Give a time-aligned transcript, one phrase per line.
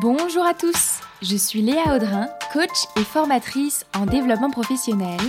[0.00, 5.20] Bonjour à tous, je suis Léa Audrin, coach et formatrice en développement professionnel,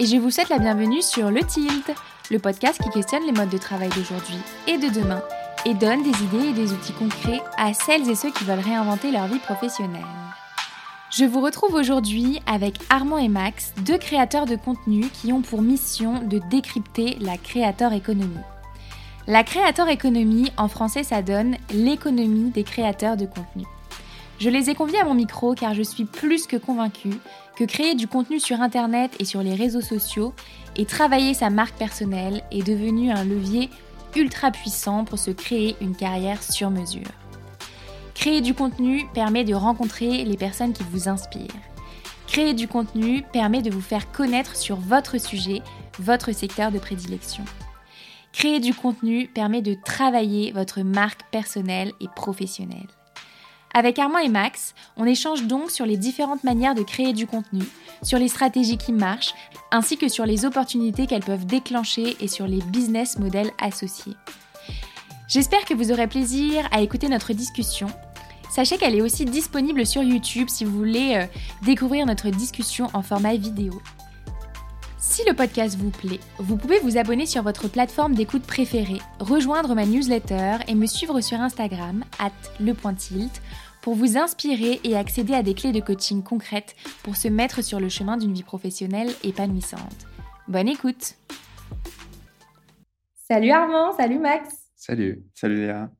[0.00, 1.90] et je vous souhaite la bienvenue sur Le Tilt,
[2.30, 4.36] le podcast qui questionne les modes de travail d'aujourd'hui
[4.66, 5.22] et de demain,
[5.64, 9.12] et donne des idées et des outils concrets à celles et ceux qui veulent réinventer
[9.12, 10.04] leur vie professionnelle.
[11.10, 15.62] Je vous retrouve aujourd'hui avec Armand et Max, deux créateurs de contenu qui ont pour
[15.62, 18.44] mission de décrypter la créateur économie.
[19.26, 23.64] La créateur économie, en français, ça donne l'économie des créateurs de contenu.
[24.38, 27.14] Je les ai conviés à mon micro car je suis plus que convaincue
[27.56, 30.32] que créer du contenu sur Internet et sur les réseaux sociaux
[30.76, 33.68] et travailler sa marque personnelle est devenu un levier
[34.14, 37.10] ultra puissant pour se créer une carrière sur mesure.
[38.14, 41.48] Créer du contenu permet de rencontrer les personnes qui vous inspirent.
[42.28, 45.62] Créer du contenu permet de vous faire connaître sur votre sujet,
[45.98, 47.44] votre secteur de prédilection.
[48.32, 52.97] Créer du contenu permet de travailler votre marque personnelle et professionnelle.
[53.74, 57.62] Avec Armand et Max, on échange donc sur les différentes manières de créer du contenu,
[58.02, 59.34] sur les stratégies qui marchent,
[59.70, 64.16] ainsi que sur les opportunités qu'elles peuvent déclencher et sur les business models associés.
[65.28, 67.88] J'espère que vous aurez plaisir à écouter notre discussion.
[68.50, 71.26] Sachez qu'elle est aussi disponible sur YouTube si vous voulez euh,
[71.62, 73.82] découvrir notre discussion en format vidéo.
[75.00, 79.76] Si le podcast vous plaît, vous pouvez vous abonner sur votre plateforme d'écoute préférée, rejoindre
[79.76, 83.40] ma newsletter et me suivre sur Instagram, at lepointilt,
[83.80, 87.78] pour vous inspirer et accéder à des clés de coaching concrètes pour se mettre sur
[87.78, 90.08] le chemin d'une vie professionnelle épanouissante.
[90.48, 91.14] Bonne écoute
[93.14, 95.92] Salut Armand, salut Max Salut, salut Léa.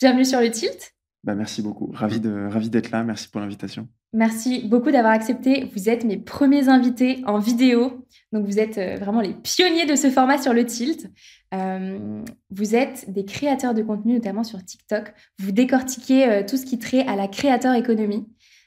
[0.00, 3.88] Bienvenue sur le Tilt bah, Merci beaucoup, ravi d'être ravi là, merci pour l'invitation.
[4.14, 5.70] Merci beaucoup d'avoir accepté.
[5.74, 8.06] Vous êtes mes premiers invités en vidéo.
[8.32, 11.10] Donc, vous êtes euh, vraiment les pionniers de ce format sur le tilt.
[11.54, 15.12] Euh, vous êtes des créateurs de contenu, notamment sur TikTok.
[15.38, 18.26] Vous décortiquez euh, tout ce qui trait à la créateur économie.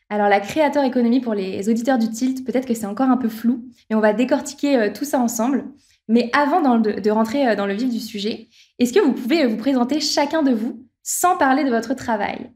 [0.10, 3.30] Alors, la créateur économie, pour les auditeurs du tilt, peut-être que c'est encore un peu
[3.30, 5.64] flou, mais on va décortiquer tout ça ensemble.
[6.08, 9.56] Mais avant de, de rentrer dans le vif du sujet, est-ce que vous pouvez vous
[9.56, 12.52] présenter chacun de vous sans parler de votre travail?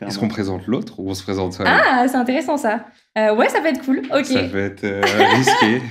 [0.00, 2.86] Est-ce qu'on présente l'autre ou on se présente ça Ah, c'est intéressant ça.
[3.18, 4.02] Euh, ouais, ça peut être cool.
[4.14, 4.24] Ok.
[4.24, 5.02] Ça peut être euh,
[5.34, 5.82] risqué.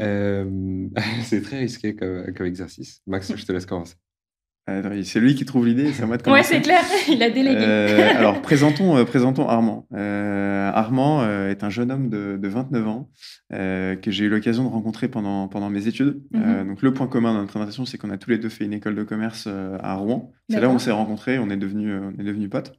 [0.00, 0.86] Euh,
[1.22, 3.00] c'est très risqué comme, comme, exercice.
[3.06, 3.94] Max, je te laisse commencer.
[5.04, 6.40] C'est lui qui trouve l'idée, c'est moi de commencer.
[6.40, 7.62] Ouais, c'est clair, il a délégué.
[7.62, 9.86] alors, présentons, présentons Armand.
[9.94, 13.08] Armand est un jeune homme de, de 29 ans
[13.52, 16.20] que j'ai eu l'occasion de rencontrer pendant, pendant mes études.
[16.32, 16.66] Mhm.
[16.66, 18.72] donc, le point commun dans notre présentation, c'est qu'on a tous les deux fait une
[18.72, 19.46] école de commerce
[19.80, 20.32] à Rouen.
[20.48, 22.72] C'est là où on s'est rencontrés, on est devenus on est devenu potes.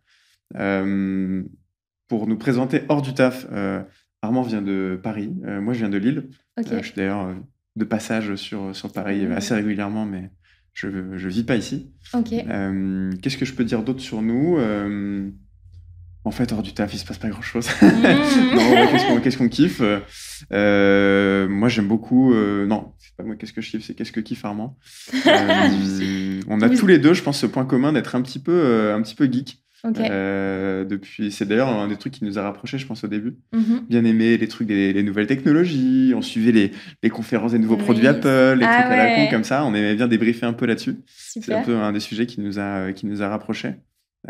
[0.55, 1.43] Euh,
[2.07, 3.81] pour nous présenter hors du taf, euh,
[4.21, 6.29] Armand vient de Paris, euh, moi je viens de Lille.
[6.57, 7.35] je suis d'ailleurs
[7.75, 9.31] de passage sur, sur Paris mmh.
[9.33, 10.31] assez régulièrement, mais
[10.73, 11.91] je ne vis pas ici.
[13.21, 14.57] Qu'est-ce que je peux dire d'autre sur nous?
[16.23, 17.69] En fait, hors du taf, il se passe pas grand-chose.
[17.81, 19.21] Mmh.
[19.23, 19.81] qu'est-ce qu'on kiffe?
[20.51, 22.33] Moi, j'aime beaucoup...
[22.33, 24.77] non, c'est pas moi qu'est-ce que je kiffe, c'est qu'est-ce que kiffe Armand?
[26.47, 29.01] on a tous les deux, je pense, ce point commun d'être un petit peu, un
[29.01, 29.61] petit peu geek.
[29.85, 33.35] Euh, depuis, c'est d'ailleurs un des trucs qui nous a rapprochés, je pense, au début.
[33.53, 33.85] Mhm.
[33.89, 36.71] Bien aimé les trucs des les nouvelles technologies, on suivait les,
[37.03, 39.65] les conférences des nouveaux produits Apple, les ah trucs à la con comme ça.
[39.65, 40.97] On aimait bien débriefer un peu là-dessus.
[41.07, 43.75] C'est un peu un des sujets qui nous a, qui nous a rapprochés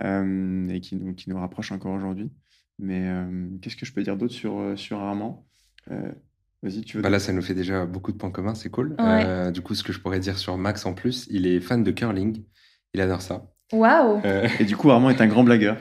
[0.04, 2.30] euh, et qui nous, qui nous rapproche encore aujourd'hui.
[2.80, 5.46] Mais euh, qu'est-ce que je peux dire d'autre sur, sur Armand?
[6.64, 7.04] Vas-y, tu veux.
[7.04, 8.96] Bah là, ça nous fait déjà beaucoup de points communs, c'est cool.
[9.54, 11.92] du coup, ce que je pourrais dire sur Max en plus, il est fan de
[11.92, 12.44] curling.
[12.94, 13.54] Il adore ça.
[13.74, 15.78] Waouh euh, Et du coup, Armand est un grand blagueur.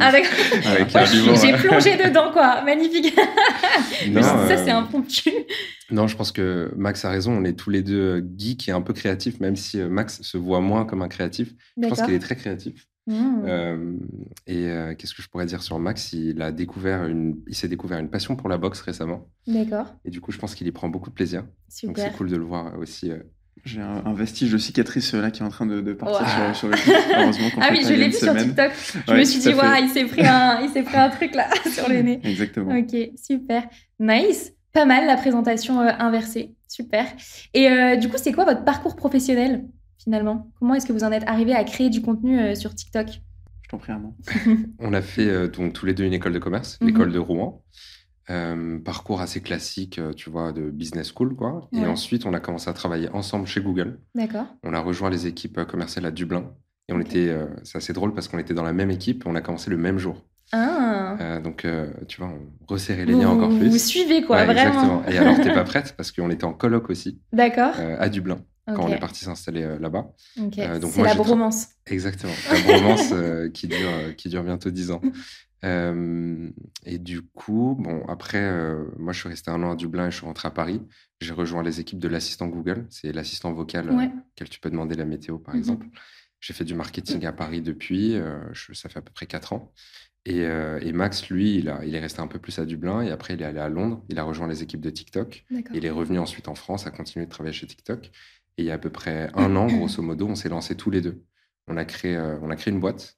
[0.00, 2.62] Ah, J'ai plongé dedans, quoi.
[2.62, 3.14] Magnifique.
[3.14, 4.88] ça, c'est un.
[5.90, 7.32] Non, je pense que Max a raison.
[7.32, 10.36] On est tous les deux geeks et un peu créatifs, même si euh, Max se
[10.36, 11.54] voit moins comme un créatif.
[11.80, 12.86] Je pense qu'il est très créatif.
[13.06, 13.42] Mmh.
[13.46, 13.96] Euh,
[14.46, 14.68] et
[14.98, 16.12] qu'est-ce que je pourrais dire sur Max?
[16.12, 19.28] Il a découvert une, il s'est découvert une passion pour la boxe récemment.
[19.46, 19.86] D'accord.
[20.04, 21.44] Et du coup, je pense qu'il y prend beaucoup de plaisir.
[21.68, 21.94] Super.
[21.94, 23.12] Donc c'est cool de le voir aussi
[23.64, 26.74] j'ai un, vestige de cicatrice là qui est en train de, partir sur, le
[27.16, 28.70] Heureusement Ah oui, je l'ai vu sur TikTok.
[29.06, 31.88] Je me suis dit, waouh, il s'est pris, un, il pris un truc là sur
[31.88, 32.20] le nez.
[32.24, 32.76] Exactement.
[32.76, 33.64] Ok, super.
[33.98, 34.52] Nice.
[34.72, 36.54] Pas mal la présentation euh, inversée.
[36.68, 37.06] Super.
[37.54, 39.64] Et euh, du coup, c'est quoi votre parcours professionnel
[40.02, 40.50] finalement?
[40.58, 43.08] Comment est-ce que vous en êtes arrivé à créer du contenu euh, sur TikTok?
[43.62, 44.16] Je t'en prie, Armand.
[44.78, 46.88] On a fait donc tous les deux une école de commerce, mhm.
[46.88, 47.62] l'école de Rouen.
[48.30, 51.66] Euh, parcours assez classique, euh, tu vois, de business school, quoi.
[51.72, 54.00] Et ensuite, on a commencé à travailler ensemble chez Google.
[54.14, 54.44] D'accord.
[54.62, 56.52] On a rejoint les équipes euh, commerciales à Dublin.
[56.88, 59.42] Et on était, c'est assez drôle parce qu'on était dans la même équipe on a
[59.42, 60.24] commencé le même jour.
[60.52, 61.38] Ah.
[61.44, 61.66] donc,
[62.06, 63.68] tu vois, on resserrait les liens encore plus.
[63.68, 64.62] Vous suivez, quoi, vraiment.
[64.62, 65.02] Exactement.
[65.06, 67.20] Et alors, t'es pas prête parce qu'on était en colloque aussi.
[67.30, 67.74] D'accord.
[67.78, 68.38] à Dublin.
[68.66, 70.06] quand on est parti s'installer là-bas.
[70.54, 71.68] c'est la bromance.
[71.86, 73.12] Exactement, la bromance
[73.52, 75.02] qui, dure, qui dure bientôt 10 ans.
[75.62, 80.16] Et du coup, bon, après, moi, je suis resté un an à Dublin et je
[80.16, 80.82] suis rentré à Paris.
[81.20, 82.86] J'ai rejoint les équipes de l'assistant Google.
[82.90, 85.86] C'est l'assistant vocal auquel tu peux demander la météo, par mmh exemple.
[86.40, 88.16] J'ai fait du marketing à Paris depuis.
[88.72, 89.72] ça fait à peu près 4 ans.
[90.24, 93.34] Et, Max, lui, il, a, il est resté un peu plus à Dublin et après,
[93.34, 94.04] il est allé à Londres.
[94.08, 95.44] Il a rejoint les équipes de TikTok.
[95.74, 98.10] Il est revenu ensuite en France, à continuer de travailler chez TikTok.
[98.56, 100.90] Et il y a à peu près un an, grosso modo, on s'est lancé tous
[100.90, 101.24] les deux.
[101.66, 103.17] On a créé, on a créé une boîte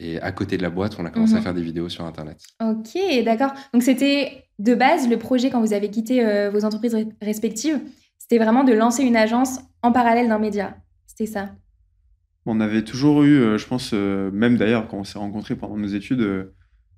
[0.00, 1.42] et à côté de la boîte, on a commencé à mhm.
[1.42, 2.38] faire des vidéos sur Internet.
[2.60, 3.52] Ok, d'accord.
[3.74, 7.78] Donc c'était de base le projet quand vous avez quitté euh, vos entreprises respectives,
[8.18, 10.76] c'était vraiment de lancer une agence en parallèle d'un média.
[11.06, 11.50] C'était ça.
[12.46, 15.76] On avait toujours eu, euh, je pense, euh, même d'ailleurs quand on s'est rencontrés pendant
[15.76, 16.50] nos études,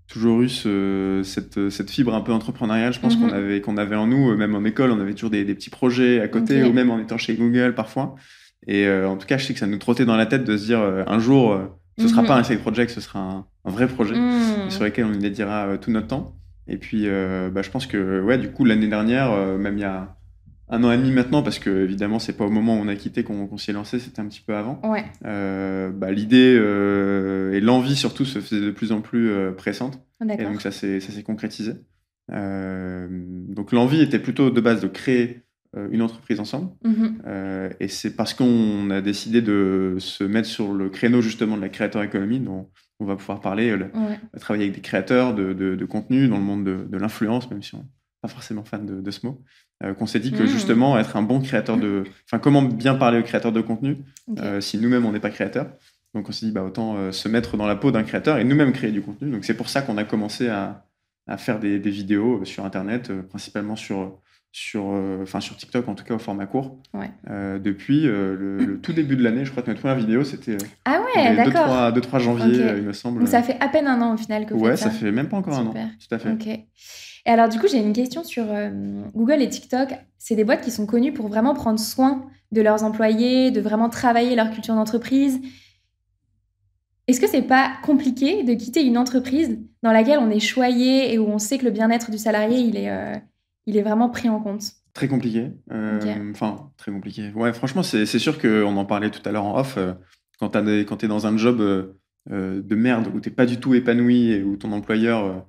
[0.07, 2.93] toujours eu cette, cette, fibre un peu entrepreneuriale.
[2.93, 3.35] Je pense qu'on mhm.
[3.35, 6.29] avait, qu'on avait en nous, même en école, on avait toujours des, petits projets à
[6.29, 8.15] côté, ou même en étant chez Google parfois.
[8.69, 10.67] Et en tout cas, je sais que ça nous trottait dans la tête de se
[10.67, 11.59] dire un jour
[11.99, 12.41] ce ne sera pas mhm.
[12.41, 14.71] un side project, ce sera un, vrai projet mhm.
[14.71, 16.37] sur lequel on dédiera euh, tout notre temps.
[16.67, 19.83] Et puis, euh, bah, je pense que, ouais, du coup, l'année dernière, euh, même il
[19.83, 20.17] y a
[20.69, 22.95] un an et demi maintenant, parce que évidemment, c'est pas au moment où on a
[22.95, 24.81] quitté qu'on s'y est lancé, c'était un petit peu avant.
[24.85, 25.05] Ouais.
[25.23, 26.55] bah, L'idée
[27.53, 30.01] et l'envie surtout se faisaient de plus en plus pressantes.
[30.39, 31.75] Et donc, ça s'est concrétisé.
[32.31, 35.43] donc, l'envie était plutôt de base de créer
[35.91, 36.71] une entreprise ensemble.
[36.85, 37.23] Mhm.
[37.27, 41.63] Euh, et c'est parce qu'on a décidé de se mettre sur le créneau justement de
[41.63, 42.69] la créateur économie, dont
[43.01, 43.91] on va pouvoir parler, le,
[44.39, 47.79] travailler avec des créateurs de, de, contenu dans le monde de, l'influence, même si on
[47.79, 47.85] n'est
[48.21, 49.43] pas forcément fan de, ce mot,
[49.83, 50.49] euh, qu'on s'est dit que mhm.
[50.49, 52.05] justement être un bon créateur de...
[52.27, 53.99] Enfin, comment bien parler aux créateurs de contenu
[54.61, 55.73] si nous-mêmes on n'est pas créateur
[56.15, 58.73] donc on s'est dit bah, autant se mettre dans la peau d'un créateur et nous-mêmes
[58.73, 59.31] créer du contenu.
[59.31, 60.85] Donc c'est pour ça qu'on a commencé à,
[61.27, 64.21] à faire des, des, vidéos sur Internet, principalement sur
[64.53, 66.77] sur, euh, sur TikTok en tout cas au format court.
[67.31, 70.59] Euh, depuis euh, le, tout début de l'année, je crois que notre première vidéo c'était
[70.85, 73.21] ah ouais, 2-3 janvier, il me semble.
[73.21, 74.91] Donc ça fait à peine un an au final que vous Ouais, ça.
[74.91, 75.73] fait même pas encore un an.
[75.75, 76.67] Tout à fait.
[77.25, 78.45] Et alors du coup, j'ai une question sur
[79.15, 79.95] Google et TikTok.
[80.19, 83.89] C'est des boîtes qui sont connues pour vraiment prendre soin de leurs employés, de vraiment
[83.89, 85.41] travailler leur culture d'entreprise.
[87.09, 91.19] Est-ce que c'est pas compliqué de quitter une entreprise dans laquelle on est choyé et
[91.19, 92.91] où on sait que le bien-être du salarié il est
[93.67, 94.63] il est vraiment pris en compte
[94.95, 95.51] Très compliqué.
[95.71, 97.31] Euh, enfin, très compliqué.
[97.35, 99.77] Ouais, franchement, c'est sûr qu'on en parlait tout à l'heure en off.
[99.79, 99.95] Euh,
[100.39, 101.95] quand tu es dans un job euh,
[102.29, 105.47] de merde où tu n'es pas du tout épanoui et où ton employeur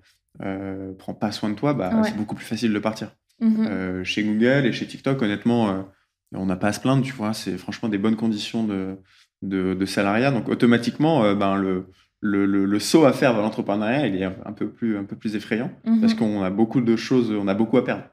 [0.97, 3.15] prend pas soin de toi, bah, c'est beaucoup plus facile de partir.
[3.41, 4.03] Mhm.
[4.05, 5.85] chez Google et chez TikTok, honnêtement,
[6.33, 7.33] on n'a pas à se plaindre, tu vois.
[7.33, 8.97] C'est franchement des bonnes conditions de,
[9.41, 10.31] de, salariat.
[10.31, 11.87] Donc, automatiquement, ben, le,
[12.23, 15.35] le, le, saut à faire vers l'entrepreneuriat, il est un peu plus, un peu plus
[15.35, 15.99] effrayant mhm.
[15.99, 18.05] parce qu'on a beaucoup de choses, on a beaucoup à perdre.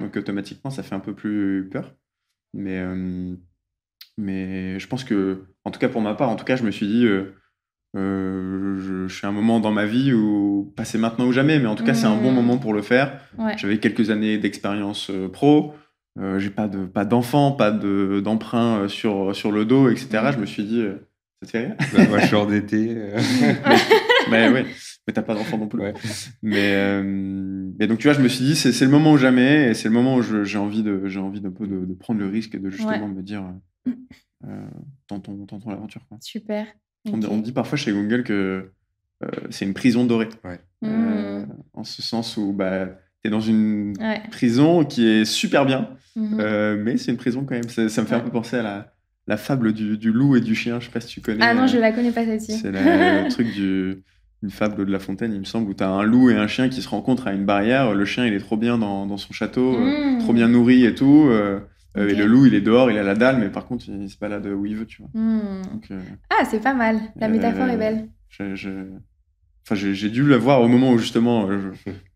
[0.00, 1.92] Donc automatiquement, ça fait un peu plus peur.
[2.54, 3.34] Mais, euh,
[4.16, 6.70] mais je pense que, en tout cas pour ma part, en tout cas, je me
[6.70, 7.34] suis dit, euh,
[7.96, 11.66] euh, je, suis à un moment dans ma vie où passer maintenant ou jamais, mais
[11.66, 12.36] en tout cas, c'est un bon mhm.
[12.36, 13.20] moment pour le faire.
[13.56, 15.74] J'avais quelques années d'expérience pro.
[16.38, 20.30] j'ai pas de pas d'enfant, pas de d'emprunt sur sur le dos, etc.
[20.32, 20.84] Je me suis dit
[21.46, 21.76] ça te fait rire?
[21.92, 22.94] Bah, Moi, je suis endetté.
[22.96, 23.18] Euh.
[24.30, 24.60] mais, oui,
[25.06, 25.82] mais t'as pas d'enfant non plus.
[26.42, 27.02] Mais, euh,
[27.78, 29.88] mais donc, tu vois, je me suis dit, c'est le moment ou jamais, et c'est
[29.88, 32.58] le moment où j'ai envie, de, j'ai envie d'un peu de, prendre le risque et
[32.58, 33.44] de justement me dire,
[33.88, 33.92] euh,
[34.46, 34.66] euh
[35.06, 36.02] tentons, tentons l'aventure.
[36.20, 36.66] Super.
[37.12, 38.72] On, dit parfois chez Google que
[39.50, 40.28] c'est une prison dorée.
[40.82, 41.46] Mmh.
[41.72, 42.86] en ce sens où bah,
[43.22, 43.94] tu es dans une
[44.30, 46.74] prison qui est super bien, mmh.
[46.82, 47.68] mais c'est une prison quand même.
[47.68, 48.95] Ça, ça me fait un peu penser à la
[49.26, 50.80] la fable du, loup et du chien.
[50.80, 51.44] Je sais pas si tu connais.
[51.44, 52.52] Ah non, je la connais pas celle-ci.
[52.52, 54.02] C'est le truc du
[54.42, 56.46] une fable de La Fontaine, il me semble, où tu as un loup et un
[56.46, 57.94] chien qui se rencontrent à une barrière.
[57.94, 60.18] Le chien, il est trop bien dans, son château, euh, mmh.
[60.18, 61.26] trop bien nourri et tout.
[61.28, 61.60] Euh,
[61.96, 64.08] euh, et le loup, il est dehors, il a la dalle, mais par contre, il
[64.10, 65.10] se balade où il veut, tu vois.
[65.14, 65.62] Mmh.
[66.30, 67.00] ah, c'est pas mal.
[67.16, 68.08] La métaphore est belle.
[69.68, 71.48] Enfin, j'ai dû la voir au moment où justement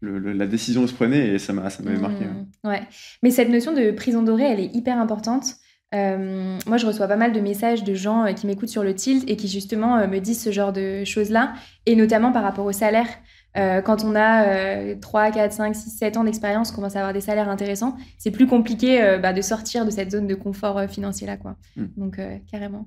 [0.03, 2.27] la décision se prenait et ça m'avait marqué.
[2.27, 2.69] Mmh.
[2.69, 2.83] ouais.
[3.23, 5.57] Mais cette notion de prison dorée, elle est hyper importante.
[5.95, 8.95] Euh, moi, je reçois pas mal de messages de gens euh, qui m'écoutent sur le
[8.95, 11.55] tilt et qui justement euh, me disent ce genre de choses-là,
[11.87, 13.09] et notamment par rapport au salaire.
[13.55, 17.21] quand on a 3, 4, 5, 6, 7 ans d'expérience, on commence à avoir des
[17.21, 21.37] salaires intéressants, c'est plus compliqué bah, de sortir de cette zone de confort financier-là.
[21.37, 21.57] quoi.
[21.77, 21.87] Hmm.
[21.97, 22.87] Donc, carrément,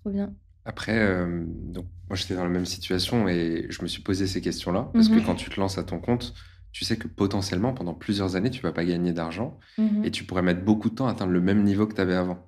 [0.00, 0.32] trop bien.
[0.64, 0.98] Après,
[1.46, 5.08] donc, moi, j'étais dans la même situation et je me suis posé ces questions-là, parce
[5.08, 6.34] que quand tu te lances à ton compte,
[6.72, 10.04] tu sais que potentiellement, pendant plusieurs années, tu vas pas gagner d'argent mhm.
[10.04, 12.14] et tu pourrais mettre beaucoup de temps à atteindre le même niveau que tu avais
[12.14, 12.46] avant.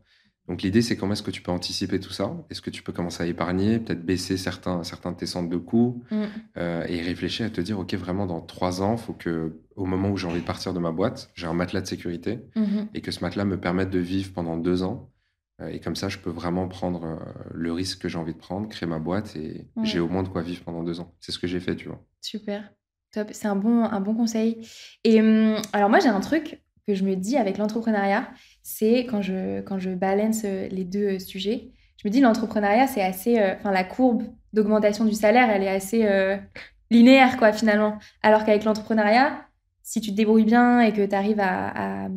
[0.48, 2.34] Donc l'idée, c'est comment est-ce que tu peux anticiper tout ça?
[2.50, 5.56] Est-ce que tu peux commencer à épargner, peut-être baisser certains, certains de tes centres de
[5.56, 6.22] coûts mm.
[6.56, 9.86] euh, et réfléchir à te dire, OK, vraiment, dans trois ans, il faut que, au
[9.86, 12.88] moment où j'ai envie de partir de ma boîte, j'ai un matelas de sécurité mhm.
[12.92, 15.12] et que ce matelas me permette de vivre pendant deux ans
[15.68, 17.20] et comme ça, je peux vraiment prendre
[17.52, 20.28] le risque que j'ai envie de prendre, créer ma boîte et j'ai au moins de
[20.28, 21.14] quoi vivre pendant deux ans.
[21.20, 22.04] C'est ce que j'ai fait, tu vois.
[22.20, 22.72] Super.
[23.12, 23.28] Top.
[23.32, 24.66] C'est un bon, un bon conseil.
[25.04, 28.28] Et hum, alors, moi, j'ai un truc que je me dis avec l'entrepreneuriat,
[28.62, 31.70] c'est quand je, quand je balance les deux sujets,
[32.02, 33.38] je me dis l'entrepreneuriat, c'est assez.
[33.38, 36.04] Enfin, la courbe d'augmentation du salaire, elle est assez
[36.90, 37.98] linéaire, quoi, finalement.
[38.22, 39.46] Alors qu'avec l'entrepreneuriat,
[39.82, 42.08] si tu te débrouilles bien et que tu arrives à,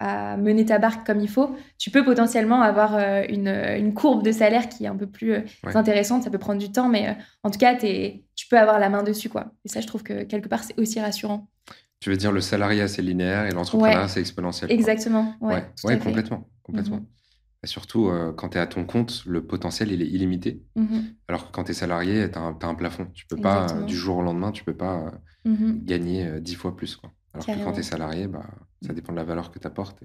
[0.00, 4.68] mener ta barque comme il faut, tu peux potentiellement avoir euh, une, courbe de salaire
[4.68, 5.42] qui est un peu plus euh,
[5.74, 6.22] intéressante.
[6.22, 8.88] Ça peut prendre du temps, mais euh, en tout cas, es, tu peux avoir la
[8.88, 9.28] main dessus.
[9.28, 9.52] quoi.
[9.64, 11.48] Et ça, je trouve que quelque part, c'est aussi rassurant.
[12.00, 14.72] Tu veux dire le salariat, c'est linéaire et l'entrepreneuriat, c'est exponentiel.
[14.72, 15.34] Exactement.
[15.40, 16.48] Ouais, complètement.
[16.62, 16.96] complètement.
[16.96, 17.06] Mhm
[17.66, 20.62] surtout, euh, quand tu es à ton compte, le potentiel, il est illimité.
[20.76, 23.06] Mmh Alors que quand tu es salarié, tu as, un plafond.
[23.12, 25.12] Tu peux pas, du jour au lendemain, tu peux pas
[25.46, 26.96] euh, mmh gagner euh, dix fois plus.
[26.96, 27.12] Quoi.
[27.34, 28.46] Alors que quand tu es salarié, bah,
[28.80, 29.98] ça dépend de la valeur que tu apportes.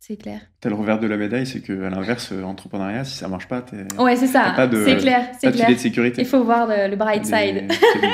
[0.00, 0.40] C'est clair.
[0.62, 3.76] As le revers de la médaille, c'est qu'à l'inverse, entrepreneuriat, si ça marche pas, tu
[3.98, 4.54] Ouais, c'est ça.
[4.56, 5.30] C'est clair.
[5.40, 5.68] C'est clair.
[5.68, 6.22] de sécurité.
[6.22, 7.70] Il faut voir le, bright side.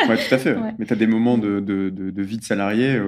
[0.08, 0.56] Oui, tout à fait.
[0.78, 3.00] Mais tu as des moments de, de, de, vie de salarié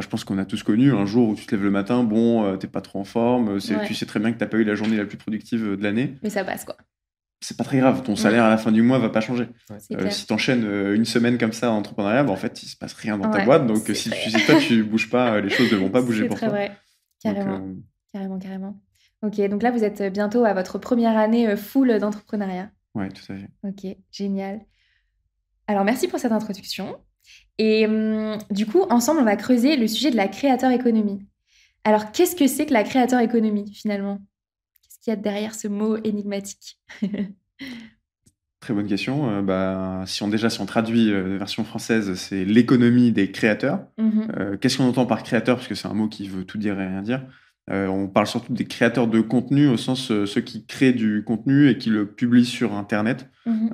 [0.00, 2.44] je pense qu'on a tous connu un jour où tu te lèves le matin, bon,
[2.44, 4.64] euh, t'es pas trop en forme, euh, tu sais très bien que t'as pas eu
[4.64, 6.14] la journée la plus productive euh, de l'année.
[6.22, 6.76] Mais ça passe quoi.
[7.42, 9.48] C'est pas très grave, ton salaire à la fin du mois va pas changer.
[10.10, 13.16] si t'enchaînes une semaine comme ça en entrepreneuriat, bah, en fait, il se passe rien
[13.16, 13.66] dans ta boîte.
[13.66, 16.36] Donc si tu sais pas, tu bouges pas, les choses ne vont pas bouger pour
[16.36, 16.72] très Vrai.
[17.22, 17.60] Carrément.
[18.12, 18.80] carrément, carrément.
[19.22, 22.70] Ok, donc là, vous êtes bientôt à votre première année full d'entrepreneuriat.
[22.94, 23.48] Ouais, tout à fait.
[23.62, 24.60] Ok, génial.
[25.66, 26.96] Alors, merci pour cette introduction.
[27.58, 31.26] Et hum, du coup, ensemble, on va creuser le sujet de la créateur économie.
[31.84, 34.18] Alors, qu'est-ce que c'est que la créateur économie, finalement?
[35.00, 36.78] Qu'il y a derrière ce mot énigmatique
[38.60, 39.30] Très bonne question.
[39.30, 43.30] Euh, bah, si on déjà si on traduit euh, la version française, c'est l'économie des
[43.30, 43.86] créateurs.
[43.96, 45.56] Mmh euh, qu'est-ce qu'on entend par créateur?
[45.56, 47.24] Parce que c'est un mot qui veut tout dire et rien dire.
[47.68, 51.78] on parle surtout des créateurs de contenu au sens ceux qui créent du contenu et
[51.78, 53.70] qui le publient sur Internet, mmh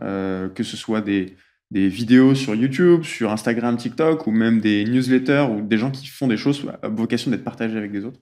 [0.55, 1.37] que ce soit des,
[1.73, 6.07] des vidéos sur YouTube, sur Instagram, TikTok, ou même des newsletters, ou des gens qui
[6.07, 8.21] font des choses à vocation d'être partagées avec des autres,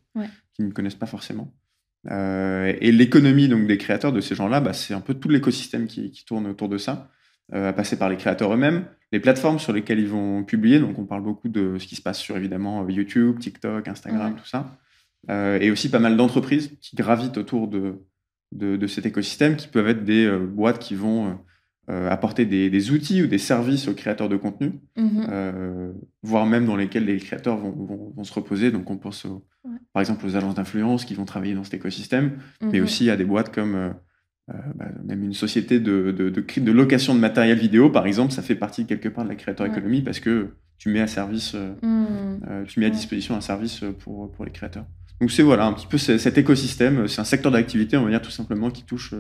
[0.55, 1.53] qui ne connaissent pas forcément.
[2.11, 5.87] Euh, et l'économie donc des créateurs de ces gens-là, bah, c'est un peu tout l'écosystème
[5.87, 7.11] qui, tourne autour de ça,
[7.55, 10.79] euh, à passer par les créateurs eux-mêmes, les plateformes sur lesquelles ils vont publier.
[10.81, 14.47] Donc on parle beaucoup de ce qui se passe sur évidemment YouTube, TikTok, Instagram, tout
[14.47, 14.77] ça,
[15.31, 17.97] euh, et aussi pas mal d'entreprises qui gravitent autour de,
[18.53, 21.39] de, de, cet écosystème, qui peuvent être des boîtes qui vont
[21.91, 25.27] euh, apporter des, outils ou des services aux créateurs de contenu, mhm.
[25.29, 28.71] euh, voire même dans lesquels les créateurs vont, se reposer.
[28.71, 29.27] Donc on pense
[29.93, 32.85] par exemple aux agences d'influence qui vont travailler dans cet écosystème, mais mhm.
[32.85, 33.91] aussi à des boîtes comme euh,
[34.49, 38.55] bah, même une société de, de, de, location de matériel vidéo, par exemple, ça fait
[38.55, 42.65] partie quelque part de la créateur économie parce que tu mets à service, mhm.
[42.67, 44.87] tu mets à disposition un service pour, pour les créateurs.
[45.21, 48.23] Donc c'est voilà un petit peu cet écosystème, c'est un secteur d'activité, on va dire
[48.23, 49.15] tout simplement, qui touche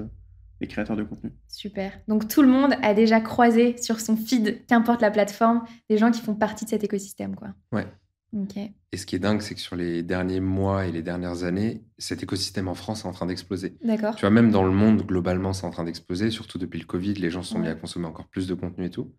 [0.61, 1.32] les créateurs de contenu.
[1.49, 1.92] Super.
[2.08, 6.11] Donc tout le monde a déjà croisé sur son feed, qu'importe la plateforme, des gens
[6.11, 7.49] qui font partie de cet écosystème, quoi.
[7.73, 7.87] Ouais.
[8.32, 8.56] Ok.
[8.56, 11.84] Et ce qui est dingue, c'est que sur les derniers mois et les dernières années,
[11.99, 13.76] cet écosystème en France est en train d'exploser.
[13.82, 14.16] D'accord.
[14.16, 17.14] Tu vois, même dans le monde, globalement, c'est en train d'exploser, surtout depuis le Covid,
[17.14, 19.12] les gens se sont mis à consommer encore plus de contenu et tout.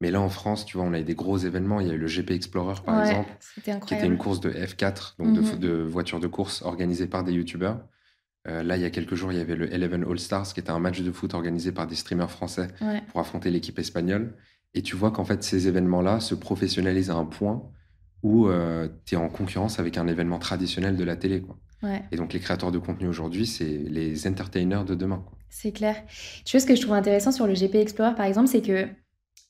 [0.00, 1.80] Mais là, en France, tu vois, on a eu des gros événements.
[1.80, 3.30] Il y a eu le GP Explorer, par exemple,
[3.86, 5.58] qui était une course de F4, donc de, mhm.
[5.58, 7.78] de voitures de course organisée par des YouTubeurs.
[8.48, 10.60] Euh, là, il y a quelques jours, il y avait le Eleven All Stars, qui
[10.60, 12.68] était un match de foot organisé par des streamers français
[13.08, 14.34] pour affronter l'équipe espagnole.
[14.74, 17.62] Et tu vois qu'en fait, ces événements-là se professionnalisent à un point
[18.22, 21.42] où euh, tu es en concurrence avec un événement traditionnel de la télé.
[21.42, 21.56] Quoi.
[22.12, 25.24] Et donc, les créateurs de contenu aujourd'hui, c'est les entertainers de demain.
[25.50, 25.96] C'est clair.
[26.44, 28.88] Tu vois, ce que je trouve intéressant sur le GP Explorer, par exemple, c'est que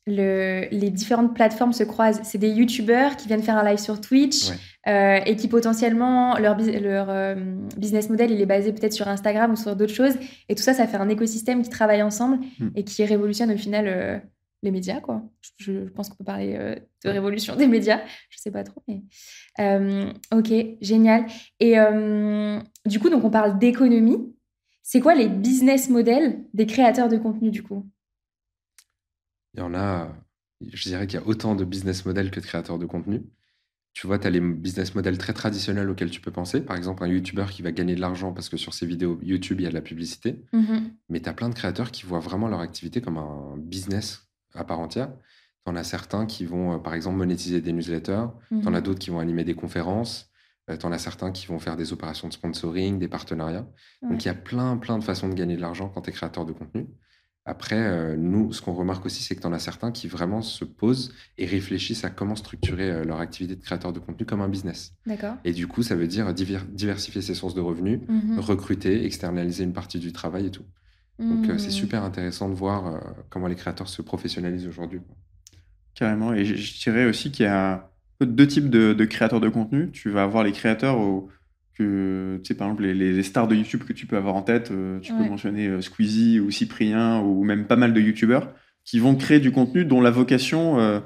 [0.06, 2.20] les différentes plateformes se croisent.
[2.24, 4.50] C'est des youtubeurs qui viennent faire un live sur Twitch
[4.88, 7.34] euh, et qui potentiellement, leur, leur euh,
[7.76, 10.14] business model, il est basé peut-être sur Instagram ou sur d'autres choses.
[10.48, 12.70] Et tout ça, ça fait un écosystème qui travaille ensemble hmm.
[12.74, 14.18] et qui révolutionne au final euh,
[14.64, 15.00] les médias.
[15.00, 15.22] Quoi.
[15.56, 18.00] Je, pense qu'on peut parler de révolution des médias.
[18.30, 18.82] Je sais pas trop.
[18.88, 19.02] Mais...
[20.32, 21.26] ok, génial.
[21.60, 21.76] Et
[22.86, 24.18] du coup, donc on parle d'économie.
[24.84, 27.86] C'est quoi les business models des créateurs de contenu du coup?
[29.54, 30.08] Il y en a,
[30.60, 33.22] je dirais qu'il y a autant de business models que de créateurs de contenu.
[33.94, 36.62] Tu vois, tu as les business models très traditionnels auxquels tu peux penser.
[36.62, 39.60] Par exemple, un YouTuber qui va gagner de l'argent parce que sur ses vidéos YouTube,
[39.60, 40.42] il y a de la publicité.
[40.54, 40.82] Mm-hmm.
[41.10, 44.64] Mais tu as plein de créateurs qui voient vraiment leur activité comme un business à
[44.64, 45.12] part entière.
[45.64, 48.26] Tu en as certains qui vont, euh, par exemple, monétiser des newsletters.
[48.48, 50.30] Tu en as d'autres qui vont animer des conférences.
[50.70, 53.66] Euh, tu en as certains qui vont faire des opérations de sponsoring, des partenariats.
[54.02, 56.12] Donc, il y a plein, plein de façons de gagner de l'argent quand tu es
[56.12, 56.86] créateur de contenu.
[57.44, 60.42] Après, euh, nous, ce qu'on remarque aussi, c'est que tu en as certains qui vraiment
[60.42, 64.40] se posent et réfléchissent à comment structurer euh, leur activité de créateur de contenu comme
[64.40, 64.94] un business.
[65.06, 65.34] D'accord.
[65.44, 68.38] Et du coup, ça veut dire diversifier ses sources de revenus, mhm.
[68.38, 70.64] recruter, externaliser une partie du travail et tout.
[71.18, 71.70] Donc, c'est mhm.
[71.70, 75.00] super intéressant de voir comment les créateurs se professionnalisent aujourd'hui.
[75.94, 76.32] Carrément.
[76.32, 79.90] Et je, dirais aussi qu'il y a deux types de, de, créateurs de contenu.
[79.92, 81.28] Tu vas avoir les créateurs au
[81.76, 84.70] que, tu sais, par exemple, les, stars de YouTube que tu peux avoir en tête,
[84.70, 88.52] euh, tu peux mentionner euh, Squeezie ou Cyprien ou même pas mal de YouTubeurs
[88.84, 91.00] qui vont créer du contenu dont la vocation euh,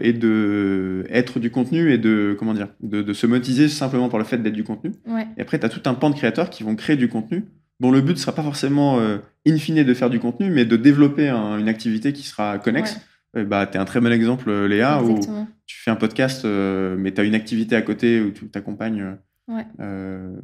[0.00, 4.24] est de être du contenu et de, comment dire, de, se motiser simplement par le
[4.24, 4.92] fait d'être du contenu.
[5.36, 7.44] Et après, tu as tout un pan de créateurs qui vont créer du contenu
[7.78, 8.98] dont le but ne sera pas forcément
[9.46, 12.98] in fine de faire du contenu, mais de développer une activité qui sera connexe.
[13.34, 15.20] bah, tu es un très bon exemple, Léa, où
[15.66, 19.16] tu fais un podcast, mais tu as une activité à côté où tu t'accompagnes
[19.48, 19.66] Ouais.
[19.80, 20.36] Euh,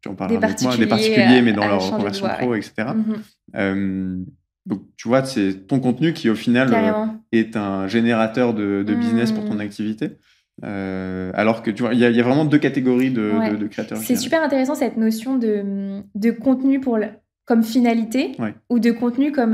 [0.00, 2.72] tu en parles avec moi, des particuliers, mais dans leur conversion pro, etc.
[2.94, 3.22] Mhm.
[3.56, 4.16] Euh,
[4.66, 9.32] donc, tu vois, c'est ton contenu qui, au final, euh, est un générateur de, business
[9.32, 9.60] pour ton mhm.
[9.60, 10.10] activité.
[10.62, 13.98] alors que tu vois, il y, a vraiment deux catégories de, de, créateurs.
[13.98, 16.98] C'est super intéressant cette notion de, de contenu pour
[17.44, 18.36] comme finalité
[18.68, 19.52] ou de contenu comme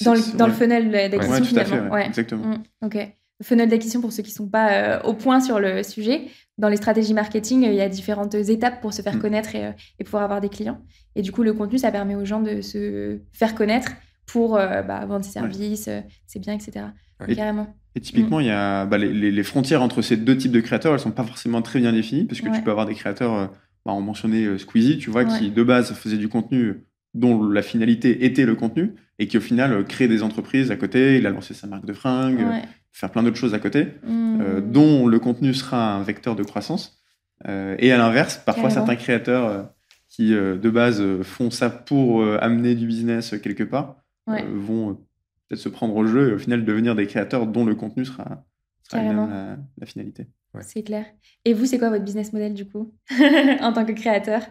[0.00, 1.96] dans, le, dans le funnel d'acquisition finalement.
[1.96, 2.46] exactement.
[2.46, 3.17] Mm, ok.
[3.42, 6.28] Funnel d'acquisition pour ceux qui ne sont pas au point sur le sujet
[6.58, 9.20] dans les stratégies marketing, il y a différentes étapes pour se faire mm.
[9.20, 10.80] connaître et, euh, et, pouvoir avoir des clients.
[11.14, 13.92] Et du coup, le contenu, ça permet aux gens de se faire connaître
[14.26, 16.86] pour euh, bah, vendre ses services, euh, c'est bien, etc.
[17.34, 17.74] Carrément.
[17.94, 18.42] Et typiquement, mm.
[18.42, 21.12] il y a bah, les, les, frontières entre ces deux types de créateurs, elles sont
[21.12, 23.52] pas forcément très bien définies parce que tu peux avoir des créateurs,
[23.86, 28.26] bah, on mentionnait Squeezie, tu vois, qui de base faisait du contenu dont la finalité
[28.26, 31.16] était le contenu et qui au final crée des entreprises à côté.
[31.16, 32.44] Il a lancé sa marque de fringues,
[32.92, 34.72] faire plein d'autres choses à côté, euh, mmh.
[34.72, 37.00] dont le contenu sera un vecteur de croissance.
[37.46, 39.62] Euh, et à l'inverse, parfois certains créateurs euh,
[40.08, 44.94] qui de base font ça pour amener du business quelque part vont
[45.46, 48.44] peut-être se prendre au jeu et au final devenir des créateurs dont le contenu sera,
[48.92, 50.26] la, la, finalité.
[50.60, 51.06] C'est clair.
[51.44, 52.92] Et vous, c'est quoi votre business model du coup
[53.60, 54.42] en tant que créateur?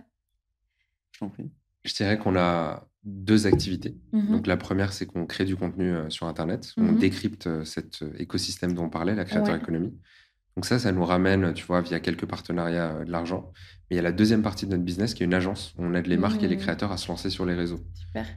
[1.11, 1.49] Je t'en prie.
[1.83, 3.95] Je dirais qu'on a deux activités.
[4.11, 4.31] Mhm.
[4.31, 6.73] Donc la première, c'est qu'on crée du contenu euh, sur Internet.
[6.77, 6.97] On mhm.
[6.99, 9.93] décrypte euh, cet euh, écosystème dont on parlait, la créateur économie.
[10.55, 13.51] Donc ça, ça nous ramène, tu vois, via quelques partenariats, de l'argent.
[13.89, 15.73] Mais il y a la deuxième partie de notre business qui est une agence.
[15.77, 16.61] On aide les marques et les mhm.
[16.61, 17.79] créateurs à se lancer sur les réseaux.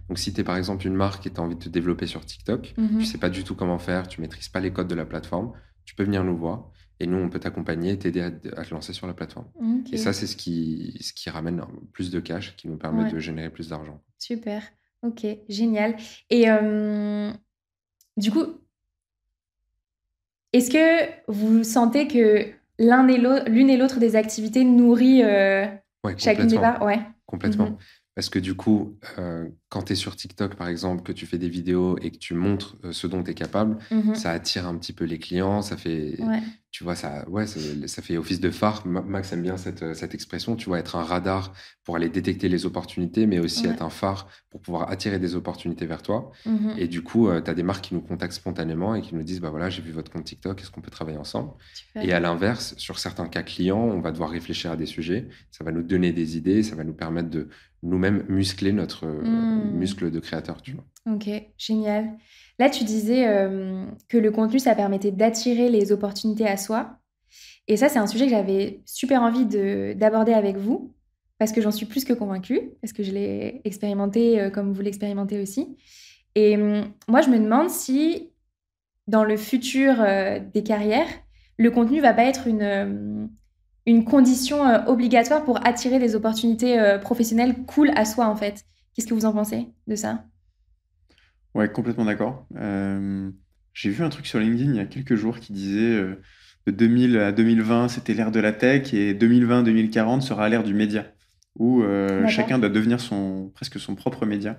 [0.08, 2.06] Donc si tu es par exemple une marque et tu as envie de te développer
[2.06, 4.94] sur TikTok, tu sais pas du tout comment faire, tu maîtrises pas les codes de
[4.94, 5.52] la plateforme,
[5.84, 6.70] tu peux venir nous voir.
[7.00, 9.46] Et nous, on peut t'accompagner, t'aider à, te lancer sur la plateforme.
[9.90, 13.18] Et ça, c'est ce qui, ce qui ramène plus de cash, qui nous permet de
[13.18, 14.02] générer plus d'argent.
[14.18, 14.62] Super.
[15.02, 15.96] Ok, génial.
[16.28, 16.46] Et
[18.18, 18.44] du coup,
[20.52, 22.46] est-ce que vous sentez que
[22.78, 25.66] l'un et l'une et l'autre des activités nourrit euh,
[26.18, 26.82] chacune des parts?
[26.82, 27.00] Ouais.
[27.26, 27.70] Complètement.
[27.70, 27.78] Mmh
[28.16, 31.38] parce que du coup, euh, quand tu es sur TikTok, par exemple, que tu fais
[31.38, 34.66] des vidéos et que tu montres euh, ce dont tu es capable, mmh ça attire
[34.66, 36.18] un petit peu les clients, ça fait,
[36.72, 38.84] tu vois, ça, ouais, ça fait office de phare.
[38.86, 41.52] Max aime bien cette, euh, cette, expression, tu vois, être un radar
[41.84, 45.86] pour aller détecter les opportunités, mais aussi être un phare pour pouvoir attirer des opportunités
[45.86, 46.32] vers toi.
[46.44, 49.22] Mmh et du coup, tu as des marques qui nous contactent spontanément et qui nous
[49.22, 51.52] disent, bah voilà, j'ai vu votre compte TikTok, est-ce qu'on peut travailler ensemble?
[51.94, 55.64] Et à l'inverse, sur certains cas clients, on va devoir réfléchir à des sujets, ça
[55.64, 57.48] va nous donner des idées, ça va nous permettre de
[57.82, 59.72] nous-mêmes muscler notre mmh.
[59.72, 60.84] muscle de créateur, tu vois.
[61.12, 62.10] Ok, génial.
[62.58, 66.98] Là, tu disais euh, que le contenu, ça permettait d'attirer les opportunités à soi.
[67.68, 69.46] Et ça, c'est un sujet que j'avais super envie
[69.94, 70.94] d'aborder avec vous,
[71.38, 74.82] parce que j'en suis plus que convaincue, parce que je l'ai expérimenté euh, comme vous
[74.82, 75.76] l'expérimentez aussi.
[76.34, 78.30] Et hum, moi, je me demande si,
[79.06, 81.08] dans le futur euh, des carrières,
[81.56, 83.30] le contenu va pas être une,
[83.90, 88.64] une condition euh, obligatoire pour attirer des opportunités euh, professionnelles cool à soi, en fait.
[88.94, 90.24] Qu'est-ce que vous en pensez de ça?
[91.54, 92.46] Ouais, complètement d'accord.
[92.56, 93.30] Euh,
[93.74, 95.98] j'ai vu un truc sur LinkedIn il y a quelques jours qui disait
[96.66, 101.06] de 2000 à 2020, c'était l'ère de la tech et 2020-2040 sera l'ère du média
[101.58, 101.82] où
[102.28, 104.56] chacun doit devenir son, presque son propre média.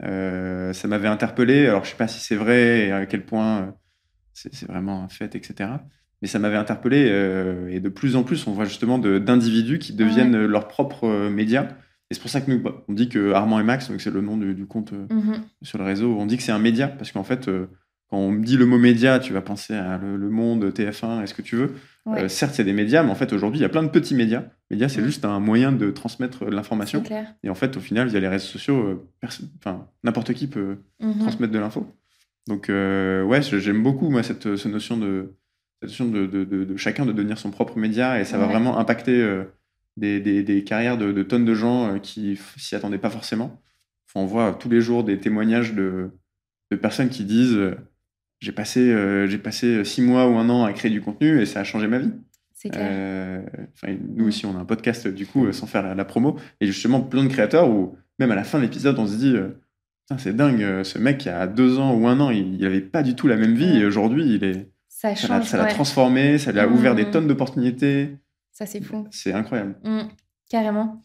[0.00, 1.66] ça m'avait interpellé.
[1.66, 3.74] Alors, je sais pas si c'est vrai et à quel point
[4.34, 5.70] c'est vraiment un fait, etc.
[6.22, 9.92] Mais ça m'avait interpellé euh, et de plus en plus, on voit justement d'individus qui
[9.92, 11.68] deviennent leurs propres euh, médias.
[12.10, 14.20] Et c'est pour ça que nous, bah, on dit que Armand et Max, c'est le
[14.22, 15.42] nom du, compte euh, mhm.
[15.62, 17.50] sur le réseau, on dit que c'est un média parce qu'en fait,
[18.08, 21.42] quand on dit le mot média, tu vas penser à Le, Monde, TF1, est-ce que
[21.42, 21.74] tu veux?
[22.28, 24.44] Certes, c'est des médias, mais en fait, aujourd'hui, il y a plein de petits médias.
[24.70, 25.06] Médias, c'est mhm.
[25.06, 27.02] juste un moyen de transmettre l'information.
[27.42, 29.06] Et en fait, au final, via les réseaux sociaux,
[30.02, 31.18] n'importe qui peut mhm.
[31.18, 31.86] transmettre de l'info.
[32.46, 35.34] Donc, ouais, j'aime beaucoup moi cette, cette notion de
[35.82, 39.44] de, de, de, chacun de devenir son propre média et ça va vraiment impacter euh,
[39.96, 43.60] des, des, des, carrières de, tonnes de gens euh, qui s'y attendaient pas forcément.
[44.14, 46.10] on voit tous les jours des témoignages de,
[46.70, 47.58] de personnes qui disent
[48.40, 48.94] j'ai passé,
[49.28, 51.86] j'ai passé six mois ou un an à créer du contenu et ça a changé
[51.86, 52.12] ma vie.
[52.52, 53.42] C'est clair.
[54.14, 56.38] nous aussi, on a un podcast, du coup, sans faire la, promo.
[56.60, 59.36] Et justement, plein de créateurs où, même à la fin de l'épisode, on se dit
[60.18, 63.02] c'est dingue, ce mec, il y a deux ans ou un an, il n'avait pas
[63.02, 63.78] du tout la même vie.
[63.78, 64.70] Et aujourd'hui, il est.
[64.96, 65.44] Ça change.
[65.44, 67.10] Ça l'a transformé, ça lui a ouvert des mm.
[67.10, 68.16] tonnes d'opportunités.
[68.50, 69.06] Ça, c'est fou.
[69.10, 69.76] C'est incroyable.
[69.84, 70.08] Mm.
[70.48, 71.02] carrément.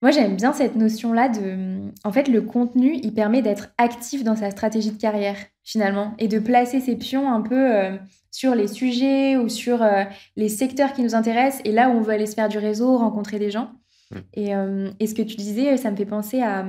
[0.00, 1.90] Moi, j'aime bien cette notion-là de.
[2.04, 6.28] En fait, le contenu, il permet d'être actif dans sa stratégie de carrière, finalement, et
[6.28, 7.96] de placer ses pions un peu euh,
[8.30, 10.04] sur les sujets ou sur euh,
[10.36, 12.96] les secteurs qui nous intéressent et là où on veut aller se faire du réseau,
[12.96, 13.72] rencontrer des gens.
[14.34, 16.64] Et, euh, et, ce que tu disais, ça me fait penser à.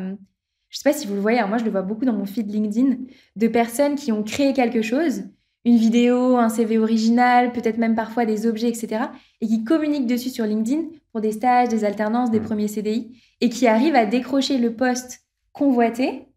[0.70, 2.52] Je sais pas si vous le voyez, moi je le vois beaucoup dans mon feed
[2.52, 2.96] LinkedIn,
[3.36, 5.24] de personnes qui ont créé quelque chose,
[5.64, 9.06] une vidéo, un CV original, peut-être même parfois des objets, etc.,
[9.42, 13.50] et qui communiquent dessus sur LinkedIn pour des stages, des alternances, des premiers CDI, et
[13.50, 15.22] qui arrivent à décrocher le poste
[15.52, 16.28] convoité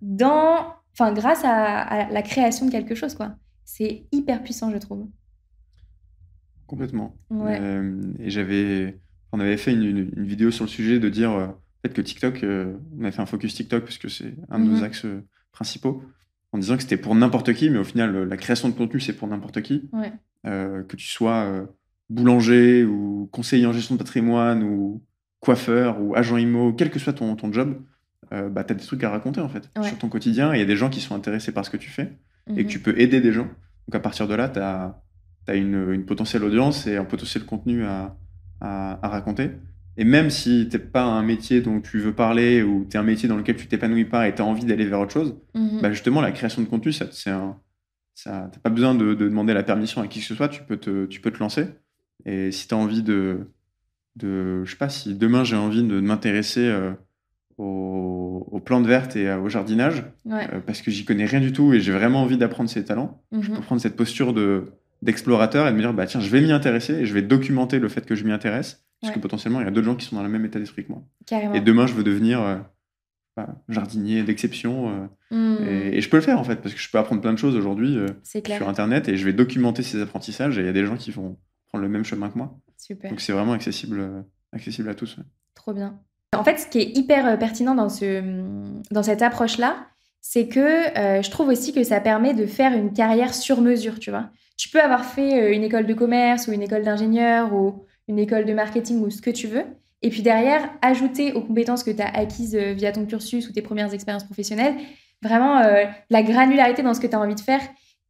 [0.00, 3.34] dans, enfin, grâce à, la création de quelque chose, quoi.
[3.64, 5.06] C'est hyper puissant, je trouve.
[6.66, 7.16] Complètement.
[7.32, 8.98] Euh, et j'avais,
[9.32, 11.46] on avait fait une, vidéo sur le sujet de dire euh,
[11.82, 14.64] fait que TikTok, euh, on a fait un focus TikTok parce que c'est un de
[14.64, 14.84] nos mhm.
[14.84, 15.06] axes
[15.52, 16.02] principaux,
[16.52, 19.12] en disant que c'était pour n'importe qui, mais au final, la création de contenu, c'est
[19.12, 19.88] pour n'importe qui.
[20.44, 21.68] que tu sois
[22.10, 25.02] boulanger ou conseiller en gestion de patrimoine ou
[25.40, 27.80] coiffeur ou agent IMO, quel que soit ton, ton job,
[28.32, 30.54] euh, bah, tu as des trucs à raconter en fait sur ton quotidien.
[30.54, 32.12] Il y a des gens qui sont intéressés par ce que tu fais
[32.50, 32.66] et que mhm.
[32.66, 33.48] tu peux aider des gens.
[33.86, 35.00] Donc à partir de là, tu as,
[35.46, 38.16] as, une, une, potentielle audience et un potentiel contenu à,
[38.60, 39.50] à, raconter.
[40.00, 43.02] Et même si t'es pas un métier dont tu veux parler ou tu es un
[43.02, 45.80] métier dans lequel tu t'épanouis pas et tu as envie d'aller vers autre chose, mhm.
[45.82, 47.58] bah justement, la création de contenu, c'est un.
[48.14, 50.62] Ça, t'as pas besoin de, de, demander la permission à qui que ce soit, tu
[50.62, 51.66] peux te, tu peux te lancer.
[52.24, 53.48] Et si tu as envie de,
[54.14, 54.64] de.
[54.64, 56.92] Je sais pas, si demain j'ai envie de, m'intéresser euh,
[57.56, 61.80] aux, plantes vertes et au jardinage, euh, parce que j'y connais rien du tout et
[61.80, 63.56] j'ai vraiment envie d'apprendre ces talents, je mhm.
[63.56, 64.66] peux prendre cette posture de
[65.02, 67.78] d'explorateur et de me dire bah tiens je vais m'y intéresser et je vais documenter
[67.78, 70.06] le fait que je m'y intéresse parce que potentiellement il y a d'autres gens qui
[70.06, 71.02] sont dans le même état d'esprit que moi
[71.54, 72.56] et demain je veux devenir euh,
[73.68, 75.56] jardinier d'exception hmm.
[75.92, 77.54] et, je peux le faire en fait parce que je peux apprendre plein de choses
[77.54, 80.96] aujourd'hui sur internet et je vais documenter ces apprentissages et il y a des gens
[80.96, 81.36] qui vont
[81.68, 82.58] prendre le même chemin que moi.
[82.76, 83.10] Super.
[83.10, 85.16] Donc c'est vraiment accessible, euh, accessible à tous.
[85.54, 86.00] Trop bien.
[86.36, 88.22] En fait, ce qui est hyper euh, pertinent dans, ce,
[88.90, 89.86] dans cette approche-là,
[90.20, 90.60] c'est que
[90.98, 94.30] euh, je trouve aussi que ça permet de faire une carrière sur mesure, tu vois.
[94.56, 98.44] Tu peux avoir fait une école de commerce ou une école d'ingénieur ou une école
[98.44, 99.64] de marketing ou ce que tu veux.
[100.02, 103.62] Et puis derrière, ajouter aux compétences que tu as acquises via ton cursus ou tes
[103.62, 104.74] premières expériences professionnelles,
[105.22, 105.60] vraiment
[106.08, 107.60] la granularité dans ce que tu as envie de faire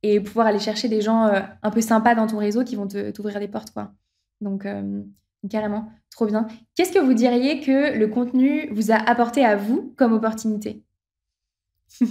[0.03, 2.87] et pouvoir aller chercher des gens euh, un peu sympas dans ton réseau qui vont
[2.87, 3.93] t'ouvrir des portes, quoi.
[4.41, 5.03] Donc, euh,
[5.51, 6.47] carrément, trop bien.
[6.75, 10.85] Qu'est-ce que vous diriez que le contenu vous a apporté à vous comme opportunité?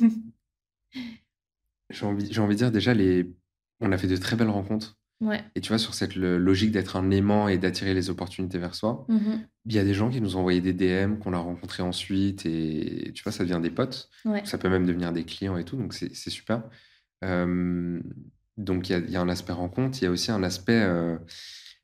[1.89, 2.93] J'ai envie, de dire déjà,
[3.79, 4.97] on a fait de très belles rencontres.
[5.19, 5.43] Ouais.
[5.55, 9.05] Et tu vois, sur cette logique d'être un aimant et d'attirer les opportunités vers soi,
[9.09, 9.39] mm-hmm.
[9.65, 12.45] il y a des gens qui nous ont envoyé des DM, qu'on a rencontrés ensuite,
[12.45, 14.09] et tu vois, ça devient des potes.
[14.43, 16.63] Ça peut même devenir des clients et tout, donc c'est super
[18.57, 20.83] donc il y, a un aspect rencontre, il y a aussi un aspect,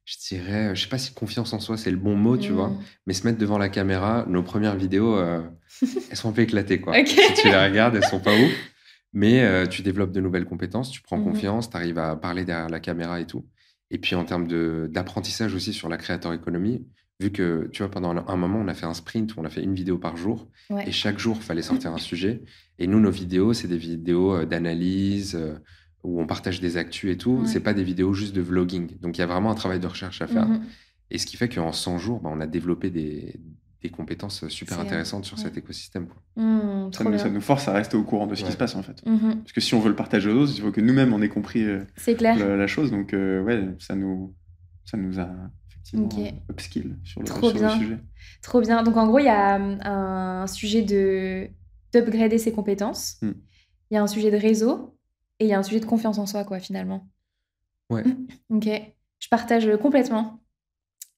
[0.06, 2.70] je dirais, je sais pas si confiance en soi c'est le bon mot, tu vois,
[2.70, 2.84] mmh.
[3.08, 5.20] mais se mettre devant la caméra, nos premières vidéos,
[5.82, 6.94] elles sont un peu éclatées, quoi.
[7.06, 8.73] Si tu les regardes, elles sont pas ouf,
[9.14, 12.70] mais tu développes de nouvelles compétences, tu prends mmh confiance, tu arrives à parler derrière
[12.70, 13.46] la caméra et tout.
[13.92, 14.48] Et puis en termes
[14.88, 16.86] d'apprentissage aussi sur la créateur économie,
[17.20, 19.50] vu que, tu vois, pendant un moment, on a fait un sprint où on a
[19.50, 20.48] fait une vidéo par jour,
[20.86, 22.42] et chaque jour, il fallait sortir un sujet.
[22.80, 25.56] Et nous, nos vidéos, c'est des vidéos euh, d'analyse, euh,
[26.04, 27.44] où on partage des actus et tout.
[27.46, 29.00] C'est pas des vidéos juste de vlogging.
[29.00, 30.48] Donc, il y a vraiment un travail de recherche à faire.
[30.48, 30.64] Mhm.
[31.12, 33.40] Et ce qui fait qu'en 100 jours, bah, on a développé des,
[33.84, 36.08] des compétences super intéressantes sur cet écosystème.
[36.38, 38.76] Mmh, ça, nous, ça, nous, force à rester au courant de ce qui se passe
[38.76, 39.06] en fait.
[39.06, 39.42] Mhm.
[39.42, 41.30] Parce que si on veut le partager aux autres, il faut que nous-mêmes on ait
[41.30, 41.84] compris euh,
[42.18, 42.38] clair.
[42.38, 42.92] La, chose.
[42.92, 44.34] Donc ouais, ça nous,
[44.86, 45.30] ça nous a
[45.94, 46.34] okay.
[46.50, 47.78] upskill sur, le, Trop bien.
[47.78, 48.00] sujet.
[48.42, 48.84] Trop bien.
[48.84, 51.50] Donc en gros, il y a hum, un sujet de
[51.92, 53.18] d'upgrader ses compétences.
[53.22, 53.34] Hmm.
[53.92, 54.98] Il y a un sujet de réseau
[55.40, 57.08] et il y a un sujet de confiance en soi, quoi, finalement.
[57.90, 58.04] Ouais.
[58.50, 58.70] ok.
[59.20, 60.40] Je partage complètement.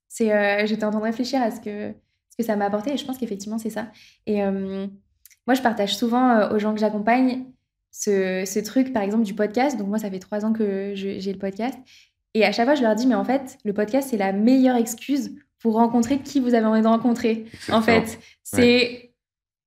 [0.10, 1.94] C'est, euh, j'étais en train de réfléchir à ce que,
[2.36, 3.88] ce que ça m'a apporté et je pense qu'effectivement, c'est ça.
[4.26, 4.90] Et hum,
[5.48, 7.46] moi, je partage souvent euh, aux gens que j'accompagne
[7.92, 9.78] ce, ce, truc, par exemple, du podcast.
[9.78, 11.78] Donc, moi, ça fait trois ans que j'ai le podcast.
[12.34, 14.76] Et à chaque fois, je leur dis, mais en fait, le podcast, c'est la meilleure
[14.76, 17.46] excuse pour rencontrer qui vous avez envie de rencontrer.
[17.72, 19.14] En fait, c'est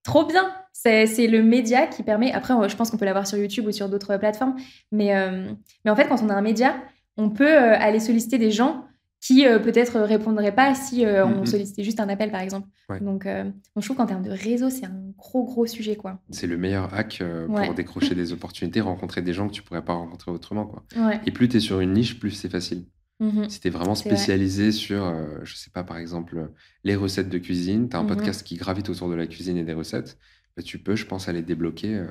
[0.05, 0.53] trop bien.
[0.73, 2.33] C'est le média qui permet.
[2.33, 4.57] Après, je pense qu'on peut l'avoir sur YouTube ou sur d'autres plateformes.
[4.93, 5.51] Mais, euh,
[5.85, 6.77] mais en fait, quand on a un média,
[7.17, 8.85] on peut euh, aller solliciter des gens
[9.21, 11.47] qui peut-être répondrait pas si on mm-hmm.
[11.47, 12.69] sollicitait juste un appel, par exemple.
[13.01, 15.97] Donc, je trouve qu'en termes de réseau, c'est un gros, gros sujet.
[15.97, 16.21] quoi.
[16.31, 19.95] C'est le meilleur hack pour décrocher des opportunités, rencontrer des gens que tu pourrais pas
[19.95, 20.67] rencontrer autrement.
[20.67, 20.85] Quoi.
[21.27, 22.85] Et plus tu es sur une niche, plus c'est facile.
[23.21, 26.53] Mmh si tu es vraiment spécialisé sur, euh, je sais pas, par exemple,
[26.85, 29.57] les recettes de cuisine, tu as un mmh podcast qui gravite autour de la cuisine
[29.57, 30.19] et des recettes,
[30.57, 32.07] bah, tu peux, je pense, aller débloquer euh,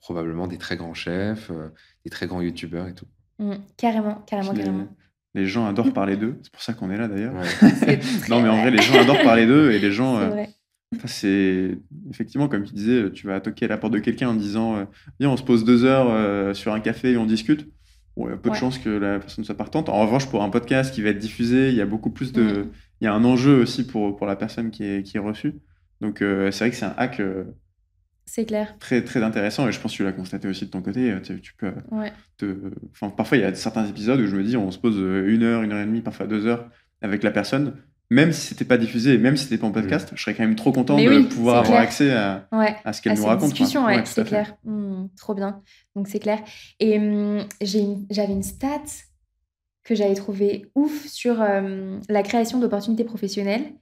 [0.00, 1.68] probablement des très grands chefs, euh,
[2.04, 3.06] des très grands youtubeurs et tout.
[3.38, 3.54] Mmh.
[3.76, 4.88] Carrément, carrément, carrément.
[5.34, 7.34] Les gens adorent parler d'eux, c'est pour ça qu'on est là d'ailleurs.
[8.28, 10.20] non, mais en vrai, les gens adorent parler d'eux et les gens.
[11.04, 11.78] C'est
[12.10, 14.88] effectivement, comme tu disais, tu vas toquer à la porte de quelqu'un en disant
[15.20, 17.68] Viens, on se pose deux heures sur un café et on discute
[18.26, 19.88] il y a peu de chances que la personne soit partante.
[19.88, 22.66] En revanche, pour un podcast qui va être diffusé, il y a beaucoup plus de.
[23.00, 25.54] Il y a un enjeu aussi pour, pour la personne qui est, qui est reçue.
[26.00, 27.20] Donc, euh, c'est vrai que c'est un hack.
[28.30, 28.76] Euh, c'est clair.
[28.78, 29.68] Très, très intéressant.
[29.68, 31.10] Et je pense que tu l'as constaté aussi de ton côté.
[31.10, 31.72] Euh, tu, peux.
[32.38, 32.56] Te...
[32.92, 35.42] Enfin, parfois, il y a certains épisodes où je me dis, on se pose une
[35.42, 36.68] heure, une heure et demie, parfois deux heures
[37.02, 37.74] avec la personne
[38.10, 40.56] même si c'était pas diffusé, même si c'était pas en podcast, je serais quand même
[40.56, 42.48] trop content de pouvoir avoir accès à,
[42.84, 43.50] à ce qu'elle nous raconte.
[43.50, 44.56] discussion, ouais, c'est clair.
[44.64, 45.62] Mmh, trop bien.
[45.94, 46.40] Donc c'est clair.
[46.80, 48.82] Et mmh, j'avais une stat
[49.84, 53.72] que j'avais trouvé ouf sur euh, la création d'opportunités professionnelles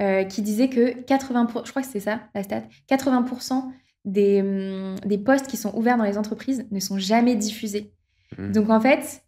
[0.00, 3.64] euh, qui disait que 80 je crois que c'est ça la stat, 80%
[4.04, 7.92] des, mmh, des postes qui sont ouverts dans les entreprises ne sont jamais diffusés.
[8.38, 9.24] Donc en fait,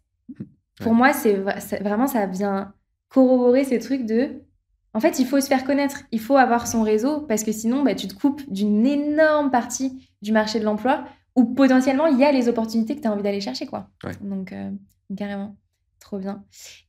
[0.81, 1.33] pour moi, c'est
[1.81, 2.73] vraiment ça vient
[3.09, 4.41] corroborer ces trucs de
[4.93, 7.83] en fait, il faut se faire connaître, il faut avoir son réseau parce que sinon,
[7.83, 12.23] bah, tu te coupes d'une énorme partie du marché de l'emploi où potentiellement il y
[12.23, 13.67] a les opportunités que tu as envie d'aller chercher.
[13.67, 13.91] quoi.
[14.21, 14.71] Donc, euh,
[15.15, 15.55] carrément,
[15.99, 16.43] trop bien.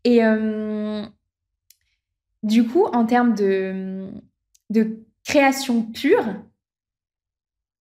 [0.05, 1.05] Et euh,
[2.43, 4.09] du coup, en termes de,
[4.71, 6.25] de création pure,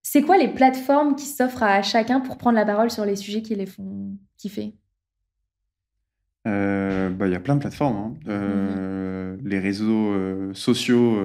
[0.10, 3.42] c'est quoi les plateformes qui s'offrent à chacun pour prendre la parole sur les sujets
[3.42, 4.74] qui les font kiffer?
[6.48, 7.98] Euh, bah, il y a plein de plateformes.
[7.98, 8.14] Hein.
[8.30, 11.22] Euh, les réseaux euh, sociaux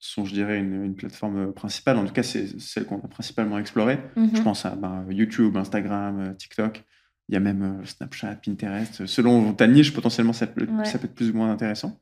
[0.00, 1.96] sont, je dirais, une, plateforme principale.
[1.96, 4.00] En tout cas, c'est celle qu'on a principalement explorée.
[4.16, 4.42] Je mhm.
[4.42, 6.82] pense à bah, YouTube, Instagram, TikTok.
[7.28, 9.06] Il y a même Snapchat, Pinterest.
[9.06, 12.00] Selon ta niche, potentiellement, ça peut, ça peut être plus ou moins intéressant.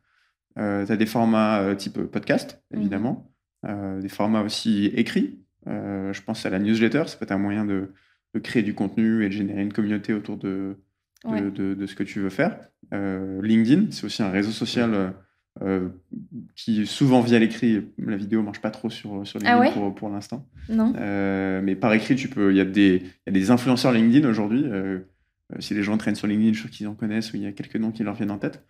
[0.56, 2.80] tu as des formats type podcast, mhm.
[2.80, 3.30] évidemment.
[4.00, 5.42] des formats aussi écrits.
[5.66, 7.04] Je pense à la newsletter.
[7.06, 7.92] Ça peut être un moyen de,
[8.34, 10.76] de créer du contenu et de générer une communauté autour de,
[11.24, 12.58] de, ce que tu veux faire.
[12.92, 15.10] Euh, LinkedIn, c'est aussi un réseau social euh,
[15.62, 15.88] euh,
[16.54, 20.08] qui, souvent via l'écrit, la vidéo marche pas trop sur, sur ah LinkedIn pour, pour
[20.10, 20.46] l'instant.
[20.68, 22.52] mais par écrit, tu peux.
[22.52, 24.66] Il y, a des, y a des influenceurs LinkedIn aujourd'hui.
[25.58, 27.52] si les gens traînent sur LinkedIn, je suis qu'ils en connaissent ou il y a
[27.52, 28.64] quelques noms qui leur viennent en tête.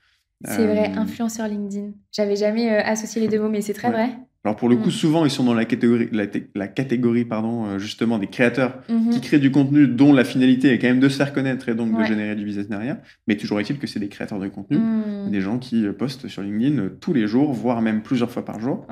[0.44, 1.92] C'est vrai, influenceur LinkedIn.
[2.12, 4.10] J'avais jamais associé les deux mots, mais c'est très vrai.
[4.46, 4.92] Alors pour le coup, mm.
[4.92, 6.08] souvent, ils sont dans la catégorie,
[6.54, 9.10] la, catégorie pardon, euh, justement des créateurs mm-hmm.
[9.10, 11.74] qui créent du contenu dont la finalité est quand même de se faire connaître et
[11.74, 12.96] donc de générer du business derrière.
[13.26, 15.30] Mais toujours est-il que c'est des créateurs de contenu, mm.
[15.32, 18.44] des gens qui euh, postent sur LinkedIn euh, tous les jours, voire même plusieurs fois
[18.44, 18.86] par jour.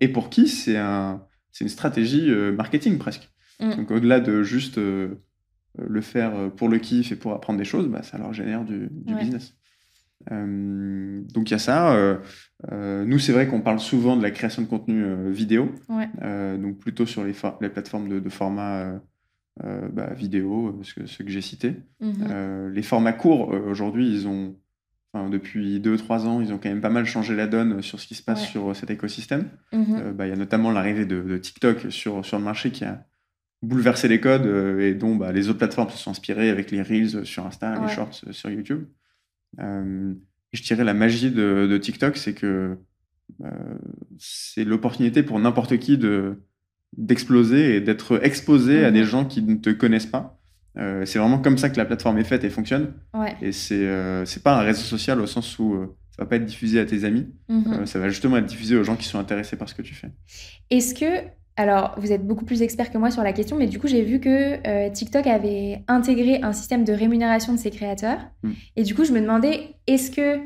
[0.00, 1.22] et pour qui c'est un,
[1.60, 3.30] une stratégie marketing presque.
[3.60, 3.76] Mm.
[3.76, 8.02] Donc au-delà de juste le faire pour le kiff et pour apprendre des choses, bah,
[8.02, 9.54] ça leur génère du, du business.
[10.30, 11.94] Euh, donc il y a ça.
[11.94, 12.18] Euh,
[12.72, 17.06] euh, nous, c'est vrai qu'on parle souvent de la création de contenu vidéo, donc plutôt
[17.06, 19.00] sur les, les plateformes de, format
[19.60, 21.76] bah, vidéo, ce que, ce que j'ai cité.
[22.00, 22.70] Mhm.
[22.72, 24.56] les formats courts, aujourd'hui, ils ont,
[25.12, 28.06] enfin, depuis 2-3 ans, ils ont quand même pas mal changé la donne sur ce
[28.06, 29.48] qui se passe sur cet écosystème.
[29.72, 30.12] Mhm.
[30.12, 33.04] Bah, il y a notamment l'arrivée de, TikTok sur, sur le marché qui a
[33.62, 34.46] bouleversé les codes
[34.80, 37.88] et dont bah, les autres plateformes se sont inspirées avec les Reels sur Insta, les
[37.88, 38.84] Shorts sur YouTube.
[39.60, 40.14] Euh,
[40.52, 42.76] je dirais la magie de, TikTok, c'est que
[43.44, 43.50] euh,
[44.18, 46.42] c'est l'opportunité pour n'importe qui de
[46.96, 49.06] d'exploser et d'être exposé à des mhm.
[49.06, 50.40] gens qui ne te connaissent pas.
[50.78, 52.94] Euh, c'est vraiment comme ça que la plateforme est faite et fonctionne.
[53.42, 53.86] Et c'est
[54.24, 55.76] c'est pas un réseau social au sens où
[56.10, 57.26] ça va pas être diffusé à tes amis.
[57.48, 57.84] Mhm.
[57.84, 60.10] ça va justement être diffusé aux gens qui sont intéressés par ce que tu fais.
[60.70, 63.80] Est-ce que alors, vous êtes beaucoup plus expert que moi sur la question, mais du
[63.80, 68.20] coup, j'ai vu que euh, TikTok avait intégré un système de rémunération de ses créateurs.
[68.44, 68.52] Mm.
[68.76, 70.36] Et du coup, je me demandais, est-ce que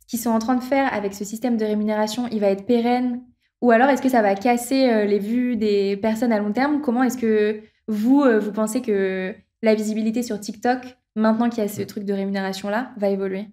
[0.00, 2.64] ce qu'ils sont en train de faire avec ce système de rémunération, il va être
[2.64, 3.20] pérenne?
[3.60, 6.80] Ou alors, est-ce que ça va casser euh, les vues des personnes à long terme?
[6.80, 11.66] Comment est-ce que vous, euh, vous pensez que la visibilité sur TikTok, maintenant qu'il y
[11.66, 11.86] a ce mm.
[11.86, 13.48] truc de rémunération-là, va évoluer?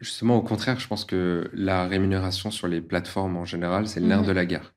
[0.00, 4.06] Justement, au contraire, je pense que la rémunération sur les plateformes en général, c'est le
[4.06, 4.26] nerf mm.
[4.26, 4.73] de la guerre.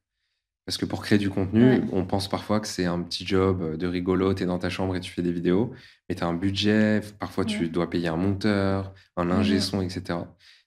[0.68, 3.88] Parce que pour créer du contenu, on pense parfois que c'est un petit job de
[3.88, 5.72] rigolo, tu es dans ta chambre et tu fais des vidéos,
[6.10, 10.20] mais tu as un budget, parfois tu dois payer un monteur, un ingé son, etc.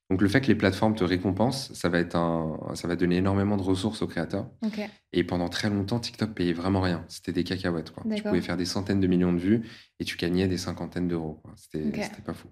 [0.08, 3.18] Donc le fait que les plateformes te récompensent, ça va, être un, ça va donner
[3.18, 4.48] énormément de ressources aux créateurs.
[5.12, 7.04] Et pendant très longtemps, TikTok payait vraiment rien.
[7.08, 7.90] C'était des cacahuètes.
[7.92, 8.02] Quoi.
[8.16, 9.68] Tu pouvais faire des centaines de millions de vues
[10.00, 11.42] et tu gagnais des cinquantaines d'euros.
[11.56, 12.48] C'était pas fou.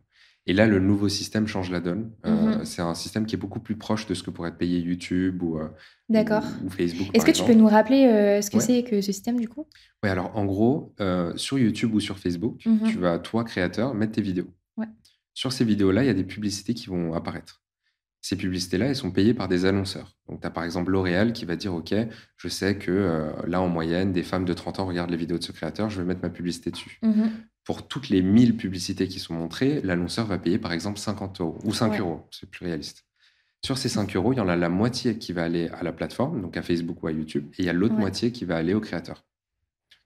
[0.48, 2.10] Et là, le nouveau système change la donne.
[2.24, 2.64] Euh, mhm.
[2.64, 5.42] c'est un système qui est beaucoup plus proche de ce que pourrait être payé YouTube
[5.42, 5.68] ou, euh,
[6.08, 7.08] ou, Facebook.
[7.12, 9.66] Est-ce que tu peux nous rappeler euh, ce que c'est que ce système du coup?
[10.02, 10.94] Oui, alors en gros,
[11.36, 12.90] sur YouTube ou sur Facebook, mhm.
[12.90, 14.48] tu vas, toi, créateur, mettre tes vidéos.
[15.34, 17.62] Sur ces vidéos-là, il y a des publicités qui vont apparaître.
[18.20, 20.16] Ces publicités-là, elles sont payées par des annonceurs.
[20.28, 21.94] Donc, tu as par exemple L'Oréal qui va dire OK,
[22.36, 25.44] je sais que là, en moyenne, des femmes de 30 ans regardent les vidéos de
[25.44, 26.98] ce créateur, je vais mettre ma publicité dessus.
[27.02, 27.30] Mhm
[27.68, 31.58] pour toutes les 1000 publicités qui sont montrées, l'annonceur va payer par exemple 50 euros
[31.64, 33.04] ou 5 euros, c'est plus réaliste.
[33.62, 35.92] Sur ces 5 euros, il y en a la moitié qui va aller à la
[35.92, 38.56] plateforme, donc à Facebook ou à YouTube, et il y a l'autre moitié qui va
[38.56, 39.22] aller au créateur.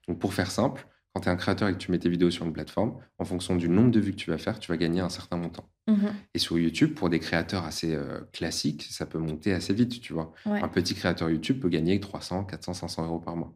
[0.09, 2.31] Donc pour faire simple, quand tu es un créateur et que tu mets tes vidéos
[2.31, 4.77] sur une plateforme, en fonction du nombre de vues que tu vas faire, tu vas
[4.77, 5.69] gagner un certain montant.
[5.87, 6.13] Mhm.
[6.33, 10.13] Et sur YouTube, pour des créateurs assez euh, classiques, ça peut monter assez vite, tu
[10.13, 10.33] vois.
[10.45, 13.53] Un petit créateur YouTube peut gagner 300, 400, 500 euros par mois.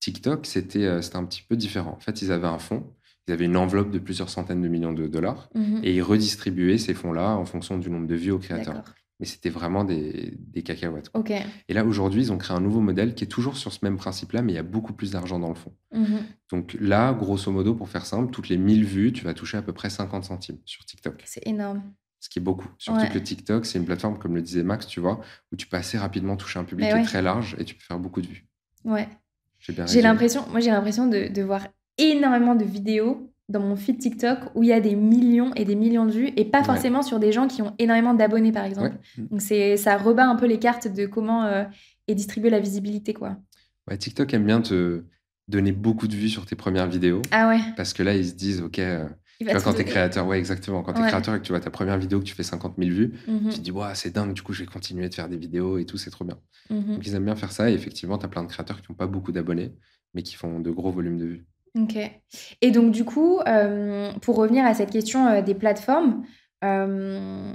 [0.00, 1.92] TikTok, c'était euh, un petit peu différent.
[1.96, 2.86] En fait, ils avaient un fonds
[3.28, 5.80] ils avaient une enveloppe de plusieurs centaines de millions de dollars mhm.
[5.84, 8.82] et ils redistribuaient ces fonds-là en fonction du nombre de vues aux créateurs.
[9.20, 11.10] Mais c'était vraiment des, des cacahuètes.
[11.68, 13.96] Et là, aujourd'hui, ils ont créé un nouveau modèle qui est toujours sur ce même
[13.96, 15.72] principe-là, mais il y a beaucoup plus d'argent dans le fond.
[15.92, 16.20] Mhm.
[16.50, 19.62] Donc là, grosso modo, pour faire simple, toutes les 1000 vues, tu vas toucher à
[19.62, 21.22] peu près 50 centimes sur TikTok.
[21.24, 21.82] C'est énorme.
[22.20, 22.68] Ce qui est beaucoup.
[22.78, 25.20] Surtout que TikTok, c'est une plateforme, comme le disait Max, tu vois,
[25.52, 27.82] où tu peux assez rapidement toucher un public qui est très large et tu peux
[27.82, 28.46] faire beaucoup de vues.
[28.84, 29.08] Ouais.
[29.58, 31.66] J'ai l'impression, moi j'ai l'impression de, de, voir
[31.98, 35.74] énormément de vidéos dans mon feed TikTok où il y a des millions et des
[35.74, 38.96] millions de vues et pas forcément sur des gens qui ont énormément d'abonnés par exemple.
[39.16, 41.64] Donc c'est ça rebat un peu les cartes de comment euh,
[42.08, 43.36] est distribuée la visibilité quoi.
[43.88, 45.04] Ouais, TikTok aime bien te
[45.48, 47.22] donner beaucoup de vues sur tes premières vidéos.
[47.30, 47.60] Ah ouais.
[47.76, 49.08] Parce que là ils se disent OK euh,
[49.62, 50.82] quand tu es créateur, ouais, exactement.
[50.82, 52.74] Quand tu es créateur et que tu vois ta première vidéo que tu fais 50
[52.78, 53.50] 000 vues, mhm.
[53.50, 55.78] tu te dis, ouais, c'est dingue, du coup, je vais continuer de faire des vidéos
[55.78, 56.38] et tout, c'est trop bien.
[56.70, 56.94] Mhm.
[56.94, 57.70] Donc, ils aiment bien faire ça.
[57.70, 59.72] Et effectivement, tu as plein de créateurs qui n'ont pas beaucoup d'abonnés,
[60.14, 61.46] mais qui font de gros volumes de vues.
[61.74, 61.96] Ok.
[62.60, 66.24] Et donc, du coup, euh, pour revenir à cette question euh, des plateformes,
[66.64, 67.52] euh,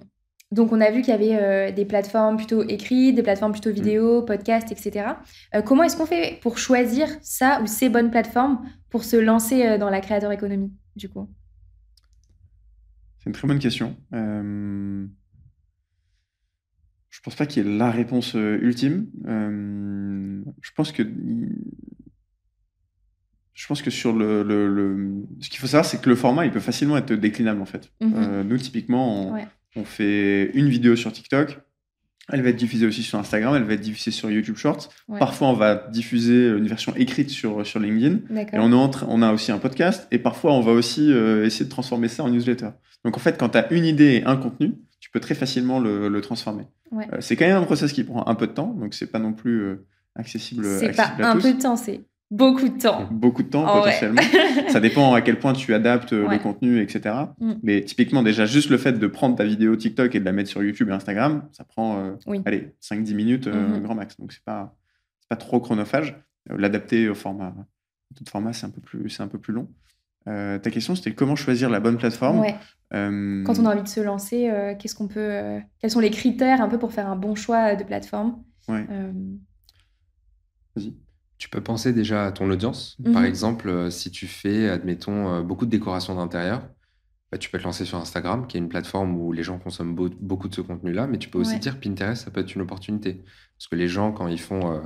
[0.52, 3.74] donc on a vu qu'il y avait des plateformes plutôt écrites, des plateformes plutôt mmh.
[3.74, 5.08] vidéo, podcast, etc.
[5.66, 9.90] comment est-ce qu'on fait pour choisir ça ou ces bonnes plateformes pour se lancer dans
[9.90, 11.28] la créateur économie, du coup?
[13.18, 13.98] C'est une très bonne question.
[14.12, 15.08] Je
[17.24, 19.08] pense pas qu'il y ait la réponse ultime.
[19.26, 21.02] je pense que
[23.54, 26.52] je pense que sur le, le, ce qu'il faut savoir, c'est que le format, il
[26.52, 27.92] peut facilement être déclinable en fait.
[28.02, 28.14] Mhm.
[28.16, 29.36] Euh, nous, typiquement,
[29.76, 31.60] on, fait une vidéo sur TikTok.
[32.32, 34.90] Elle va être diffusée aussi sur Instagram, elle va être diffusée sur YouTube Shorts.
[35.20, 38.20] Parfois, on va diffuser une version écrite sur, sur LinkedIn.
[38.54, 40.08] Et on, entre, on a aussi un podcast.
[40.10, 42.70] Et parfois, on va aussi euh, essayer de transformer ça en newsletter.
[43.04, 45.80] Donc, en fait, quand tu as une idée et un contenu, tu peux très facilement
[45.82, 46.64] le, le transformer.
[46.94, 48.74] Euh, c'est quand même un process qui prend un peu de temps.
[48.74, 49.76] Donc, c'est pas non plus
[50.16, 50.66] accessible.
[50.80, 53.08] C'est pas un peu de temps, c'est Beaucoup de temps.
[53.12, 54.22] Beaucoup de temps, oh, potentiellement.
[54.70, 57.16] ça dépend à quel point tu adaptes euh, le contenu, etc.
[57.40, 57.54] Mm.
[57.62, 60.50] Mais typiquement, déjà, juste le fait de prendre ta vidéo TikTok et de la mettre
[60.50, 63.82] sur YouTube et Instagram, ça prend, euh, allez, 5-10 minutes, euh, mm-hmm.
[63.84, 64.20] grand max.
[64.20, 64.76] Donc, c'est pas,
[65.30, 66.16] pas trop chronophage.
[66.50, 67.54] L'adapter au format,
[68.16, 69.70] tout format, c'est un, peu plus, un peu plus long.
[70.26, 72.44] ta question, c'était comment choisir la bonne plateforme.
[72.92, 76.68] Quand on a envie de se lancer, qu'est-ce qu'on peut, quels sont les critères un
[76.68, 78.44] peu pour faire un bon choix de plateforme?
[78.68, 80.94] Vas-y.
[81.44, 82.96] Tu peux penser déjà à ton audience.
[83.04, 83.26] Par mhm.
[83.26, 86.70] exemple, euh, si tu fais, admettons, euh, beaucoup de décoration d'intérieur,
[87.34, 89.94] bah, tu peux te lancer sur Instagram, qui est une plateforme où les gens consomment
[89.94, 93.26] beaucoup de ce contenu-là, mais tu peux aussi dire Pinterest, ça peut être une opportunité.
[93.58, 94.80] Parce que les gens, quand ils font, euh,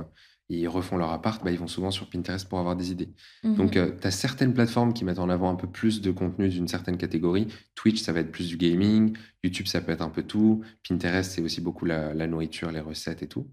[0.48, 3.14] ils refont leur appart, bah, ils vont souvent sur Pinterest pour avoir des idées.
[3.44, 3.54] Mhm.
[3.54, 6.66] Donc, tu as certaines plateformes qui mettent en avant un peu plus de contenu d'une
[6.66, 7.46] certaine catégorie.
[7.76, 9.16] Twitch, ça va être plus du gaming.
[9.44, 10.64] YouTube, ça peut être un peu tout.
[10.88, 13.46] Pinterest, c'est aussi beaucoup la, nourriture, les recettes et tout.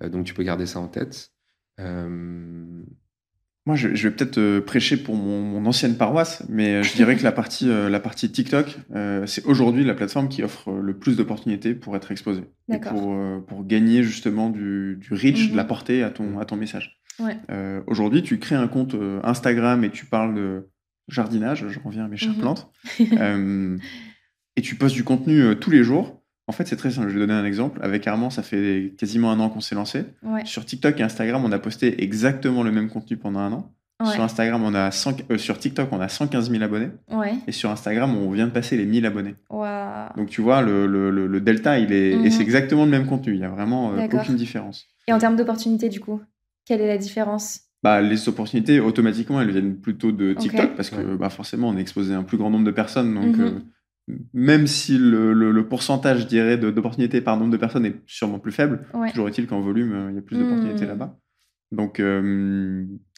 [0.00, 1.32] donc, tu peux garder ça en tête.
[1.80, 2.82] Euh,
[3.66, 7.24] moi, je, vais peut-être euh, prêcher pour mon, ancienne paroisse, mais euh, je dirais que
[7.24, 8.78] la partie, la partie TikTok,
[9.26, 12.42] c'est aujourd'hui la plateforme qui offre le plus d'opportunités pour être exposé.
[12.82, 15.68] pour, pour gagner justement du, du reach, de la mhm.
[15.68, 17.00] portée à ton, à ton message.
[17.86, 20.68] aujourd'hui, tu crées un compte Instagram et tu parles de
[21.08, 22.40] jardinage, je reviens à mes chères mhm.
[22.40, 22.70] plantes,
[24.56, 26.22] et tu postes du contenu tous les jours.
[26.48, 27.08] En fait, c'est très simple.
[27.08, 27.80] Je vais donner un exemple.
[27.82, 30.04] Avec Armand, ça fait quasiment un an qu'on s'est lancé.
[30.44, 33.72] Sur TikTok et Instagram, on a posté exactement le même contenu pendant un an.
[34.04, 36.90] Sur Instagram, on a euh, sur TikTok, on a 115 000 abonnés.
[37.46, 39.34] Et sur Instagram, on vient de passer les 1000 abonnés.
[39.50, 42.42] Donc tu vois, le, delta, il est, et c'est mhm.
[42.42, 43.32] exactement le même contenu.
[43.32, 44.86] Il n'y a vraiment euh, aucune différence.
[45.08, 46.20] Et en termes d'opportunités, du coup,
[46.66, 47.60] quelle est la différence?
[47.82, 51.80] Bah, les opportunités, automatiquement, elles viennent plutôt de TikTok parce que bah, forcément, on est
[51.80, 53.14] exposé à un plus grand nombre de personnes.
[53.14, 53.44] Donc, mhm.
[53.44, 53.50] euh,
[54.32, 58.86] même si le, pourcentage, je dirais, d'opportunités par nombre de personnes est sûrement plus faible,
[59.10, 60.88] toujours est-il qu'en volume, euh, il y a plus d'opportunités hmm.
[60.88, 61.18] là-bas.
[61.72, 62.00] Donc,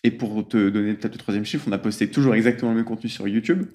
[0.05, 2.86] et pour te donner peut-être le troisième chiffre, on a posté toujours exactement le même
[2.86, 3.66] contenu sur YouTube.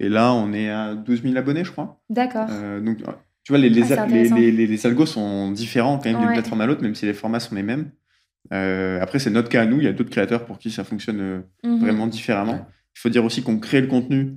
[0.00, 2.00] Et là, on est à 12 000 abonnés, je crois.
[2.08, 2.48] D'accord.
[2.82, 2.98] donc,
[3.44, 6.66] tu vois, les, les, ah, les, les, algos sont différents quand même d'une plateforme à
[6.66, 7.90] l'autre, même si les formats sont les mêmes.
[8.50, 9.78] après, c'est notre cas à nous.
[9.78, 11.78] Il y a d'autres créateurs pour qui ça fonctionne mhm.
[11.78, 12.66] vraiment différemment.
[12.96, 14.36] Il faut dire aussi qu'on crée le contenu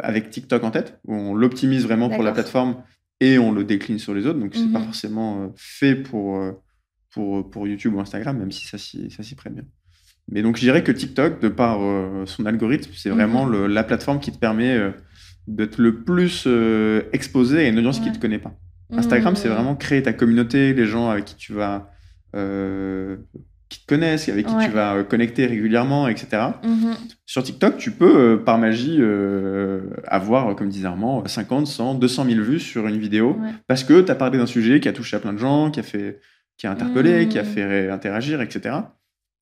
[0.00, 2.76] avec TikTok en tête, où on l'optimise vraiment pour la plateforme
[3.20, 4.38] et on le décline sur les autres.
[4.38, 4.84] Donc, c'est pas mhm.
[4.86, 6.40] forcément fait pour
[7.12, 9.64] pour, pour YouTube ou Instagram, même si ça s'y prête bien.
[10.30, 13.66] Mais donc, je dirais que TikTok, de par euh, son algorithme, c'est vraiment mhm.
[13.66, 14.90] la plateforme qui te permet euh,
[15.46, 18.54] d'être le plus euh, exposé à une audience qui ne te connaît pas.
[18.90, 19.54] Instagram, c'est mhm.
[19.54, 21.90] vraiment créer ta communauté, les gens avec qui tu vas.
[23.72, 26.42] Qui te connaissent, avec qui tu vas connecter régulièrement, etc.
[26.62, 26.94] Mhm.
[27.26, 29.00] Sur TikTok, tu peux, par magie,
[30.06, 34.10] avoir, comme disait Armand, 50, 100, 200 000 vues sur une vidéo parce que tu
[34.10, 36.20] as parlé d'un sujet qui a touché à plein de gens, qui a fait
[36.58, 37.46] qui a interpellé, qui a mmh.
[37.46, 38.76] fait interagir, etc.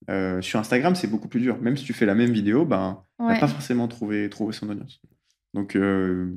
[0.08, 1.58] Euh, sur Instagram, c'est beaucoup plus dur.
[1.60, 3.38] Même si tu fais la même vidéo, ben, ouais.
[3.38, 5.00] pas forcément trouvé, trouvé son audience.
[5.52, 6.32] Donc, euh,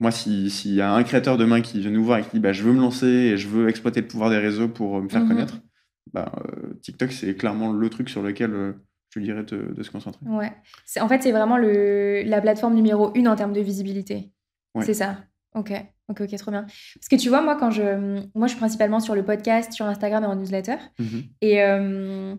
[0.00, 2.52] moi, s'il y a un créateur demain qui vient nous voir et qui dit bah,
[2.52, 5.24] je veux me lancer et je veux exploiter le pouvoir des réseaux pour me faire
[5.24, 5.60] mmh connaître,
[6.12, 8.74] bah, euh, TikTok, c'est clairement le truc sur lequel
[9.10, 10.24] je dirais de, de se concentrer.
[10.26, 10.52] Ouais.
[11.00, 14.32] En fait, c'est vraiment le, la plateforme numéro une en termes de visibilité.
[14.80, 15.16] C'est ça.
[15.54, 15.72] Ok.
[16.10, 16.62] Ok, ok, trop bien.
[16.62, 18.22] Parce que tu vois, moi, quand je.
[18.34, 20.76] Moi, je suis principalement sur le podcast, sur Instagram et en newsletter.
[20.98, 21.22] Mhm.
[21.42, 22.34] Et euh,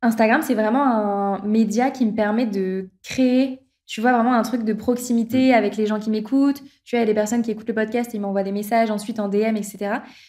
[0.00, 4.64] Instagram, c'est vraiment un média qui me permet de créer, tu vois, vraiment un truc
[4.64, 5.54] de proximité mhm.
[5.54, 6.62] avec les gens qui m'écoutent.
[6.84, 8.52] Tu vois, il y a des personnes qui écoutent le podcast et ils m'envoient des
[8.52, 9.78] messages ensuite en DM, etc.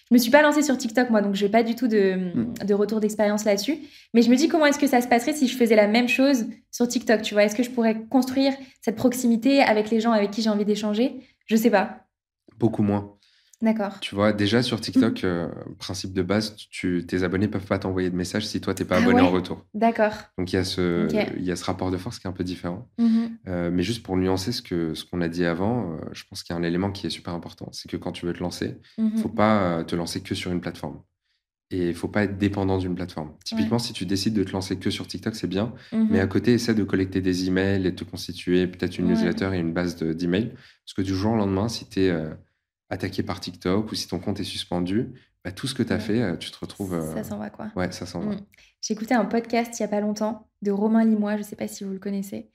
[0.09, 2.15] Je me suis pas lancée sur TikTok, moi, donc je n'ai pas du tout de,
[2.15, 2.53] mhm.
[2.65, 3.79] de retour d'expérience là-dessus.
[4.13, 6.07] Mais je me dis, comment est-ce que ça se passerait si je faisais la même
[6.07, 10.13] chose sur TikTok Tu vois, est-ce que je pourrais construire cette proximité avec les gens
[10.13, 11.19] avec qui j'ai envie d'échanger?
[11.45, 12.05] Je sais pas.
[12.57, 13.18] Beaucoup moins.
[13.61, 13.99] D'accord.
[13.99, 18.09] Tu vois, déjà sur TikTok, euh, principe de base, tu, tes abonnés peuvent pas t'envoyer
[18.09, 19.65] de messages si toi, tu n'es pas ah abonné en retour.
[19.73, 20.13] D'accord.
[20.37, 22.45] Donc, il y, a ce, y a ce rapport de force qui est un peu
[22.45, 22.87] différent.
[22.97, 23.37] Mhm.
[23.47, 26.43] Euh, mais juste pour nuancer ce qu'on ce qu'on a dit avant, euh, je pense
[26.43, 27.67] qu'il y a un élément qui est super important.
[27.73, 29.17] C'est que quand tu veux te lancer, il ne mhm.
[29.17, 31.01] faut pas te lancer que sur une plateforme.
[31.71, 33.33] Et il faut pas être dépendant d'une plateforme.
[33.45, 35.73] Typiquement, si tu décides de te lancer que sur TikTok, c'est bien.
[35.91, 36.07] Mhm.
[36.09, 39.51] Mais à côté, essaie de collecter des emails et de te constituer peut-être une newsletter
[39.53, 40.53] et une base d'emails.
[40.85, 42.11] Parce que du jour au lendemain, si tu es
[42.89, 45.13] attaqué par TikTok ou si ton compte est suspendu,
[45.43, 46.93] bah, tout ce que tu as fait, euh, tu te retrouves.
[46.93, 47.67] Euh, ça s'en va, quoi.
[47.75, 48.35] Ouais, ça s'en va.
[48.35, 48.41] Mm.
[48.81, 51.55] J'ai écouté un podcast il n'y a pas longtemps de Romain Limois, je ne sais
[51.55, 52.49] pas si vous le connaissez.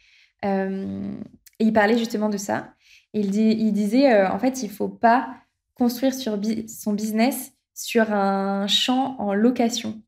[0.45, 1.15] Euh,
[1.59, 2.75] et il parlait justement de ça.
[3.13, 5.35] il, dit, il disait, en fait, il ne faut pas
[5.75, 10.03] construire sur son business sur un champ en location.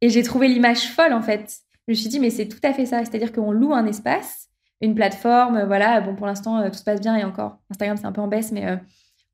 [0.00, 1.60] Et j'ai trouvé l'image folle, en fait.
[1.86, 3.04] Je me suis dit, mais c'est tout à fait ça.
[3.04, 4.48] C'est-à-dire qu'on loue un espace,
[4.80, 6.00] une plateforme, voilà.
[6.00, 8.52] Bon, pour l'instant, tout se passe bien et encore, Instagram, c'est un peu en baisse,
[8.52, 8.80] mais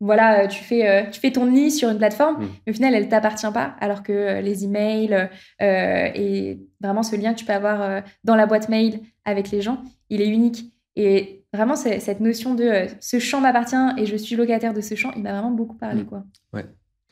[0.01, 2.49] voilà, euh, tu fais, euh, tu fais ton nid sur une plateforme, mm.
[2.66, 5.28] mais au final, elle t'appartient pas, alors que euh, les emails
[5.61, 9.82] et vraiment ce lien que tu peux avoir dans la boîte mail avec les gens,
[10.11, 10.72] il est unique.
[10.97, 15.12] Et vraiment, cette notion de ce champ m'appartient et je suis locataire de ce champ,
[15.16, 16.03] il m'a vraiment beaucoup parlé.
[16.03, 16.07] Mm.
[16.07, 16.24] Quoi.
[16.53, 16.66] Ouais.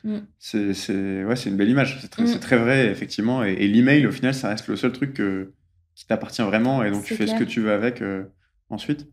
[0.05, 0.19] Mm.
[0.39, 3.43] C'est ouais, une belle image, c'est très, très, vrai, effectivement.
[3.43, 5.21] Et, l'email, au final, ça reste le seul truc
[5.95, 8.03] qui t'appartient vraiment et donc tu fais ce que tu veux avec
[8.69, 9.07] ensuite.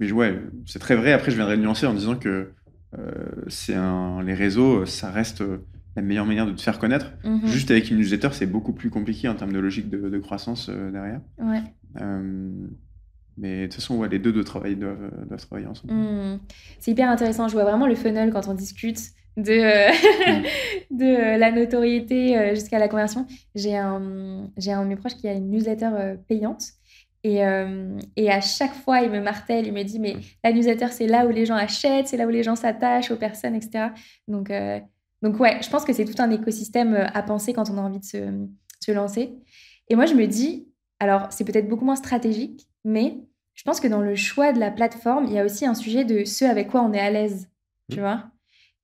[0.00, 1.12] Mais ouais, c'est très vrai.
[1.12, 2.52] Après, je viendrai nuancer en disant que
[2.98, 3.12] euh,
[3.48, 5.44] c'est un, les réseaux, ça reste
[5.94, 7.12] la meilleure manière de te faire connaître.
[7.22, 7.46] Mhm.
[7.46, 10.90] Juste avec une newsletter, c'est beaucoup plus compliqué en termes de logique de, croissance euh,
[10.90, 11.20] derrière.
[11.38, 11.62] Ouais.
[12.00, 12.50] Euh,
[13.36, 15.92] mais de toute façon, ouais, les deux doivent travailler, doivent, travailler ensemble.
[15.92, 16.40] Mhm.
[16.78, 17.46] C'est hyper intéressant.
[17.48, 19.00] Je vois vraiment le funnel quand on discute
[19.36, 19.90] de,
[20.90, 23.26] de la notoriété jusqu'à la conversion.
[23.54, 26.72] J'ai un, j'ai un de mes proches qui a une newsletter payante.
[27.22, 30.88] Et, euh, et, à chaque fois, il me martèle, il me dit, mais la newsletter,
[30.88, 33.88] c'est là où les gens achètent, c'est là où les gens s'attachent aux personnes, etc.
[34.26, 34.80] Donc, euh,
[35.22, 37.82] donc ouais, je pense que c'est tout un écosystème euh, à penser quand on a
[37.82, 38.46] envie de se,
[38.80, 39.34] se lancer.
[39.88, 40.68] Et moi, je me dis,
[40.98, 43.18] alors c'est peut-être beaucoup moins stratégique, mais
[43.54, 46.04] je pense que dans le choix de la plateforme, il y a aussi un sujet
[46.04, 47.50] de ce avec quoi on est à l'aise,
[47.90, 48.00] tu mmh.
[48.00, 48.30] vois.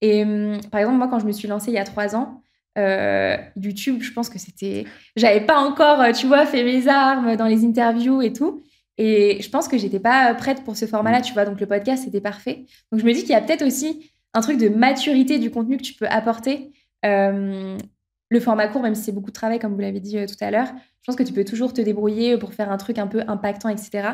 [0.03, 2.43] Et hum, par exemple, moi, quand je me suis lancée il y a trois ans,
[2.77, 4.85] euh, YouTube, je pense que c'était.
[5.17, 8.63] J'avais pas encore, euh, tu vois, fait mes armes dans les interviews et tout.
[8.99, 11.45] Et je pense que j'étais pas prête pour ce format-là, tu vois.
[11.45, 12.67] Donc le podcast, c'était parfait.
[12.91, 15.77] Donc je me dis qu'il y a peut-être aussi un truc de maturité du contenu
[15.77, 16.73] que tu peux apporter.
[17.05, 17.77] Euh,
[18.29, 20.51] le format court, même si c'est beaucoup de travail, comme vous l'avez dit tout à
[20.51, 23.23] l'heure, je pense que tu peux toujours te débrouiller pour faire un truc un peu
[23.29, 24.09] impactant, etc.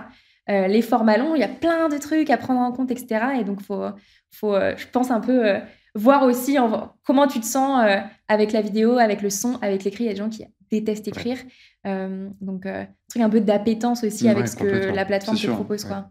[0.48, 3.40] les formats longs, il y a plein de trucs à prendre en compte, etc.
[3.40, 3.86] Et donc, faut,
[4.30, 5.60] faut, je pense, un peu
[5.94, 6.56] voir aussi
[7.02, 10.04] comment tu te sens euh, avec la vidéo, avec le son, avec l'écrit.
[10.04, 11.38] Il y a des gens qui détestent écrire.
[11.86, 15.46] Euh, donc, euh, un truc un peu d'appétence aussi avec ce que la plateforme te
[15.48, 15.84] propose.
[15.84, 16.10] Quoi.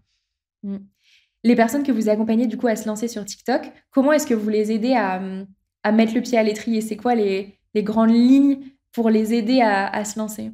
[0.63, 0.77] Mm.
[1.43, 4.35] Les personnes que vous accompagnez du coup à se lancer sur TikTok, comment est-ce que
[4.35, 5.21] vous les aidez à,
[5.83, 6.81] à mettre le pied à l'étrier?
[6.81, 8.59] C'est quoi les, les, grandes lignes
[8.91, 10.51] pour les aider à, se lancer?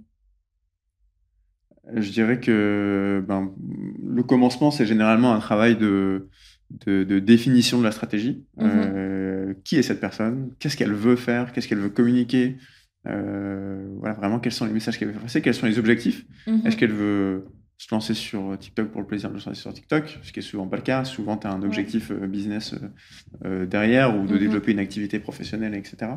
[1.94, 3.54] Je dirais que ben,
[4.02, 6.30] le commencement, c'est généralement un travail de,
[6.70, 8.46] de, définition de la stratégie.
[8.58, 8.70] Mhm.
[8.70, 10.52] Euh, qui est cette personne?
[10.60, 11.52] Qu'est-ce qu'elle veut faire?
[11.52, 12.58] Qu'est-ce qu'elle veut communiquer?
[13.08, 15.42] Euh, voilà, vraiment, quels sont les messages qu'elle veut passer?
[15.42, 16.26] Quels sont les objectifs?
[16.48, 16.62] Mhm.
[16.66, 17.46] Est-ce qu'elle veut
[17.78, 20.44] se lancer sur TikTok pour le plaisir de se lancer sur TikTok, ce qui est
[20.44, 21.06] souvent pas le cas.
[21.06, 22.74] Souvent, tu as un objectif euh, business
[23.44, 24.40] derrière ou de mhm.
[24.40, 26.12] développer une activité professionnelle, etc.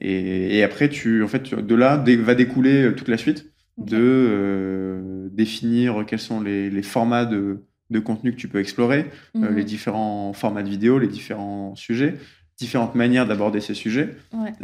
[0.00, 6.18] Et, après, tu, en fait, de là va découler toute la suite de définir quels
[6.18, 9.56] sont les formats de, de contenu que tu peux explorer, euh, mhm.
[9.56, 12.16] les différents formats de vidéo, les différents sujets,
[12.56, 14.16] différentes manières d'aborder ces sujets,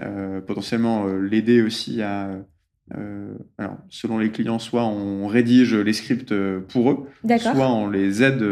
[0.02, 2.30] euh, potentiellement euh, l'aider aussi à,
[3.56, 6.34] alors, selon les clients, soit on rédige les scripts
[6.68, 7.08] pour eux,
[7.38, 8.44] soit on les aide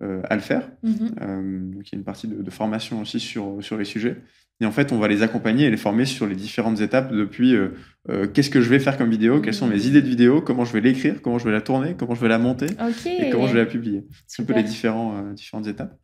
[0.00, 0.70] à le faire.
[0.84, 1.72] Mhm.
[1.74, 4.16] donc il y a une partie de, de, formation aussi sur, sur les sujets.
[4.64, 7.54] Et en fait, on va les accompagner et les former sur les différentes étapes depuis
[7.54, 7.74] euh,
[8.08, 10.64] euh, qu'est-ce que je vais faire comme vidéo, quelles sont mes idées de vidéo, comment
[10.64, 12.68] je vais l'écrire, comment je vais la tourner, comment je vais la monter
[13.04, 14.06] et comment je vais la publier.
[14.26, 15.98] C'est un peu les différents, euh, différentes étapes.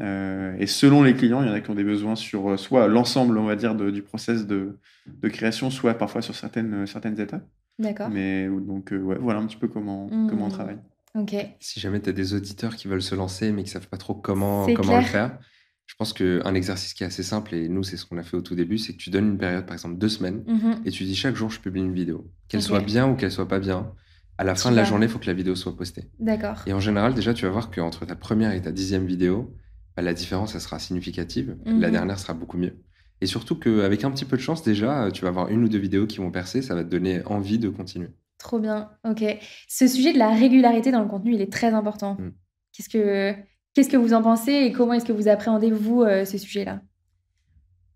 [0.00, 3.36] et selon les clients, il y en a qui ont des besoins sur soit l'ensemble,
[3.36, 7.46] on va dire, du process de, de, création, soit parfois sur certaines, certaines étapes.
[7.78, 8.08] D'accord.
[8.08, 10.52] Mais donc, ouais, voilà un petit peu comment, comment on mmh.
[10.52, 10.78] travaille.
[11.18, 11.34] Ok.
[11.60, 13.98] Si jamais tu as des auditeurs qui veulent se lancer mais qui ne savent pas
[13.98, 15.38] trop comment, comment le faire,
[15.86, 18.36] je pense qu'un exercice qui est assez simple, et nous, c'est ce qu'on a fait
[18.36, 20.82] au tout début, c'est que tu donnes une période, par exemple deux semaines, mhm.
[20.84, 22.30] et tu dis chaque jour, je publie une vidéo.
[22.48, 23.92] Qu'elle soit bien ou qu'elle soit pas bien,
[24.38, 26.10] à la fin de la journée, il faut que la vidéo soit postée.
[26.18, 26.62] D'accord.
[26.66, 29.54] Et en général, déjà, tu vas voir qu'entre ta première et ta dixième vidéo,
[29.96, 31.56] bah, la différence, elle sera significative.
[31.64, 31.90] La mhm.
[31.92, 32.76] dernière sera beaucoup mieux.
[33.22, 35.78] Et surtout qu'avec un petit peu de chance, déjà, tu vas avoir une ou deux
[35.78, 38.08] vidéos qui vont percer, ça va te donner envie de continuer.
[38.38, 39.24] Trop bien, ok.
[39.68, 42.16] Ce sujet de la régularité dans le contenu, il est très important.
[42.20, 42.32] Mm.
[42.72, 43.34] Qu'est-ce que
[43.76, 46.80] Qu'est-ce que vous en pensez et comment est-ce que vous appréhendez, vous, euh, ce sujet-là?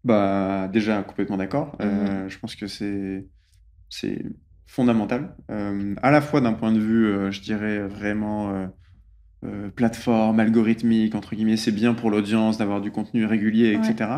[0.05, 1.75] Bah, Déjà, complètement d'accord.
[1.81, 2.29] Euh, mhm.
[2.29, 3.27] je pense que c'est,
[3.89, 4.23] c'est
[4.67, 5.35] fondamental.
[5.51, 8.69] Euh, à la fois d'un point de vue, je dirais, vraiment
[9.43, 14.11] euh, plateforme algorithmique, entre guillemets, c'est bien pour l'audience d'avoir du contenu régulier, etc.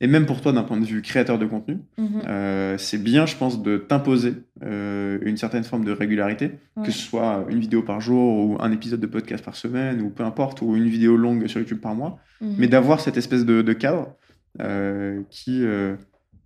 [0.00, 2.22] Et même pour toi, d'un point de vue créateur de contenu, mhm.
[2.28, 6.52] euh, c'est bien, je pense, de t'imposer euh, une certaine forme de régularité,
[6.84, 10.10] que ce soit une vidéo par jour ou un épisode de podcast par semaine, ou
[10.10, 12.54] peu importe, ou une vidéo longue sur YouTube par mois, mhm.
[12.58, 14.14] mais d'avoir cette espèce de, cadre
[15.28, 15.64] qui,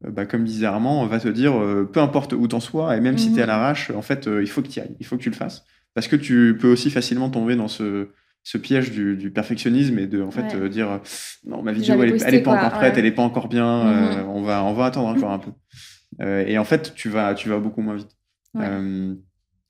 [0.09, 1.53] bah, comme disait Armand, va te dire,
[1.93, 3.49] peu importe où t'en sois, et même si tu es à mhm.
[3.49, 5.67] l'arrache, en fait, il faut que tu ailles, il faut que tu le fasses.
[5.93, 8.09] Parce que tu peux aussi facilement tomber dans ce,
[8.45, 11.01] ce piège du, perfectionnisme et de en fait euh, dire
[11.47, 14.43] non ma vidéo elle, est, pas encore prête elle est pas encore bien euh, on
[14.43, 15.51] va on va attendre encore un peu.
[16.21, 18.17] Euh, et en fait tu vas tu vas beaucoup moins vite.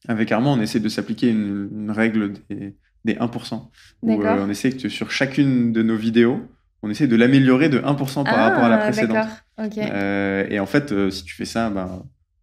[0.09, 3.69] Avec Armand on essaie de s'appliquer une, règle des, des 1%
[4.03, 6.41] où on essaie que sur chacune de nos vidéos
[6.83, 9.29] on essaie de l'améliorer de 1% par rapport à la ah, précédente.
[10.51, 12.03] Et en fait si tu fais ça ben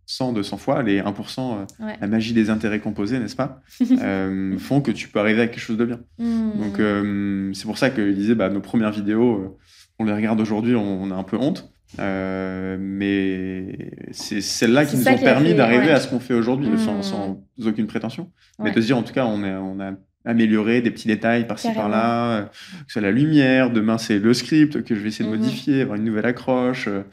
[0.09, 3.61] 100, 200 fois, les 1%, euh, la magie des intérêts composés, n'est-ce pas,
[4.01, 5.99] euh, font que tu peux arriver à quelque chose de bien.
[6.17, 6.59] Hmm.
[6.59, 9.59] Donc, euh, c'est pour ça qu'il disait, bah, nos premières vidéos,
[9.99, 11.71] on les regarde aujourd'hui, on, a un peu honte.
[11.99, 17.43] mais c'est celles-là qui nous ont permis d'arriver à ce qu'on fait aujourd'hui, sans, sans,
[17.63, 18.31] aucune prétention.
[18.57, 19.91] Mais de se dire, en tout cas, on, est, on a
[20.25, 22.49] améliorer des petits détails par-ci par-là, euh, que
[22.87, 25.41] ce soit la lumière, demain c'est le script que je vais essayer de mhm.
[25.41, 27.03] modifier, avoir une nouvelle accroche, euh,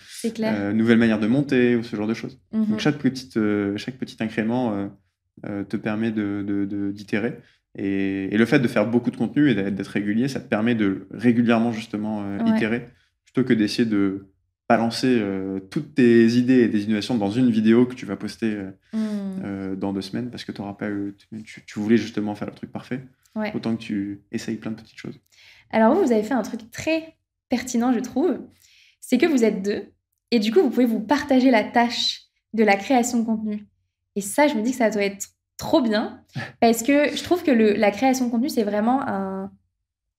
[0.41, 2.39] euh, une nouvelle manière de monter ou ce genre de choses.
[2.53, 2.79] Donc mhm.
[2.79, 3.39] chaque, petite,
[3.77, 4.91] chaque petit incrément
[5.43, 7.31] te permet d'itérer.
[7.31, 7.37] De,
[7.79, 10.75] et, et, le fait de faire beaucoup de contenu et d'être régulier, ça te permet
[10.75, 12.87] de régulièrement justement itérer,
[13.25, 14.29] plutôt que d'essayer de
[14.69, 18.53] balancer euh, toutes tes idées et des innovations dans une vidéo que tu vas poster
[18.53, 19.43] euh, hmm.
[19.45, 20.89] euh, dans deux semaines parce que auras pas,
[21.45, 23.03] tu, tu, voulais justement faire le truc parfait.
[23.55, 25.21] Autant que tu essayes plein de petites choses.
[25.71, 27.17] Alors vous, vous avez fait un truc très
[27.51, 28.39] pertinent, je trouve.
[29.03, 29.93] C'est que vous êtes deux
[30.31, 32.23] et du coup, vous pouvez vous partager la tâche
[32.55, 33.67] de la création de contenu.
[34.17, 36.25] Et ça, je me dis que ça doit être trop bien
[36.61, 39.53] parce que je trouve que le, la création de contenu, c'est vraiment un,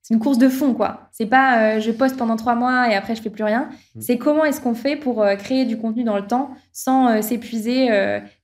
[0.07, 1.09] c'est une course de fond, quoi.
[1.11, 3.67] C'est pas euh, je poste pendant trois mois et après je fais plus rien.
[3.93, 3.99] Mm.
[3.99, 7.21] C'est comment est-ce qu'on fait pour euh, créer du contenu dans le temps sans euh,
[7.21, 7.89] s'épuiser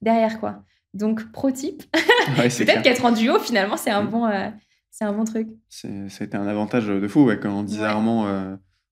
[0.01, 0.61] derrière, quoi.
[0.93, 1.83] Donc, pro type.
[2.35, 4.09] Peut-être qu'être en duo, finalement, c'est un, mm.
[4.09, 4.29] bon,
[4.91, 5.47] c'est un bon truc.
[5.69, 7.23] Ça a été un avantage de fou.
[7.23, 8.27] Ouais, quand on disait Armand,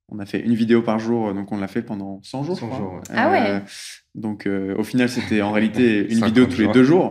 [0.07, 2.57] on a fait une vidéo par jour, donc on l'a fait pendant 100 jours.
[2.57, 3.61] 100 jours Ah ouais
[4.15, 7.09] donc au final, c'était en réalité une vidéo tous les deux jours,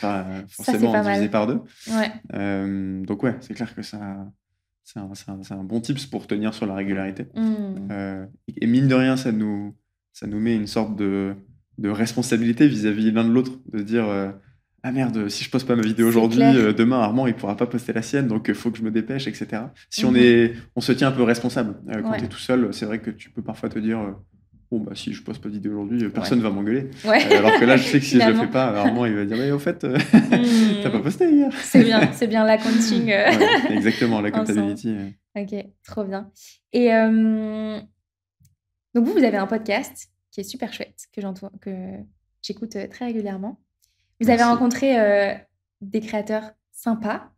[0.00, 1.60] pas forcément divisé par deux.
[1.90, 3.02] Ouais.
[3.04, 3.98] donc ouais, c'est clair que ça,
[4.86, 7.26] c'est un, bon tips pour tenir sur la régularité.
[7.34, 7.88] Mmh.
[7.90, 8.24] Euh,
[8.60, 9.74] et mine de rien, ça nous,
[10.12, 11.34] ça nous met une sorte de,
[11.78, 14.30] de responsabilité vis-à-vis l'un de l'autre, de dire euh,
[14.84, 17.66] ah merde, si je poste pas ma vidéo aujourd'hui, euh, demain Armand il pourra pas
[17.66, 19.62] poster la sienne, donc il faut que je me dépêche, etc.
[19.90, 20.16] Si on mmh.
[20.18, 23.10] est, on se tient un peu responsable quand tu es tout seul, c'est vrai que
[23.10, 24.14] tu peux parfois te dire
[24.70, 26.90] bon, bah si je pose pas d'idée aujourd'hui, personne ne va m'engueuler.
[27.04, 29.36] alors que là, je sais que si je le fais pas, Armand, il va dire,
[29.36, 29.94] mais au fait, hmm.
[30.82, 31.52] t'as pas posté hier.
[31.62, 33.12] c'est bien, c'est bien l'accounting.
[33.70, 35.16] exactement, la comptabilité.
[35.34, 35.54] Ok,
[35.84, 36.30] trop bien.
[36.72, 41.20] Et donc, vous, vous avez un podcast qui est super chouette, que
[41.60, 41.70] que
[42.42, 43.60] j'écoute très régulièrement.
[44.20, 44.96] Vous avez rencontré
[45.80, 47.30] des créateurs sympas.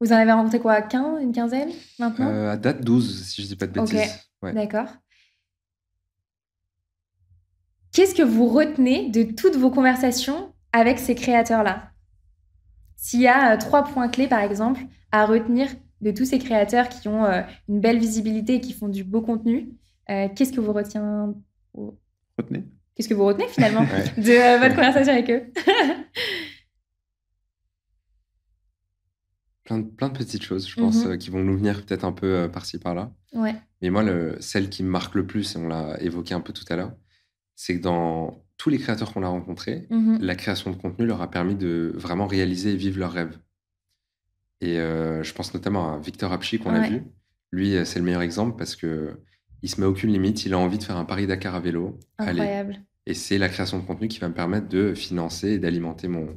[0.00, 2.28] Vous en avez rencontré quoi 15, une quinzaine maintenant?
[2.28, 4.28] Euh, À date 12, si je ne dis pas de bêtises.
[4.42, 4.88] Ok, d'accord.
[7.92, 11.90] Qu'est-ce que vous retenez de toutes vos conversations avec ces créateurs-là?
[12.96, 15.68] S'il y a euh, trois points clés, par exemple, à retenir
[16.00, 19.20] de tous ces créateurs qui ont euh, une belle visibilité et qui font du beau
[19.20, 19.70] contenu,
[20.06, 21.00] qu'est-ce que vous retenez
[22.36, 22.64] Retenez
[22.94, 23.82] Qu'est-ce que vous retenez finalement
[24.18, 25.52] de votre conversation avec eux?
[29.64, 31.12] Plein de, petites choses, je pense, mhm.
[31.12, 33.12] euh, qui vont nous venir peut-être un peu euh, par-ci, par-là.
[33.32, 33.54] Ouais.
[33.80, 36.52] Mais moi, le, celle qui me marque le plus, et on l'a évoqué un peu
[36.52, 36.92] tout à l'heure,
[37.60, 40.16] c'est que dans tous les créateurs qu'on a rencontrés, mhm.
[40.22, 43.38] la création de contenu leur a permis de vraiment réaliser et vivre leurs rêves.
[44.62, 47.02] Et euh, je pense notamment à Victor Apchi qu'on a vu.
[47.52, 49.10] Lui, c'est le meilleur exemple parce que
[49.60, 50.46] il se met aucune limite.
[50.46, 51.98] Il a envie de faire un Paris-Dakar à vélo.
[52.16, 52.80] Incroyable.
[53.04, 56.28] Et c'est la création de contenu qui va me permettre de financer et d'alimenter mon,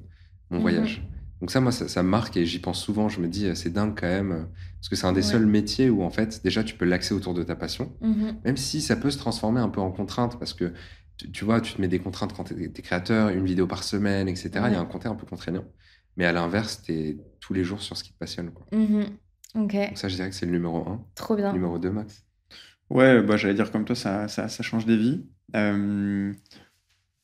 [0.50, 0.62] mon mhm.
[0.62, 1.08] voyage.
[1.40, 3.08] Donc ça, moi, ça, marque et j'y pense souvent.
[3.08, 4.48] Je me dis, c'est dingue quand même,
[4.80, 7.34] parce que c'est un des seuls métiers où, en fait, déjà, tu peux l'axer autour
[7.34, 10.54] de ta passion, mmh même si ça peut se transformer un peu en contrainte, parce
[10.54, 10.72] que,
[11.18, 14.28] tu, vois, tu te mets des contraintes quand tu es, créateur, une vidéo par semaine,
[14.28, 14.50] etc.
[14.68, 15.66] Il y a un côté un peu contraignant.
[16.18, 18.52] Mais à l'inverse, tu es tous les jours sur ce qui te passionne.
[18.52, 18.66] Quoi.
[18.72, 19.06] Mmh
[19.56, 21.04] Donc ça, je dirais que c'est le numéro un.
[21.16, 21.52] Trop bien.
[21.54, 22.26] Numéro 2, Max.
[22.90, 25.26] Ouais, bah, j'allais dire comme toi, ça, ça, ça change des vies.
[25.56, 26.34] Euh,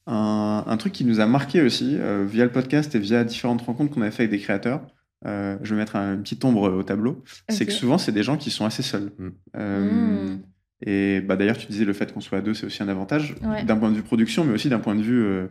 [0.08, 3.94] un, truc qui nous a marqué aussi, euh, via le podcast et via différentes rencontres
[3.94, 4.88] qu'on a fait avec des créateurs,
[5.26, 8.24] euh, je vais mettre un, une petite ombre au tableau, c'est que souvent, c'est des
[8.24, 9.12] gens qui sont assez seuls.
[9.18, 9.30] Mm.
[9.58, 10.42] Euh, mm.
[10.86, 13.36] Et bah, d'ailleurs, tu disais le fait qu'on soit à deux, c'est aussi un avantage,
[13.66, 15.48] d'un point de vue production, mais aussi d'un point de vue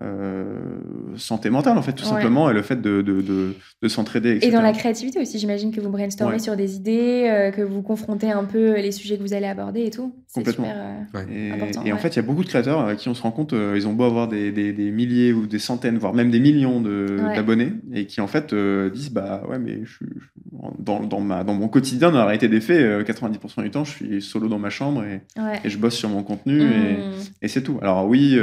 [0.00, 0.44] euh,
[1.16, 3.20] santé mentale, en fait, tout simplement, et le fait de, de,
[3.82, 4.38] de, s'entraider.
[4.42, 7.82] Et dans la créativité aussi, j'imagine que vous brainstormez sur des idées, euh, que vous
[7.82, 10.14] confrontez un peu les sujets que vous allez aborder et tout.
[10.28, 11.84] C'est super euh, et, important.
[11.84, 13.52] Et en fait, il y a beaucoup de créateurs à qui on se rend compte,
[13.52, 16.80] ils ont beau avoir des, des, des, milliers ou des centaines, voire même des millions
[16.80, 20.04] d'abonnés, et qui en fait disent Bah ouais, mais je,
[20.78, 23.90] dans, dans, ma, dans mon quotidien, dans la réalité des faits, 90% du temps, je
[23.90, 25.22] suis solo dans ma chambre et,
[25.64, 27.12] et je bosse sur mon contenu, et, mmh.
[27.42, 27.78] et c'est tout.
[27.82, 28.38] Alors oui,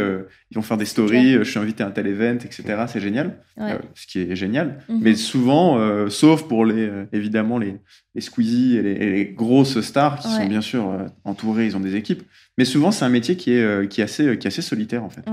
[0.52, 2.86] ils vont faire des stories je suis invité à un tel event, etc.
[2.88, 4.80] C'est génial, euh, ce qui est génial.
[4.90, 5.00] Mhm.
[5.02, 7.78] Mais souvent, euh, sauf pour les, euh, évidemment les,
[8.14, 10.92] les Squeezie et les, grosses stars qui sont bien sûr
[11.24, 12.24] entourées, ils ont des équipes.
[12.58, 15.10] Mais souvent, c'est un métier qui est, qui est, assez, qui est assez solitaire en
[15.10, 15.24] fait.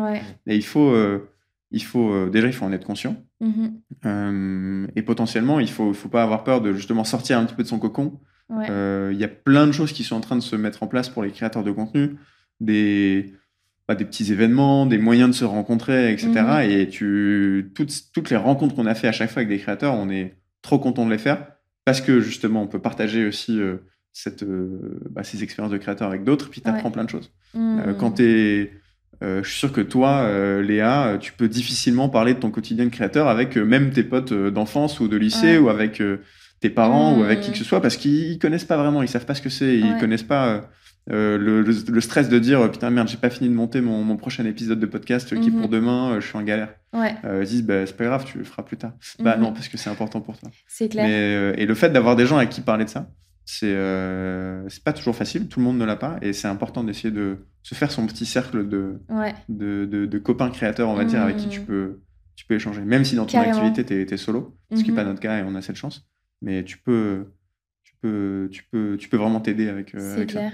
[0.46, 0.94] Et il faut,
[1.70, 3.16] il faut déjà, il faut en être conscient.
[3.40, 4.88] Mhm.
[4.94, 7.68] et potentiellement, il faut, faut pas avoir peur de justement sortir un petit peu de
[7.68, 8.20] son cocon.
[8.50, 11.08] Il y a plein de choses qui sont en train de se mettre en place
[11.08, 12.16] pour les créateurs de contenu.
[12.60, 13.32] Des,
[13.94, 16.30] des petits événements, des moyens de se rencontrer, etc.
[16.30, 16.70] Mhm.
[16.70, 19.94] Et tu, toutes, toutes les rencontres qu'on a fait à chaque fois avec des créateurs,
[19.94, 21.46] on est trop content de les faire
[21.84, 23.76] parce que justement, on peut partager aussi euh,
[24.12, 27.30] cette, euh, bah, ces expériences de créateurs avec d'autres, puis tu apprends plein de choses.
[27.54, 27.82] Mhm.
[27.86, 28.72] Euh, quand tu es.
[29.20, 30.28] je suis sûr que toi,
[30.62, 34.98] Léa, tu peux difficilement parler de ton quotidien de créateur avec même tes potes d'enfance
[34.98, 36.02] ou de lycée ou avec
[36.58, 39.26] tes parents ou avec qui que ce soit parce qu'ils connaissent pas vraiment, ils savent
[39.26, 40.68] pas ce que c'est, ils connaissent pas
[41.10, 44.78] euh, le, stress de dire putain merde j'ai pas fini de monter mon, prochain épisode
[44.78, 45.60] de podcast qui mhm.
[45.60, 46.74] pour demain euh, je suis en galère.
[46.92, 47.16] Ouais.
[47.24, 48.92] euh, ils disent bah, c'est pas grave tu le feras plus tard.
[49.18, 49.42] Bah mhm.
[49.42, 50.48] non parce que c'est important pour toi.
[50.68, 51.54] C'est clair.
[51.58, 53.10] Et le fait d'avoir des gens avec qui parler de ça
[53.44, 53.74] c'est
[54.68, 55.48] c'est pas toujours facile.
[55.48, 56.18] Tout le monde ne l'a pas.
[56.22, 59.00] Et c'est important d'essayer de se faire son petit cercle de,
[59.48, 61.66] de, de, copains créateurs on va dire avec qui tu mhm.
[61.66, 62.00] peux
[62.36, 62.82] tu peux échanger.
[62.82, 65.42] Même si dans ton activité tu es, solo ce qui n'est pas notre cas et
[65.42, 66.08] on a cette chance.
[66.42, 67.26] Mais tu peux
[67.82, 70.52] tu peux tu peux tu peux vraiment t'aider avec, c'est clair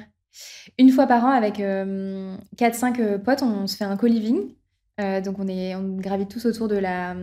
[0.79, 4.55] une fois par an, avec 4-5 euh, potes, on, se fait un co-living.
[5.01, 7.15] Euh, donc on, est, on gravite tous autour de la,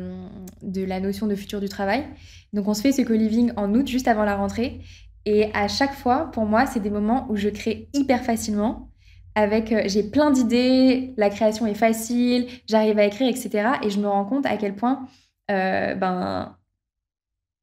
[0.62, 2.06] de la notion de futur du travail.
[2.54, 4.82] Donc on se fait ce co-living en août, juste avant la rentrée.
[5.26, 8.90] Et à chaque fois, pour moi, c'est des moments où je crée hyper facilement.
[9.38, 13.72] Avec, euh, j'ai plein d'idées, la création est facile, j'arrive à écrire, etc.
[13.84, 15.08] Et je me rends compte à quel point,
[15.50, 16.56] ben,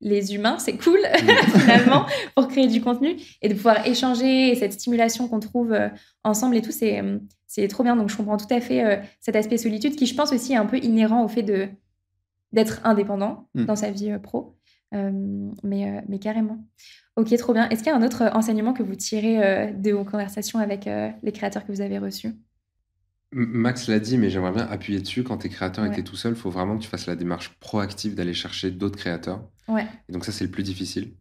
[0.03, 0.99] les humains, c'est cool
[1.61, 5.89] finalement pour créer du contenu et de pouvoir échanger et cette stimulation qu'on trouve euh,
[6.25, 7.97] ensemble et tout, c'est, euh, c'est trop bien.
[7.97, 10.57] Donc je comprends tout à fait euh, cet aspect solitude qui, je pense, aussi est
[10.57, 11.69] un peu inhérent au fait de,
[12.53, 13.65] d'être indépendant mm.
[13.65, 14.57] dans sa vie pro.
[14.93, 16.59] mais, mais carrément.
[17.17, 17.69] Ok, trop bien.
[17.69, 20.87] Est-ce qu'il y a un autre enseignement que vous tirez de vos conversations avec
[21.23, 22.35] les créateurs que vous avez reçus?
[23.33, 25.25] Max l'a dit, mais j'aimerais bien appuyer dessus.
[25.25, 26.89] Quand tu es créateur et que tu es tout seul, il faut vraiment que tu
[26.89, 29.49] fasses la démarche proactive d'aller chercher d'autres créateurs.
[29.69, 29.87] Ouais.
[30.09, 31.15] Et donc ça, c'est le plus difficile.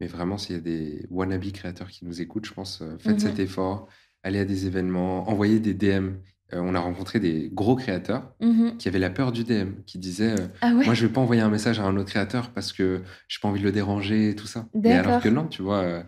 [0.00, 3.20] Mais vraiment, s'il y a des wannabe créateurs qui nous écoutent, je pense, euh, faites
[3.20, 3.44] cet mhm.
[3.44, 3.88] effort.
[4.22, 6.14] aller à des événements, envoyer des DM.
[6.54, 9.98] Euh, on a rencontré des gros créateurs mmh qui avaient la peur du DM, qui
[9.98, 13.02] disaient ah Moi, je vais pas envoyer un message à un autre créateur parce que
[13.26, 14.66] j'ai pas envie de le déranger et tout ça.
[14.82, 16.04] Et alors que non, tu vois.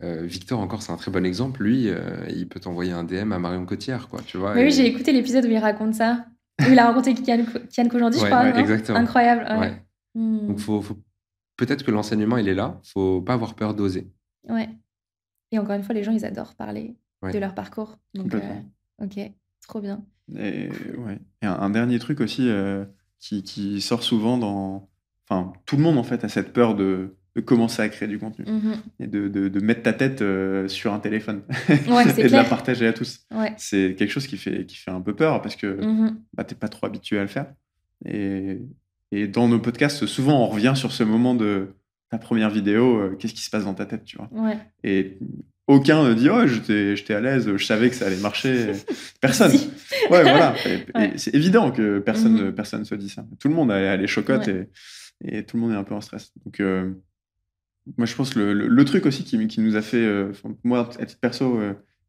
[0.00, 1.62] Victor, encore, c'est un très bon exemple.
[1.62, 1.88] Lui,
[2.28, 4.54] il peut t'envoyer un DM à Marion Cotillard, quoi, tu vois.
[4.54, 6.24] Oui, j'ai écouté l'épisode où il raconte ça.
[6.60, 8.58] Où il a rencontré Kian, Kian Kojandi, je crois.
[8.58, 8.98] exactement.
[8.98, 9.44] Incroyable.
[10.14, 10.58] Donc, hmm.
[10.58, 10.82] faut,
[11.56, 12.80] peut-être que l'enseignement, il est là.
[12.82, 14.10] Faut pas avoir peur d'oser.
[14.48, 14.68] Ouais.
[15.52, 17.98] Et encore une fois, les gens, ils adorent parler de leur parcours.
[18.14, 18.40] Donc, euh,
[19.02, 19.18] ok,
[19.66, 20.04] trop bien.
[20.34, 20.68] Et,
[20.98, 21.18] ouais.
[21.42, 22.84] Et un, dernier truc aussi euh,
[23.18, 24.88] qui, qui, sort souvent dans.
[25.28, 28.18] Enfin, tout le monde, en fait, a cette peur de, de commencer à créer du
[28.18, 28.74] contenu mm-hmm.
[28.98, 32.92] et de, de, mettre ta tête euh, sur un téléphone et de la partager à
[32.92, 33.26] tous.
[33.56, 36.14] C'est quelque chose qui fait, qui fait un peu peur parce que mm-hmm.
[36.34, 37.46] bah, tu n'es pas trop habitué à le faire.
[38.04, 38.58] Et,
[39.12, 41.68] et dans nos podcasts, souvent, on revient sur ce moment de
[42.10, 44.28] ta première vidéo, euh, qu'est-ce qui se passe dans ta tête, tu vois?
[44.82, 45.18] Et
[45.68, 48.72] aucun ne dit, oh, j'étais à l'aise, je savais que ça allait marcher.
[49.20, 49.52] Personne.
[49.52, 50.56] ouais, voilà.
[51.16, 53.24] C'est évident que personne ne personne se dit ça.
[53.38, 54.68] Tout le monde a, les chocottes et,
[55.24, 56.32] et, tout le monde est un peu en stress.
[56.44, 56.92] Donc, euh,
[57.96, 60.32] moi, je pense que le, le, truc aussi qui, qui, nous a fait, euh,
[60.64, 61.60] moi, à titre perso,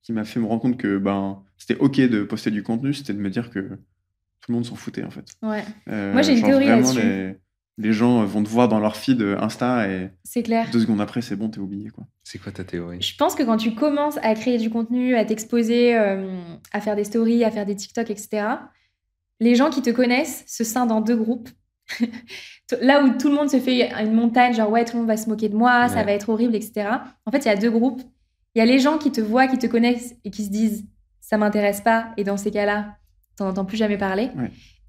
[0.01, 3.13] qui m'a fait me rendre compte que ben, c'était OK de poster du contenu, c'était
[3.13, 5.25] de me dire que tout le monde s'en foutait, en fait.
[5.41, 5.63] Ouais.
[5.87, 7.35] moi, j'ai une théorie là-dessus
[7.79, 10.67] les gens vont te voir dans leur feed Insta et c'est clair.
[10.71, 11.89] deux secondes après, c'est bon, t'es oublié.
[11.89, 12.05] quoi.
[12.23, 13.01] C'est quoi ta théorie?
[13.01, 16.41] Je pense que quand tu commences à créer du contenu, à t'exposer, euh,
[16.73, 18.47] à faire des stories, à faire des TikTok, etc.,
[19.39, 21.49] les gens qui te connaissent se scindent en deux groupes.
[22.81, 25.17] Là où tout le monde se fait une montagne, genre ouais, tout le monde va
[25.17, 26.87] se moquer de moi, ça va être horrible, etc.
[27.25, 28.01] En fait, il y a deux groupes.
[28.55, 30.85] Il y a les gens qui te voient, qui te connaissent et qui se disent
[31.19, 32.95] ça m'intéresse pas, et dans ces cas-là,
[33.37, 34.31] t'en entends plus jamais parler.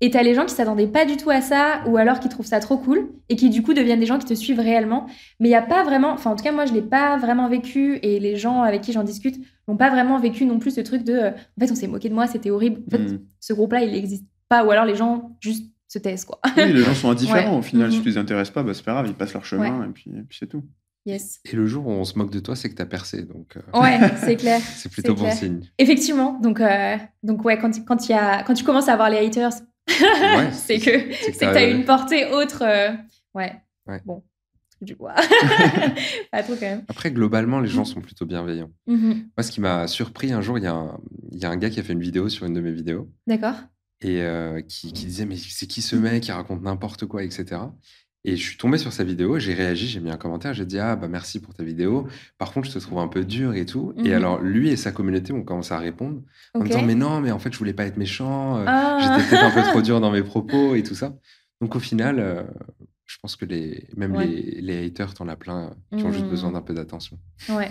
[0.00, 2.46] Et t'as les gens qui s'attendaient pas du tout à ça, ou alors qui trouvent
[2.46, 5.06] ça trop cool, et qui du coup deviennent des gens qui te suivent réellement.
[5.38, 7.48] Mais il n'y a pas vraiment, enfin en tout cas moi je l'ai pas vraiment
[7.48, 9.36] vécu, et les gens avec qui j'en discute
[9.68, 12.08] n'ont pas vraiment vécu non plus ce truc de, euh, en fait on s'est moqué
[12.08, 12.80] de moi, c'était horrible.
[12.86, 13.20] En fait, hmm.
[13.40, 16.40] ce groupe-là il n'existe pas, ou alors les gens juste se taisent quoi.
[16.56, 18.02] oui, les gens sont indifférents au final, si mhm.
[18.04, 20.38] tu les intéresses pas, bah, c'est pas grave, ils passent leur chemin, et puis, puis
[20.38, 20.64] c'est tout.
[21.06, 21.40] Yes.
[21.46, 23.22] Et le jour où on se moque de toi, c'est que tu as percé.
[23.22, 24.60] Donc, euh, Ouais, c'est clair.
[24.76, 25.62] c'est plutôt bon signe.
[25.78, 26.38] Effectivement.
[26.40, 29.52] Donc, euh, donc ouais, quand, quand, y a, quand tu commences à avoir les haters,
[30.52, 32.62] c'est que c'est que tu as une portée autre.
[32.62, 32.90] Euh,
[33.34, 33.62] ouais.
[34.04, 34.22] Bon,
[34.82, 35.14] du bois.
[36.30, 36.84] Pas trop quand même.
[36.88, 38.70] Après, globalement, les gens sont plutôt bienveillants.
[38.86, 39.14] Mm-hmm.
[39.36, 41.00] Moi, ce qui m'a surpris, un jour, il y, a un,
[41.32, 43.10] y a un gars qui a fait une vidéo sur une de mes vidéos.
[43.26, 43.56] D'accord.
[44.02, 46.22] Et euh, qui, qui, disait, mais c'est qui ce mec?
[46.22, 47.58] Qui raconte n'importe quoi, etc.
[48.24, 50.78] Et je suis tombé sur sa vidéo, j'ai réagi, j'ai mis un commentaire, j'ai dit
[50.78, 52.06] ah bah merci pour ta vidéo.
[52.36, 53.94] Par contre, je te trouve un peu dur et tout.
[53.96, 54.12] Et mhm.
[54.12, 56.20] alors lui et sa communauté ont commencé à répondre
[56.54, 58.98] en disant mais non, mais en fait je voulais pas être méchant, euh, ah.
[59.00, 61.14] j'étais peut-être un peu trop dur dans mes propos et tout ça.
[61.62, 62.42] Donc au final, euh,
[63.06, 66.52] je pense que les même les, les, haters, t'en as plein qui ont juste besoin
[66.52, 67.18] d'un peu d'attention.
[67.48, 67.70] Ouais.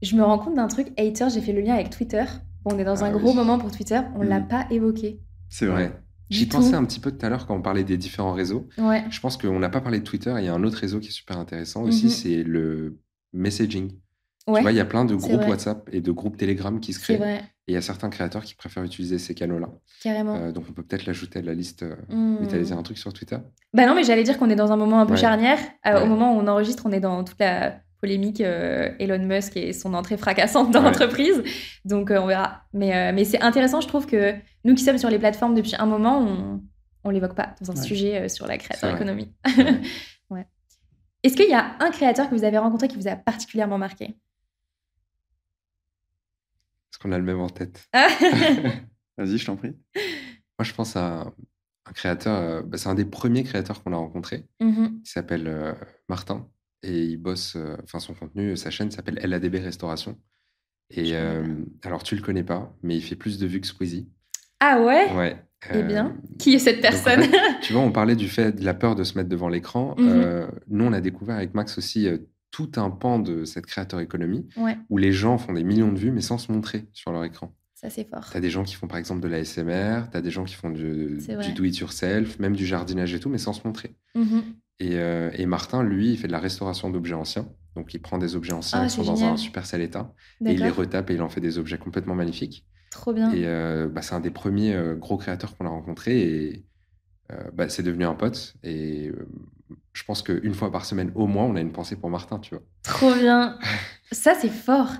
[0.00, 2.24] Je me rends compte d'un truc, haters, j'ai fait le lien avec Twitter.
[2.64, 4.48] On est dans ah un gros moment pour Twitter, on l'a mhm.
[4.48, 5.20] pas évoqué.
[5.48, 5.98] C'est vrai.
[6.30, 8.66] J'y pensais un petit peu tout à l'heure quand on parlait des différents réseaux.
[8.78, 10.34] Je pense qu'on n'a pas parlé de Twitter.
[10.38, 12.10] Il y a un autre réseau qui est super intéressant aussi, mhm.
[12.10, 12.98] c'est le
[13.32, 13.92] messaging.
[14.46, 17.00] Tu vois, il y a plein de groupes WhatsApp et de groupes Telegram qui se
[17.00, 17.42] créent.
[17.68, 19.68] Et il y a certains créateurs qui préfèrent utiliser ces canaux-là.
[20.02, 20.34] Carrément.
[20.34, 21.84] Euh, donc on peut peut-être l'ajouter à la liste.
[22.08, 22.38] Mmh.
[22.40, 23.36] Mais dire un truc sur Twitter?
[23.72, 25.60] Bah non, mais j'allais dire qu'on est dans un moment un peu charnière.
[25.86, 29.72] Euh, au moment où on enregistre, on est dans toute la polémique Elon Musk et
[29.72, 31.42] son entrée fracassante dans l'entreprise.
[31.86, 32.64] Donc on verra.
[32.74, 34.34] Mais, mais c'est intéressant, je trouve que
[34.64, 36.60] nous qui sommes sur les plateformes depuis un moment,
[37.04, 39.32] on ne l'évoque pas dans un sujet euh, sur la création économie.
[40.30, 40.46] ouais.
[41.22, 44.04] Est-ce qu'il y a un créateur que vous avez rencontré qui vous a particulièrement marqué?
[46.84, 47.88] Est-ce qu'on a le même en tête?
[49.18, 49.76] Vas-y, je t'en prie.
[49.94, 51.32] Moi, je pense à
[51.86, 54.46] un créateur, euh, bah, c'est un des premiers créateurs qu'on a rencontré.
[54.60, 55.00] Mm-hmm.
[55.04, 55.74] Il s'appelle euh,
[56.08, 56.48] Martin
[56.82, 60.18] et il bosse, enfin son contenu, sa chaîne s'appelle LADB Restauration.
[60.90, 61.16] Et
[61.82, 64.08] alors, tu le connais pas, mais il fait plus de vues que Squeezie.
[64.60, 65.12] Ah ouais?
[65.14, 65.36] Ouais.
[65.72, 67.22] Eh bien, euh, qui est cette personne?
[67.62, 69.94] Tu vois, on parlait du fait de la peur de se mettre devant l'écran.
[69.98, 72.18] Euh, nous, on a découvert avec Max aussi euh,
[72.50, 74.46] tout un pan de cette créateur économie
[74.90, 77.54] où les gens font des millions de vues mais sans se montrer sur leur écran.
[77.74, 78.28] Ça, c'est fort.
[78.30, 80.44] Tu as des gens qui font par exemple de la SMR, tu as des gens
[80.44, 81.18] qui font du,
[81.56, 83.94] do-it-yourself, même du jardinage et tout, mais sans se montrer.
[84.14, 84.42] Mhm.
[84.82, 87.48] Et, Martin, lui, il fait de la restauration d'objets anciens.
[87.76, 90.12] Donc, il prend des objets anciens ah, qui sont dans un super sale état
[90.44, 92.66] et il les retape et il en fait des objets complètement magnifiques.
[92.92, 93.32] Trop bien.
[93.32, 96.66] Et euh, bah, c'est un des premiers euh, gros créateurs qu'on a rencontré et
[97.32, 98.54] euh, bah, c'est devenu un pote.
[98.62, 99.10] Et
[99.94, 102.54] je pense qu'une fois par semaine au moins, on a une pensée pour Martin, tu
[102.54, 102.62] vois.
[102.82, 103.58] Trop bien.
[104.12, 104.92] ça, c'est fort.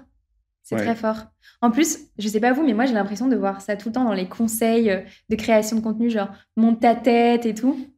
[0.62, 1.26] C'est très fort.
[1.60, 3.92] En plus, je sais pas vous, mais moi j'ai l'impression de voir ça tout le
[3.92, 7.92] temps dans les conseils de création de contenu, genre monte ta tête et tout.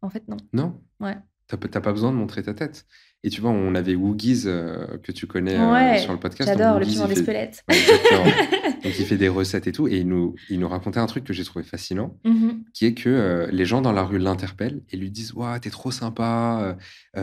[0.00, 0.38] En fait, non.
[0.54, 0.80] Non.
[1.00, 1.16] Ouais.
[1.46, 2.86] T'as pas besoin de montrer ta tête.
[3.24, 6.48] Et tu vois, on avait Woogies euh, que tu connais euh, sur le podcast.
[6.48, 7.64] J'adore le piment des squelettes.
[7.68, 9.88] Donc il fait des recettes et tout.
[9.88, 12.62] Et il nous, il nous racontait un truc que j'ai trouvé fascinant, mm-hmm.
[12.74, 15.70] qui est que euh, les gens dans la rue l'interpellent et lui disent Waouh, t'es
[15.70, 16.76] trop sympa,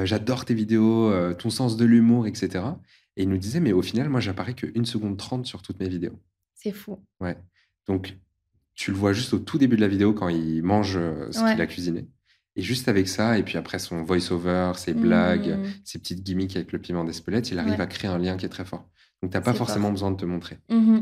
[0.04, 2.66] j'adore tes vidéos, ton sens de l'humour, etc.
[3.16, 5.80] Et il nous disait Mais au final, moi, j'apparais que 1 seconde 30 sur toutes
[5.80, 6.20] mes vidéos.
[6.56, 7.00] C'est fou.
[7.22, 7.38] Ouais.
[7.88, 8.18] Donc
[8.74, 11.00] tu le vois juste au tout début de la vidéo quand il mange
[11.32, 12.06] ce qu'il a cuisiné.
[12.58, 15.66] Et juste avec ça, et puis après son voice-over, ses blagues, mmh.
[15.84, 18.50] ses petites gimmicks avec le piment d'Espelette, il arrive à créer un lien qui est
[18.50, 18.88] très fort.
[19.22, 20.60] Donc, tu n'as pas forcément besoin de te montrer.
[20.70, 21.00] Mmh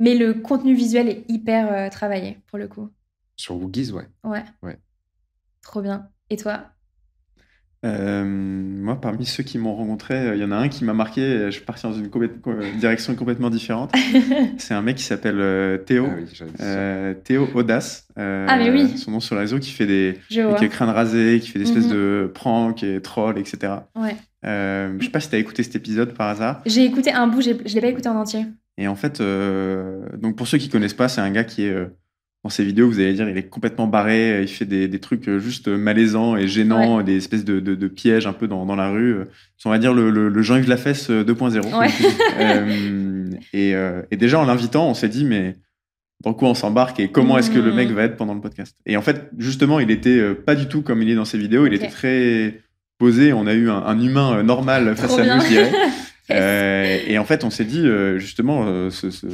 [0.00, 2.90] Mais le contenu visuel est hyper euh, travaillé, pour le coup.
[3.36, 4.08] Sur Woogies, ouais.
[4.24, 4.44] Ouais.
[4.62, 4.78] Ouais.
[5.62, 6.10] Trop bien.
[6.30, 6.72] Et toi?
[7.84, 10.94] Euh, moi, parmi ceux qui m'ont rencontré, euh, il y en a un qui m'a
[10.94, 11.46] marqué.
[11.46, 12.10] Je suis parti dans une
[12.78, 13.92] direction complètement différente.
[14.58, 16.08] c'est un mec qui s'appelle Théo.
[16.58, 18.08] Ah Théo Audace.
[18.16, 18.98] ah, mais oui.
[18.98, 20.18] Son nom sur le réseau, qui fait des.
[20.28, 21.92] Qui crâne rasé, qui fait des espèces mhm.
[21.92, 23.72] de pranks et trolls, etc.
[23.94, 24.16] Ouais.
[24.44, 26.62] Euh, je sais pas si tu as écouté cet épisode par hasard.
[26.66, 28.46] J'ai écouté un bout, je l'ai pas écouté en entier.
[28.76, 31.76] Et en fait, donc pour ceux qui connaissent pas, c'est un gars qui est
[32.48, 35.68] dans ses vidéos, vous allez dire, il est complètement barré, il fait des, trucs juste
[35.68, 39.18] malaisants et gênants, des espèces de, pièges un peu dans, la rue.
[39.66, 41.62] On va dire le, le, Jean-Yves Lafesse 2.0.
[42.40, 45.56] Euh, euh, et, déjà, en l'invitant, on s'est dit, mais
[46.24, 47.94] dans quoi on s'embarque et comment est-ce que le mec mmh.
[47.94, 48.74] va être pendant le podcast?
[48.86, 51.36] Et en fait, justement, il était euh, pas du tout comme il est dans ses
[51.36, 52.62] vidéos, il était très
[52.96, 55.72] posé, on a eu un, humain normal face à nous, je dirais.
[57.10, 57.86] et en fait, on s'est dit,
[58.16, 59.26] justement, ce ce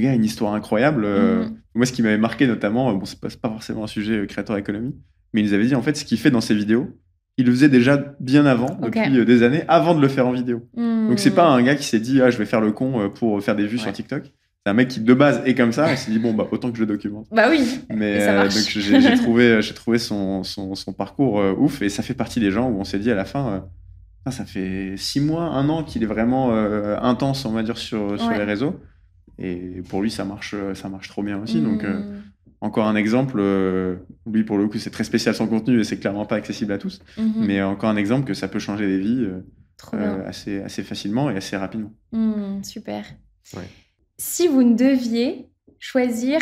[0.00, 1.04] gars a une histoire incroyable.
[1.04, 1.56] Euh, mhm.
[1.74, 4.56] Moi, ce qui m'avait marqué notamment, bon, c'est pas, pas forcément un sujet euh, créateur
[4.56, 4.94] économie,
[5.32, 6.88] mais il nous avait dit en fait ce qu'il fait dans ses vidéos,
[7.36, 10.32] il le faisait déjà bien avant, depuis euh, des années, avant de le faire en
[10.32, 10.68] vidéo.
[10.76, 13.10] Donc, Donc c'est pas un gars qui s'est dit ah je vais faire le con
[13.14, 14.32] pour faire des vues sur TikTok.
[14.66, 15.90] C'est un mec qui de base est comme ça.
[15.90, 17.26] Il s'est dit bon bah autant que je le documente.
[17.30, 17.80] Bah oui.
[17.90, 22.70] Mais donc j'ai trouvé son, son, son parcours ouf et ça fait partie des gens
[22.70, 23.66] où on s'est dit à la fin.
[24.30, 26.54] ça fait six mois, un an qu'il est vraiment
[27.02, 28.80] intense, on va dire, sur, sur les réseaux.
[29.38, 31.60] Et pour lui, ça marche, ça marche trop bien aussi.
[31.60, 32.22] Donc, euh, mmh.
[32.60, 35.98] encore un exemple, euh, lui, pour le coup, c'est très spécial son contenu et c'est
[35.98, 37.00] clairement pas accessible à tous.
[37.18, 37.46] Mmh.
[37.46, 39.26] Mais encore un exemple que ça peut changer des vies
[39.94, 41.92] euh, assez, assez facilement et assez rapidement.
[42.12, 43.04] Mmh, super.
[44.16, 46.40] Si vous ne deviez choisir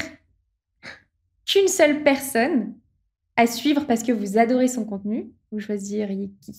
[1.46, 2.74] qu'une seule personne
[3.36, 6.52] à suivre parce que vous adorez son contenu, vous choisiriez qui?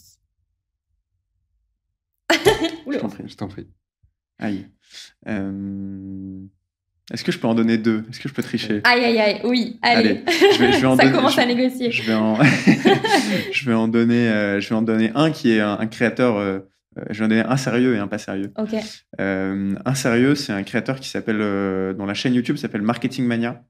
[2.87, 3.67] Je t'en prie.
[4.39, 4.67] Aïe.
[5.27, 6.39] Euh,
[7.11, 8.05] est-ce que je peux en donner deux?
[8.09, 8.81] Est-ce que je peux tricher?
[8.83, 10.23] Aïe, aïe, aïe, oui, allez.
[10.97, 11.91] Ça commence à négocier.
[11.91, 12.37] Je vais en,
[13.51, 16.37] je vais en, donner, euh, je vais en donner un qui est un, créateur.
[16.37, 16.59] Euh,
[17.09, 18.51] je vais en donner un sérieux et un pas sérieux.
[18.57, 18.75] Ok.
[19.19, 21.39] un sérieux, c'est un créateur qui s'appelle,
[21.97, 23.63] dont la chaîne YouTube s'appelle Marketing Mania.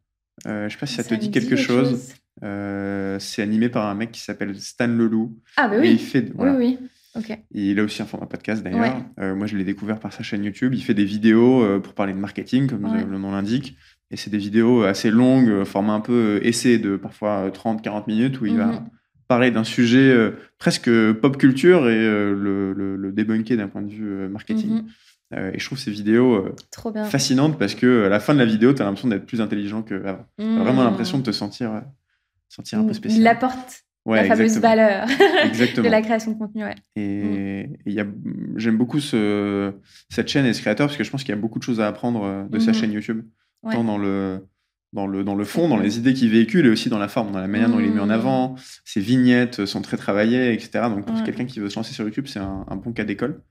[0.46, 2.14] je sais pas si ça, te dit quelque chose.
[2.42, 5.40] c'est animé par un mec qui s'appelle Stan Leloup.
[5.58, 5.92] Ah, bah oui.
[5.92, 6.80] il fait, Oui, oui.
[7.52, 8.98] Il a aussi un format podcast d'ailleurs.
[9.20, 10.74] Euh, moi, je l'ai découvert par sa chaîne YouTube.
[10.74, 13.78] Il fait des vidéos euh, pour parler de marketing, comme le nom l'indique.
[14.12, 18.42] Et c'est des vidéos assez longues, euh, format un peu essai de parfois 30-40 minutes,
[18.42, 18.90] où il va mhm.
[19.28, 24.82] parler d'un sujet presque pop culture et le, le, débunker d'un point de vue marketing.
[25.32, 25.52] Mhm.
[25.54, 26.56] et je trouve ces vidéos
[27.10, 29.84] fascinantes parce que à la fin de la vidéo, tu as l'impression d'être plus intelligent
[29.84, 30.26] qu'avant.
[30.40, 31.84] Tu as vraiment l'impression de te sentir,
[32.50, 33.22] sentir un peu spécial.
[33.22, 36.64] Il apporte la fameuse valeur de la création de contenu.
[36.64, 36.76] Ouais.
[36.96, 38.58] Et, mm.
[38.58, 39.74] j'aime beaucoup ce,
[40.10, 41.80] cette chaîne et ce créateur parce que je pense qu'il y a beaucoup de choses
[41.80, 42.74] à apprendre euh, de sa mm-hmm.
[42.74, 43.26] chaîne YouTube,
[43.72, 44.46] tant dans le,
[44.92, 47.32] dans, le, dans le fond, dans les idées qu'il véhicule et aussi dans la forme,
[47.32, 48.12] dans la manière dont il est mis en mm.
[48.12, 48.56] avant.
[48.84, 50.86] Ses vignettes sont très travaillées, etc.
[50.90, 53.42] Donc pour quelqu'un qui veut se lancer sur YouTube, c'est un, bon cas d'école.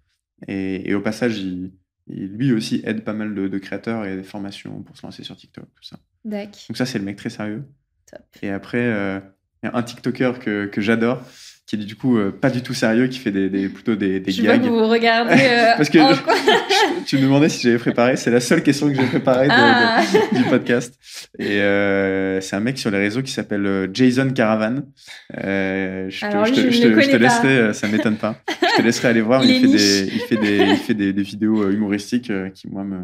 [0.48, 1.72] Et, au passage, il,
[2.08, 5.64] lui aussi aide pas mal de, créateurs et des formations pour se lancer sur TikTok,
[5.64, 5.96] tout ça.
[6.24, 7.64] Donc ça, c'est le mec très sérieux.
[8.42, 9.18] Et après, euh,
[9.62, 11.22] un TikToker que, que j'adore,
[11.66, 14.20] qui est du coup euh, pas du tout sérieux, qui fait des, des plutôt des,
[14.20, 14.62] des je gags.
[14.62, 15.32] Je vous regardez.
[15.42, 15.98] Euh, Parce que
[17.06, 18.16] tu me demandais si j'avais préparé.
[18.16, 20.02] C'est la seule question que j'ai préparée ah.
[20.32, 20.94] du podcast.
[21.38, 24.82] Et euh, c'est un mec sur les réseaux qui s'appelle Jason Caravan.
[25.30, 28.36] je, te, je, te, laisserai, ça m'étonne pas.
[28.48, 29.44] Je te laisserai aller voir.
[29.44, 33.00] Il, fait des, il, fait des, il fait des, des vidéos humoristiques qui moi me,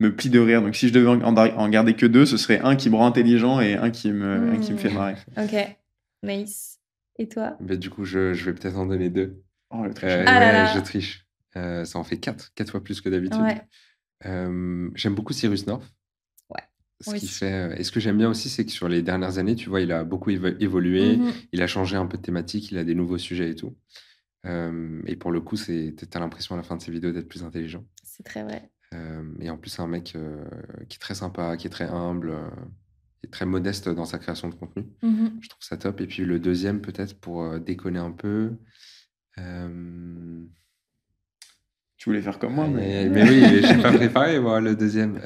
[0.00, 0.60] me plient de rire.
[0.62, 3.06] Donc si je devais en, en, garder que deux, ce serait un qui me rend
[3.06, 5.14] intelligent et un qui me, un qui me fait marrer.
[5.38, 5.54] Ok.
[6.26, 6.80] Nice.
[7.18, 7.56] Et toi?
[7.60, 9.42] Bah, Du coup, je, je vais peut-être en donner deux.
[9.70, 11.26] Oh, le euh, ah Je triche.
[11.56, 13.40] Euh, ça en fait quatre, quatre fois plus que d'habitude.
[14.24, 15.84] Euh, j'aime beaucoup Cyrus North.
[16.50, 16.62] Ouais.
[17.00, 19.56] Ce qui fait, et ce que j'aime bien aussi, c'est que sur les dernières années,
[19.56, 21.32] tu vois, il a beaucoup évolué, mm-hmm.
[21.52, 23.76] il a changé un peu de thématique, il a des nouveaux sujets et tout.
[24.44, 27.42] et pour le coup, tu as l'impression à la fin de ses vidéos d'être plus
[27.42, 27.84] intelligent.
[28.02, 28.70] C'est très vrai.
[29.40, 30.16] et en plus, c'est un mec
[30.88, 32.34] qui est très sympa, qui est très humble
[33.26, 34.86] est très modeste dans sa création de contenu.
[35.02, 36.00] Mmh je trouve ça top.
[36.00, 38.56] Et puis le deuxième, peut-être pour déconner un peu.
[41.96, 45.20] Tu voulais faire comme moi, mais, mais oui, je n'ai pas préparé, moi, le deuxième.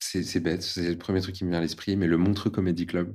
[0.00, 2.86] C'est bête, c'est le premier truc qui me vient à l'esprit, mais le Montreux Comedy
[2.86, 3.14] Club.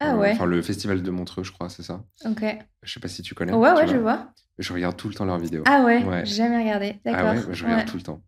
[0.00, 0.32] Ah ouais.
[0.32, 2.04] Enfin, le festival de Montreux, je crois, c'est ça.
[2.26, 2.44] Ok.
[2.82, 3.52] Je sais pas si tu connais.
[3.52, 4.30] Ouais, ouais, je vois.
[4.58, 5.62] Je regarde tout le temps leurs vidéos.
[5.66, 7.00] Ah ouais, j'ai jamais regardé.
[7.06, 8.22] Ah ouais, je regarde tout le temps.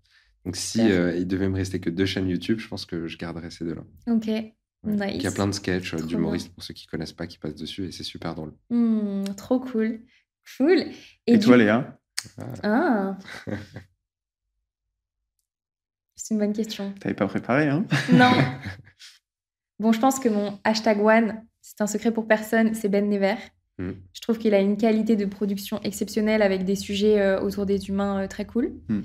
[0.45, 3.17] Donc, si euh, il devait me rester que deux chaînes YouTube, je pense que je
[3.17, 3.83] garderais ces deux-là.
[4.09, 4.27] Ok.
[4.87, 5.13] Nice.
[5.15, 7.55] Il y a plein de sketchs euh, d'humoristes pour ceux qui connaissent pas qui passent
[7.55, 8.53] dessus et c'est super drôle.
[8.69, 10.01] Mmh, trop cool.
[10.59, 10.85] Cool.
[11.27, 11.99] Et, toi, Léa
[12.63, 13.17] Ah.
[16.17, 16.93] c'est une bonne question.
[17.01, 18.31] T'avais pas préparé, hein Non.
[19.79, 23.37] bon, je pense que mon hashtag one, c'est un secret pour personne, c'est Ben Never.
[23.79, 23.93] Mmh.
[24.13, 27.89] Je trouve qu'il a une qualité de production exceptionnelle avec des sujets euh, autour des
[27.89, 28.75] humains très cool.
[28.89, 29.01] Mmh.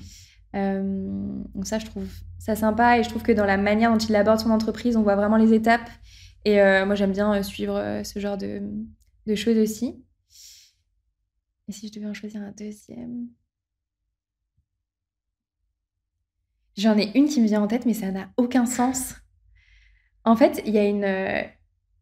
[0.56, 2.08] Euh, donc ça, je trouve
[2.39, 5.04] ça sympa et je trouve que dans la manière dont il aborde son entreprise, on
[5.04, 5.89] voit vraiment les étapes.
[6.45, 8.62] Et euh, moi, j'aime bien euh, suivre ce genre de,
[9.36, 10.04] choses aussi.
[11.68, 13.28] Et si je devais en choisir un deuxième?
[16.78, 19.16] J'en ai une qui me vient en tête, mais ça n'a aucun sens.
[20.24, 21.06] En fait, il y a une,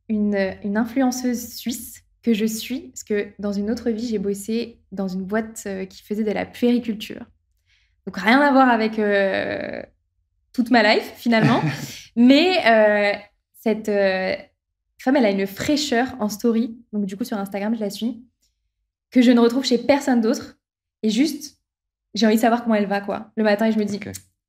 [0.07, 4.79] une, une, influenceuse suisse que je suis, parce que dans une autre vie, j'ai bossé
[4.91, 7.25] dans une boîte qui faisait de la puériculture.
[8.07, 9.83] Donc rien à voir avec euh,
[10.53, 11.61] toute ma life finalement.
[12.15, 13.11] Mais euh,
[13.53, 14.33] cette euh,
[14.97, 16.77] femme, elle a une fraîcheur en story.
[16.93, 18.23] Donc du coup sur Instagram, je la suis
[19.11, 20.57] que je ne retrouve chez personne d'autre.
[21.03, 21.59] Et juste,
[22.13, 23.31] j'ai envie de savoir comment elle va quoi.
[23.35, 23.99] Le matin et je me dis.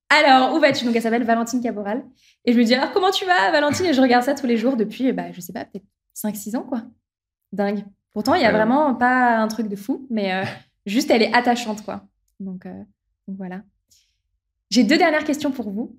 [0.08, 0.84] Alors, où vas-tu?
[0.84, 2.02] Donc, elle s'appelle Valentine Caporal.
[2.46, 3.86] Et je me dis, alors, comment tu vas, Valentine?
[3.86, 5.84] Et je regarde ça tous les jours depuis, bah, je sais pas, peut-être
[6.16, 6.82] 5-6 ans, quoi.
[7.52, 7.84] Dingue.
[8.12, 10.44] Pourtant, il y a vraiment pas un truc de fou, mais
[10.86, 12.06] juste, elle est attachante, quoi.
[12.40, 12.66] Donc,
[13.36, 13.62] voilà.
[14.70, 15.96] J'ai deux dernières questions pour vous.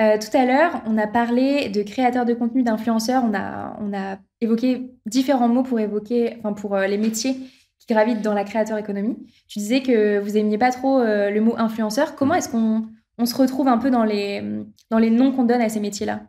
[0.00, 3.22] Euh, tout à l'heure, on a parlé de créateurs de contenu, d'influenceurs.
[3.24, 7.34] On a, on a évoqué différents mots pour évoquer, enfin pour euh, les métiers
[7.78, 9.16] qui gravitent dans la créateur économie.
[9.48, 12.14] Tu disais que vous aimiez pas trop euh, le mot influenceur.
[12.14, 12.86] Comment est-ce qu'on
[13.18, 14.42] on se retrouve un peu dans les,
[14.90, 16.22] dans les noms qu'on donne à ces métiers-là?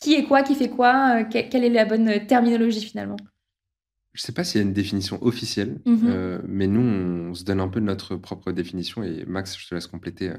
[0.00, 0.42] Qui est quoi?
[0.42, 1.24] Qui fait quoi?
[1.24, 3.16] Quelle est la bonne terminologie finalement?
[4.18, 6.00] Je ne sais pas s'il y a une définition officielle, mhm.
[6.06, 9.04] euh, mais nous, on se donne un peu notre propre définition.
[9.04, 10.36] Et Max, je te laisse compléter euh,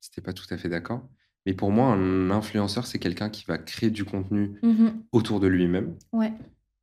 [0.00, 1.06] si tu n'es pas tout à fait d'accord.
[1.44, 5.02] Mais pour moi, un influenceur, c'est quelqu'un qui va créer du contenu mhm.
[5.12, 5.96] autour de lui-même.
[6.14, 6.32] Ouais.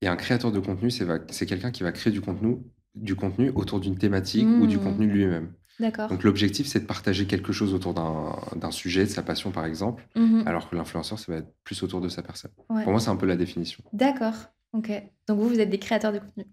[0.03, 2.57] Et un créateur de contenu, c'est quelqu'un qui va créer du contenu,
[2.93, 4.81] du contenu autour d'une thématique ou du mmh.
[4.81, 5.53] contenu de lui-même.
[5.79, 6.07] D'accord.
[6.07, 10.07] Donc l'objectif, c'est de partager quelque chose autour d'un sujet, de sa passion par exemple,
[10.15, 10.43] mhm.
[10.45, 12.51] alors que l'influenceur, ça va être plus autour de sa personne.
[12.67, 13.83] Pour moi, c'est un peu la définition.
[13.91, 14.35] D'accord.
[14.74, 14.91] Ok.
[15.28, 16.45] Donc vous, vous êtes des créateurs de contenu.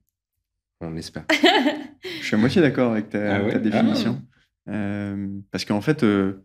[0.81, 1.25] On espère.
[2.21, 4.21] je suis à moitié d'accord avec ta, ah définition.
[4.21, 4.35] Ah.
[4.71, 6.45] Euh, parce qu'en fait, euh,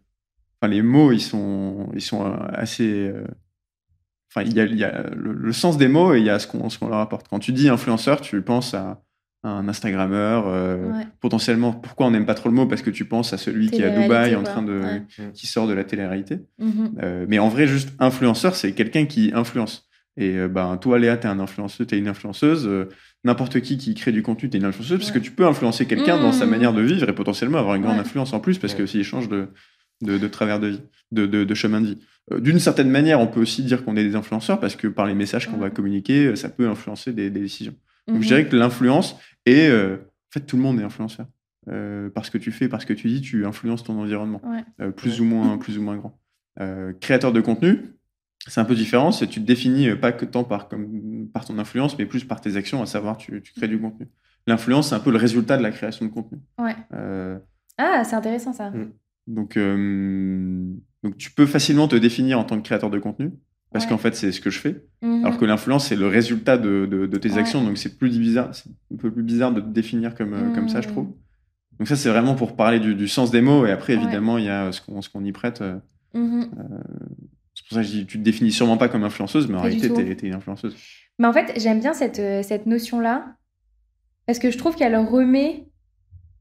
[0.67, 3.07] les mots, ils sont, ils sont assez.
[3.07, 3.25] Euh,
[4.31, 6.47] enfin, il y a, y a le, sens des mots et il y a ce
[6.47, 7.27] qu'on leur apporte.
[7.27, 9.01] Quand tu dis influenceur, tu penses à,
[9.43, 10.51] un Instagrammeur.
[11.21, 12.65] Potentiellement, pourquoi on n'aime pas trop le mot?
[12.67, 14.81] Parce que tu penses à celui qui est à Dubaï en train de.
[15.33, 16.41] qui sort de la télé-réalité.
[16.61, 17.25] Mm-hmm.
[17.27, 19.88] mais en vrai, juste influenceur, c'est quelqu'un qui influence.
[20.19, 22.67] Et euh, ben, toi, Léa, tu es un influenceur, tu es une influenceuse.
[22.67, 22.89] Euh,
[23.23, 25.85] n'importe qui qui crée du contenu, tu es une influenceuse, parce que tu peux influencer
[25.85, 26.49] quelqu'un dans sa mmh.
[26.49, 29.29] manière de vivre et potentiellement avoir une grande influence en plus, parce que s'il change
[29.29, 29.47] de,
[30.01, 31.97] de, travers de vie, de, de, chemin de vie.
[32.33, 35.07] Euh, d'une certaine manière, on peut aussi dire qu'on est des influenceurs, parce que par
[35.07, 37.75] les messages qu'on va communiquer, ça peut influencer des, décisions.
[38.07, 39.15] Donc je mmh dirais que l'influence
[39.45, 39.71] est...
[39.71, 39.97] en
[40.33, 41.27] fait, tout le monde est influenceur.
[42.13, 44.41] parce que tu fais, parce que tu dis, tu influences ton environnement,
[44.97, 46.19] plus, ou moins, plus ou moins grand.
[46.99, 47.98] créateur de contenu,
[48.47, 49.11] c'est un peu différent.
[49.11, 52.23] C'est tu te définis euh, pas que tant par, comme, par ton influence, mais plus
[52.23, 54.07] par tes actions, à savoir tu, tu crées du contenu.
[54.47, 56.39] L'influence, c'est un peu le résultat de la création de contenu.
[56.57, 56.75] Ouais.
[56.93, 57.37] Euh,
[57.77, 58.69] ah, c'est intéressant ça.
[58.71, 58.91] Mm.
[59.27, 60.73] Donc, euh,
[61.03, 63.31] donc, tu peux facilement te définir en tant que créateur de contenu,
[63.71, 64.83] parce qu'en fait, c'est ce que je fais.
[65.03, 65.23] Mhm.
[65.23, 67.63] Alors que l'influence, c'est le résultat de, de, tes actions.
[67.63, 70.81] Donc, c'est plus bizarre, c'est un peu plus bizarre de te définir comme, comme ça,
[70.81, 71.13] je trouve.
[71.77, 73.67] Donc, ça, c'est vraiment pour parler du, du, sens des mots.
[73.67, 75.63] Et après, évidemment, il y a ce qu'on qu'on y prête.
[76.15, 76.49] Mhm.
[76.49, 77.38] C'est
[77.69, 79.93] pour ça que je dis, tu te définis sûrement pas comme influenceuse, mais en réalité,
[79.93, 80.75] tu es, une influenceuse.
[81.19, 83.35] Mais en fait, j'aime bien cette, euh, cette notion-là,
[84.25, 85.67] parce que je trouve qu'elle remet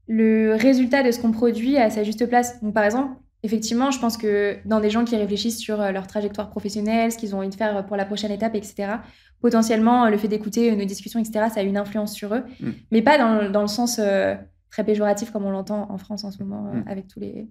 [0.07, 2.59] le résultat de ce qu'on produit à sa juste place.
[2.61, 3.13] Donc, par exemple,
[3.43, 7.17] effectivement, je pense que dans des gens qui réfléchissent sur euh, leur trajectoire professionnelle, ce
[7.17, 8.93] qu'ils ont envie de faire pour la prochaine étape, etc.,
[9.39, 12.69] potentiellement, le fait d'écouter nos discussions, etc., ça a une influence sur eux, mm.
[12.91, 14.35] mais pas dans, dans le sens euh,
[14.71, 16.83] très péjoratif comme on l'entend en France en ce moment, mm.
[16.87, 17.47] avec tous les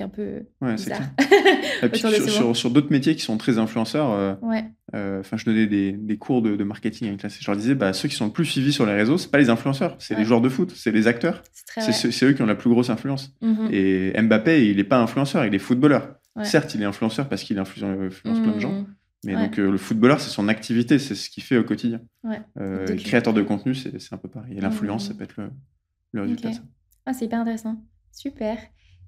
[0.00, 0.76] un peu ouais,
[2.28, 4.34] sur, sur, d'autres métiers qui sont très influenceurs, euh,
[4.94, 7.38] euh, enfin, je donnais des, des cours de, marketing avec classe.
[7.40, 9.38] Je leur disais, bah, ceux qui sont le plus suivis sur les réseaux, c'est pas
[9.38, 11.42] les influenceurs, c'est les joueurs de foot, c'est les acteurs.
[11.78, 13.34] C'est eux qui ont la plus grosse influence.
[13.42, 13.68] Mhm.
[13.72, 16.16] Et Mbappé, il est pas influenceur, il est footballeur.
[16.42, 18.72] Certes, il est influenceur parce qu'il influence, plein de gens.
[18.72, 18.86] Mmh.
[19.26, 22.00] Mais donc, le footballeur, c'est son activité, c'est ce qu'il fait au quotidien.
[22.56, 24.56] le créateur de contenu, c'est un peu pareil.
[24.56, 25.50] Et l'influence, ça peut être le,
[26.12, 26.50] le résultat.
[27.06, 27.76] Ah, c'est hyper intéressant.
[28.10, 28.56] Super.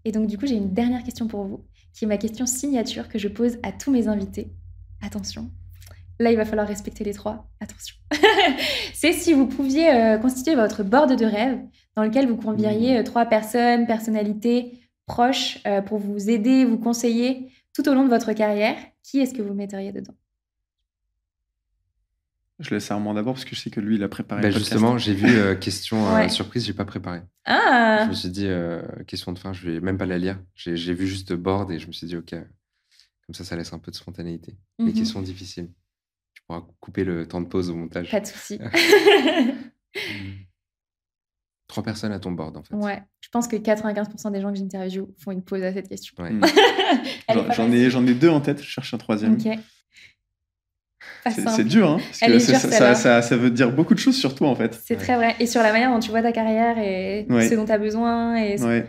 [0.06, 3.08] Et donc, du coup, j'ai une dernière question pour vous, qui est ma question signature
[3.08, 4.52] que je pose à tous mes invités.
[5.02, 5.50] Attention.
[6.20, 7.50] Là, il va falloir respecter les trois.
[7.58, 7.96] Attention.
[8.94, 11.58] c'est si vous pouviez euh, constituer votre board de rêve
[11.96, 13.00] dans lequel vous convieriez mmh.
[13.00, 18.08] euh, trois personnes, personnalités proches euh, pour vous aider, vous conseiller tout au long de
[18.08, 18.76] votre carrière.
[19.02, 20.14] Qui est-ce que vous metteriez dedans?
[22.58, 24.40] Je laisse Armand d'abord parce que je sais que lui, il a préparé.
[24.40, 27.20] Bah, justement, j'ai vu euh, question euh, surprise, j'ai pas préparé.
[27.44, 30.38] Ah Je me suis dit, euh, question de fin, je vais même pas la lire.
[30.54, 33.78] J'ai vu juste board et je me suis dit, ok, comme ça, ça laisse un
[33.78, 34.56] peu de spontanéité.
[34.78, 34.94] Les mhm.
[34.94, 35.68] questions difficiles.
[36.32, 38.10] Tu pourras couper le temps de pause au montage.
[38.10, 38.58] Pas de souci.
[41.68, 42.74] Trois personnes à ton board, en fait.
[42.74, 46.14] Ouais, je pense que 95% des gens que j'interviewe font une pause à cette question.
[47.28, 49.34] J'en ai, ai deux en tête, je cherche un troisième.
[49.34, 49.58] Ok.
[51.28, 52.52] C'est dur, hein, parce que
[52.94, 54.78] ça, ça, veut dire beaucoup de choses sur toi, en fait.
[54.84, 55.34] C'est très vrai.
[55.40, 58.36] Et sur la manière dont tu vois ta carrière et ce dont tu as besoin.
[58.36, 58.86] Et ouais.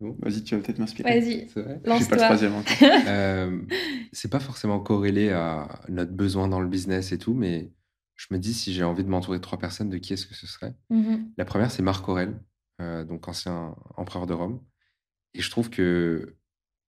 [0.00, 1.20] Vas-y, tu vas peut-être m'inspirer.
[1.20, 1.46] Vas-y,
[1.84, 2.16] lance-toi.
[2.16, 2.52] pas le troisième
[3.06, 3.60] euh,
[4.12, 7.70] c'est pas forcément corrélé à notre besoin dans le business et tout, mais
[8.16, 10.34] je me dis si j'ai envie de m'entourer de trois personnes, de qui est-ce que
[10.34, 10.74] ce serait?
[10.90, 11.32] Mm-hmm.
[11.36, 12.34] La première, c'est Marc Aurèle,
[12.80, 14.62] euh, donc ancien empereur de Rome.
[15.34, 16.34] Et je trouve que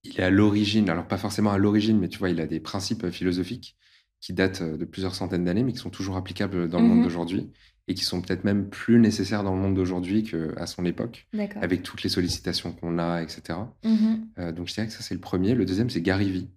[0.04, 2.60] il est à l'origine, alors pas forcément à l'origine, mais tu vois, il a des
[2.60, 3.76] principes philosophiques
[4.20, 7.02] qui datent de plusieurs centaines d'années, mais qui sont toujours applicables dans le monde mmh
[7.02, 7.50] d'aujourd'hui
[7.88, 11.26] et qui sont peut-être même plus nécessaires dans le monde d'aujourd'hui qu'à son époque,
[11.60, 13.58] avec toutes les sollicitations qu'on a, etc.
[13.84, 15.54] Mmh euh, donc je dirais que ça, c'est le premier.
[15.54, 16.50] Le deuxième, c'est Gary Vee.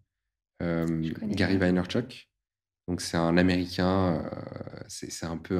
[0.61, 0.85] Euh,
[1.23, 2.29] Gary Vaynerchuk.
[2.87, 4.29] Donc c'est un Américain, euh,
[4.87, 5.59] c'est un peu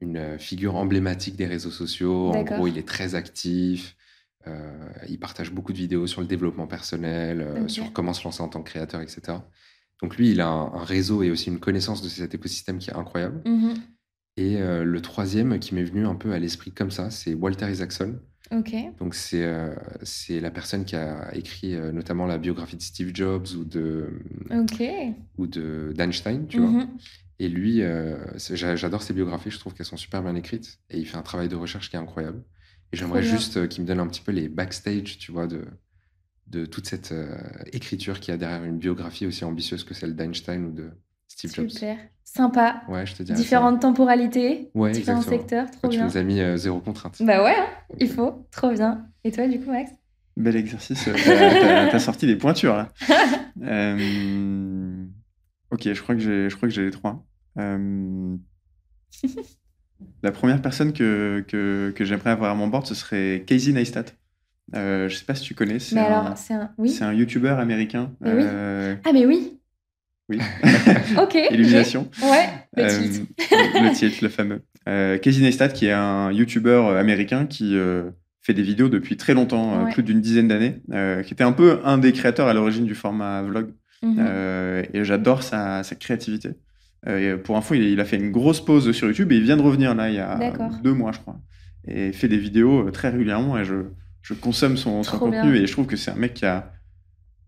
[0.00, 2.32] une figure emblématique des réseaux sociaux.
[2.32, 3.96] En gros, il est très actif.
[5.08, 8.62] Il partage beaucoup de vidéos sur le développement personnel, sur comment se lancer en tant
[8.62, 9.38] que créateur, etc.
[10.02, 12.96] Donc lui, il a un, réseau et aussi une connaissance de cet écosystème qui est
[12.96, 13.40] incroyable.
[13.44, 13.74] Mm-hmm.
[14.38, 17.70] Et euh, le troisième qui m'est venu un peu à l'esprit comme ça, c'est Walter
[17.70, 18.18] Isaacson.
[19.00, 19.74] Donc c'est euh,
[20.28, 24.20] la personne qui a écrit euh, notamment la biographie de Steve Jobs ou de
[25.38, 26.70] ou de d'Einstein, tu vois.
[26.70, 26.88] Mm-hmm.
[27.38, 27.82] Et lui,
[28.54, 31.48] j'adore ses biographies, je trouve qu'elles sont super bien écrites et il fait un travail
[31.48, 32.42] de recherche qui est incroyable.
[32.92, 35.64] Et j'aimerais juste qu'il me donne un petit peu les backstage, tu vois, de
[36.46, 37.36] de toute cette euh,
[37.72, 40.90] écriture qui a derrière une biographie aussi ambitieuse que celle d'Einstein ou de
[41.28, 41.68] Steve Jobs.
[41.68, 42.82] Super, sympa.
[42.88, 46.06] Ouais, je te Différentes temporalités, différents secteurs, trop bien.
[46.06, 47.20] Tu nous as mis euh, zéro contrainte.
[47.20, 47.66] Bah ouais, hein,
[47.98, 49.06] il faut, trop bien.
[49.24, 49.90] Et toi, du coup, Max?
[50.36, 51.08] Bel exercice.
[51.08, 52.92] Euh, t'as sorti des pointures là.
[55.70, 57.24] ok, je crois que j'ai, je crois que j'ai les trois.
[60.22, 64.06] La première personne que, que, que j'aimerais avoir à mon board, ce serait Casey Neistat.
[64.74, 65.78] Euh, je sais pas si tu connais.
[65.78, 66.96] C'est un, c'est un, oui.
[67.00, 68.10] un YouTuber américain.
[68.24, 69.58] Euh, ah, mais oui.
[70.28, 70.40] Oui.
[71.18, 71.34] ok.
[71.50, 72.08] Illumination.
[72.22, 73.26] Ouais, le euh, titre.
[73.38, 74.62] le titre, le fameux.
[74.88, 77.76] Euh, Casey Neistat, qui est un YouTuber américain qui
[78.42, 80.80] fait des vidéos depuis très longtemps, plus d'une dizaine d'années,
[81.24, 83.72] qui était un peu un des créateurs à l'origine du format vlog.
[84.02, 84.84] Mhm.
[84.92, 86.50] et j'adore sa, sa, créativité.
[87.44, 89.62] Pour info, il, il, a fait une grosse pause sur YouTube et il vient de
[89.62, 90.38] revenir là il y a
[90.82, 91.40] deux mois, je crois.
[91.88, 93.84] Et fait des vidéos très régulièrement et je
[94.26, 96.72] je consomme son, contenu et je trouve que c'est un mec qui a.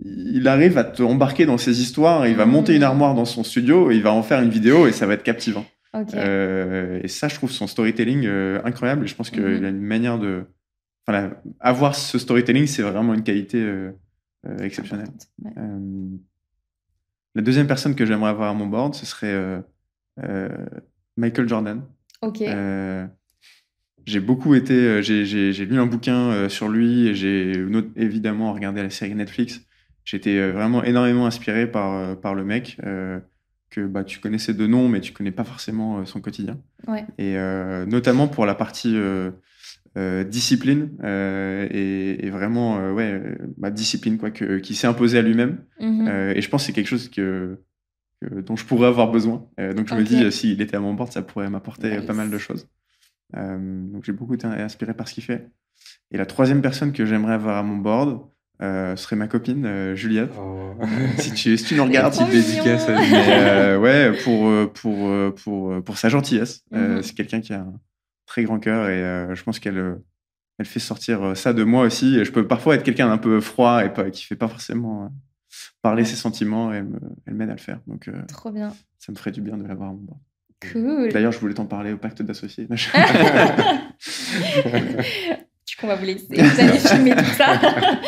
[0.00, 2.50] Il arrive à te embarquer dans ses histoires, il va mmh.
[2.50, 5.06] monter une armoire dans son studio, et il va en faire une vidéo et ça
[5.06, 5.66] va être captivant.
[6.14, 9.64] Euh, et ça, je trouve son storytelling euh, incroyable et je pense qu'il mmh.
[9.64, 10.44] a une manière de.
[11.08, 13.90] Enfin, avoir ce storytelling, c'est vraiment une qualité euh,
[14.60, 15.08] exceptionnelle.
[17.38, 19.62] La deuxième personne que j'aimerais avoir à mon board, ce serait
[21.16, 21.82] Michael Jordan.
[22.20, 22.42] Ok
[24.08, 24.74] j'ai beaucoup été.
[24.74, 27.52] Euh, j'ai lu un bouquin euh, sur lui et j'ai
[27.96, 29.60] évidemment regardé la série Netflix.
[30.04, 32.78] J'étais euh, vraiment énormément inspiré par, par le mec
[33.70, 36.58] que bah, tu connaissais de nom, mais tu connais pas forcément son quotidien.
[37.18, 37.36] Et
[37.86, 38.96] notamment pour la partie
[39.96, 43.20] discipline et, vraiment ouais,
[43.56, 45.58] ma discipline quoi, que, qui s'est imposée à lui-même.
[45.80, 46.36] Mm-hmm.
[46.36, 47.58] et je pense que c'est quelque chose que,
[48.22, 49.46] dont je pourrais avoir besoin.
[49.58, 52.38] donc je me dis, s'il était à mon bord, ça pourrait m'apporter pas mal de
[52.38, 52.68] choses.
[53.36, 53.58] Euh,
[53.92, 55.48] donc j'ai beaucoup été inspiré par ce qu'il fait.
[56.10, 58.26] Et la troisième personne que j'aimerais avoir à mon board
[58.60, 60.32] euh, serait ma copine euh, Juliette.
[60.38, 60.72] Oh.
[61.18, 62.88] si, tu, si tu nous regardes, petite dédicace.
[62.88, 66.64] ouais, pour, pour, pour, pour sa gentillesse.
[66.70, 67.02] Mhm.
[67.02, 67.74] c'est quelqu'un qui a un
[68.28, 69.98] très grand cœur et je pense qu'elle
[70.58, 72.16] elle fait sortir ça de moi aussi.
[72.18, 75.10] Et je peux parfois être quelqu'un d'un peu froid et pas, qui fait pas forcément
[75.82, 76.84] parler ses sentiments et
[77.26, 77.80] elle m'aide à le faire.
[77.86, 78.72] Donc, Trop bien.
[78.98, 80.20] Ça me ferait du bien de l'avoir à mon bord.
[80.72, 81.08] Cool.
[81.12, 82.66] D'ailleurs, je voulais t'en parler au pacte d'associés.
[82.66, 82.76] du
[85.76, 86.26] coup, on va vous laisser.
[86.30, 87.60] Vous allez filmer tout ça.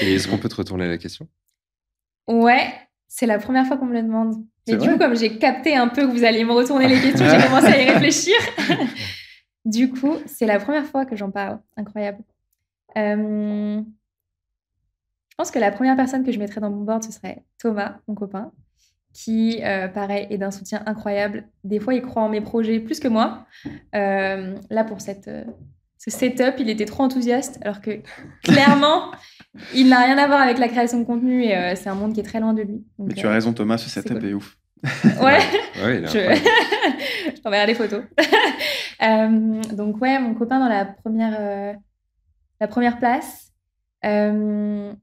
[0.00, 1.28] Et est-ce qu'on peut te retourner la question?
[2.26, 2.72] Ouais,
[3.08, 4.34] c'est la première fois qu'on me le demande.
[4.66, 7.26] Et du coup, comme j'ai capté un peu que vous alliez me retourner les questions,
[7.28, 8.34] j'ai commencé à y réfléchir.
[9.66, 11.58] Du coup, c'est la première fois que j'en parle.
[11.76, 12.22] Incroyable.
[12.96, 13.82] Euh,
[15.28, 17.98] je pense que la première personne que je mettrais dans mon board, ce serait Thomas,
[18.08, 18.52] mon copain,
[19.12, 21.46] qui, euh, pareil, est d'un soutien incroyable.
[21.64, 23.46] Des fois, il croit en mes projets plus que moi.
[23.94, 25.28] Euh, là, pour cette,
[25.98, 28.00] ce setup, il était trop enthousiaste, alors que
[28.44, 29.10] clairement,
[29.74, 32.12] il n'a rien à voir avec la création de contenu et euh, c'est un monde
[32.12, 32.84] qui est très loin de lui.
[32.98, 34.56] Mais tu as raison, Thomas, ce setup est, ouf.
[34.84, 35.40] Ouais,
[35.74, 38.02] je, t'enverrai des photos.
[39.02, 41.74] Euh, donc, ouais, mon copain dans la première, euh,
[42.62, 43.52] la première place.
[44.02, 44.94] je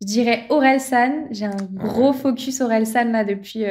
[0.00, 1.26] dirais Aurel San.
[1.32, 3.64] J'ai un gros focus Aurel San là depuis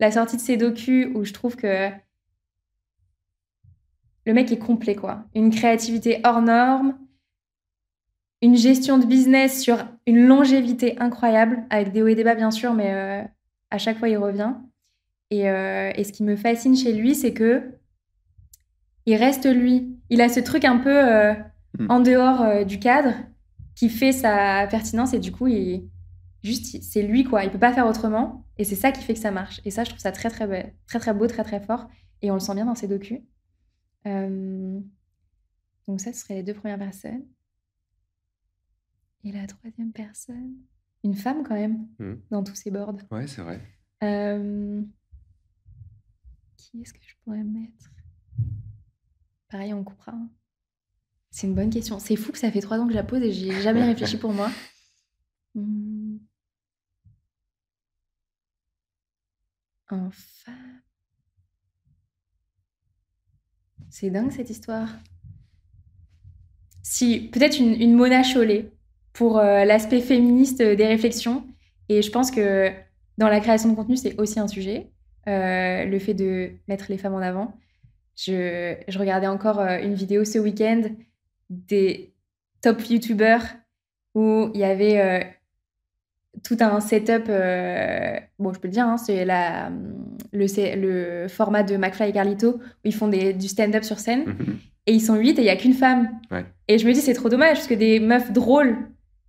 [0.00, 1.90] la sortie de ses docus où je trouve que
[4.28, 5.24] le mec est complet, quoi.
[5.34, 6.98] Une créativité hors norme,
[8.42, 12.50] une gestion de business sur une longévité incroyable, avec des hauts et des bas, bien
[12.50, 13.22] sûr, mais euh,
[13.70, 14.54] à chaque fois, il revient.
[15.32, 17.74] Euh, et, ce qui me fascine chez lui, c'est que
[19.06, 19.98] il reste lui.
[20.10, 21.34] Il a ce truc un peu euh,
[21.78, 21.90] hmm.
[21.90, 23.14] en dehors du cadre
[23.74, 25.88] qui fait sa pertinence et du coup, il,
[26.42, 27.44] juste, c'est lui, quoi.
[27.44, 28.44] Il peut pas faire autrement.
[28.56, 29.60] Et c'est ça qui fait que ça marche.
[29.64, 31.88] Et ça, je trouve ça très, très, très, très beau, très, très fort.
[32.22, 33.20] Et on le sent bien dans ses docus.
[34.06, 34.80] Euh,
[35.86, 37.24] donc ça, ce serait les deux premières personnes.
[39.24, 40.54] Et la troisième personne,
[41.04, 42.14] une femme quand même, hmm.
[42.30, 42.98] dans tous ces boards.
[43.10, 43.60] Ouais, c'est vrai.
[44.02, 44.82] Euh,
[46.56, 47.90] qui est-ce que je pourrais mettre?
[49.48, 50.12] Pareil, on coupera.
[50.12, 50.28] Hein.
[51.30, 51.98] C'est une bonne question.
[51.98, 54.18] C'est fou que ça fait trois ans que je la pose et j'ai jamais réfléchi
[54.18, 54.50] pour moi.
[59.90, 60.82] Un femme.
[63.90, 64.88] C'est dingue cette histoire.
[66.82, 68.72] Si, peut-être une, une, Mona Chollet
[69.18, 71.44] pour euh, l'aspect féministe des réflexions.
[71.88, 72.70] Et je pense que
[73.18, 74.92] dans la création de contenu, c'est aussi un sujet,
[75.26, 77.52] euh, le fait de mettre les femmes en avant.
[78.14, 80.82] Je, je regardais encore euh, une vidéo ce week-end
[81.50, 82.14] des
[82.60, 83.42] top YouTubers
[84.14, 85.36] où il y avait
[86.44, 87.26] tout un setup.
[88.38, 89.72] bon, je peux le dire, hein, c'est la
[90.32, 90.46] le,
[90.76, 94.26] le format de McFly et Carlito où ils font des, du stand-up sur scène.
[94.26, 94.58] Mhm.
[94.86, 96.08] Et ils sont huit et il n'y a qu'une femme.
[96.68, 98.76] Et je me dis, c'est trop dommage parce que des meufs drôles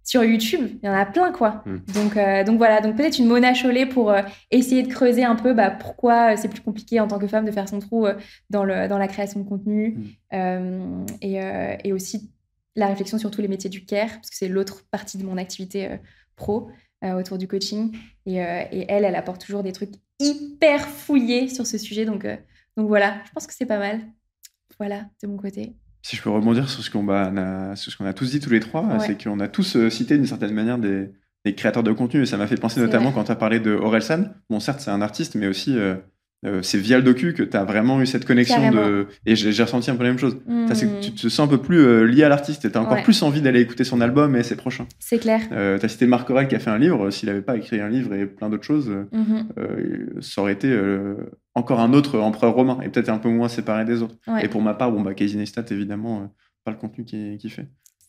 [0.04, 1.64] sur YouTube, il y en a plein, quoi.
[1.66, 1.82] Mhm.
[1.94, 4.22] Donc, euh, donc voilà, donc peut-être une Mona Chollet pour euh,
[4.52, 7.52] essayer de creuser un peu bah, pourquoi c'est plus compliqué en tant que femme de
[7.52, 8.16] faire son trou euh,
[8.50, 9.98] dans, le, dans la création de contenu.
[10.32, 11.06] Mhm.
[11.22, 11.40] Et,
[11.84, 12.32] et, aussi
[12.76, 15.38] la réflexion sur tous les métiers du care, parce que c'est l'autre partie de mon
[15.38, 16.00] activité
[16.36, 16.70] pro.
[17.04, 17.96] autour du coaching.
[18.26, 22.06] Et, et, elle, elle apporte toujours des trucs hyper fouillé sur ce sujet.
[22.06, 22.36] Donc, euh,
[22.78, 24.02] donc voilà, je pense que c'est pas mal.
[24.78, 25.76] Voilà, de mon côté.
[26.02, 28.50] Si je peux rebondir sur ce qu'on bah, a, ce qu'on a tous dit tous
[28.50, 31.12] les trois, c'est qu'on a tous euh, cité d'une certaine manière des,
[31.46, 32.22] des, créateurs de contenu.
[32.22, 34.26] Et ça m'a fait penser notamment quand tu as parlé de Orelsan.
[34.50, 35.96] Bon, certes, c'est un artiste, mais aussi euh,
[36.46, 39.64] euh, c'est via le docu que tu as vraiment eu cette connexion de et j'ai
[39.64, 40.38] ressenti un peu la même chose.
[40.48, 40.68] Mmh.
[41.02, 43.22] tu te sens un peu plus euh, lié à l'artiste et tu as encore plus
[43.24, 44.88] envie d'aller écouter son album et ses prochains.
[45.00, 45.42] C'est clair.
[45.52, 47.10] Euh, tu as cité Marc Aurel qui a fait un livre.
[47.10, 50.22] S'il n'avait pas écrit un livre et plein d'autres choses mmh.
[50.22, 50.78] ça aurait été
[51.56, 54.16] encore un autre empereur romain et peut-être un peu moins séparé des autres.
[54.42, 56.34] Et pour ma part bon bah Casey Neistat évidemment
[56.64, 57.68] pas le contenu qu'il fait.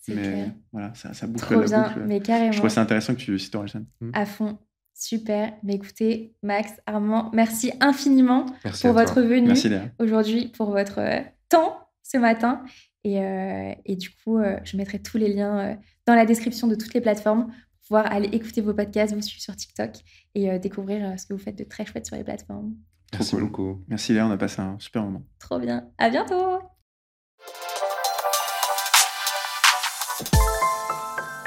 [0.08, 2.04] Mais voilà ça, ça boucle Trop la boucle.
[2.06, 2.52] mais carrément.
[2.52, 3.82] je trouve ça intéressant que tu cites Orelsan
[4.12, 4.58] à fond
[5.00, 5.54] Super.
[5.62, 8.44] Mais écoutez, Max, Armand, merci infiniment
[8.82, 9.54] pour votre venue
[9.98, 12.62] aujourd'hui, pour votre euh, temps ce matin.
[13.02, 16.74] Et, euh, et du coup, euh, je mettrai tous les liens dans la description de
[16.74, 19.92] toutes les plateformes pour pouvoir aller écouter vos podcasts, vous suivre sur TikTok
[20.34, 22.74] et découvrir ce que vous faites de très chouette sur les plateformes.
[23.14, 23.82] Merci beaucoup.
[23.88, 25.22] Merci Léa, on a passé un super moment.
[25.38, 25.88] Trop bien.
[25.96, 26.69] À bientôt.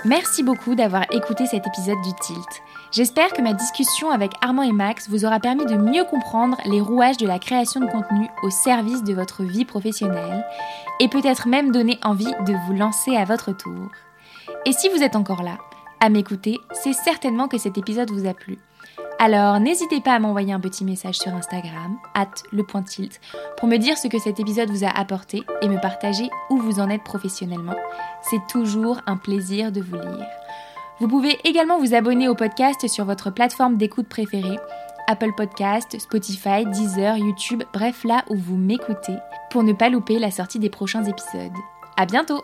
[0.06, 2.62] Merci beaucoup d'avoir écouté cet épisode du Tilt.
[2.92, 6.82] J'espère que ma discussion avec Armand et Max vous aura permis de mieux comprendre les
[6.82, 10.46] rouages de la création de contenu au service de votre vie professionnelle
[11.00, 13.92] et peut-être même donner envie de vous lancer à votre tour.
[14.66, 15.58] Et si vous êtes encore là,
[16.02, 18.58] à m'écouter, c'est certainement que cet épisode vous a plu.
[19.26, 23.22] Alors n'hésitez pas à m'envoyer un petit message sur Instagram, at lepointilt,
[23.56, 26.82] pour me dire ce que cet épisode vous a apporté et me partager où vous
[26.82, 27.78] en êtes professionnellement.
[28.22, 30.28] C'est toujours un plaisir de vous lire.
[31.00, 34.60] Vous pouvez également vous abonner au podcast sur votre plateforme d'écoute préférée,
[35.08, 39.16] Apple Podcast, Spotify, Deezer, YouTube, bref là où vous m'écoutez,
[39.52, 41.56] pour ne pas louper la sortie des prochains épisodes.
[41.96, 42.44] À bientôt!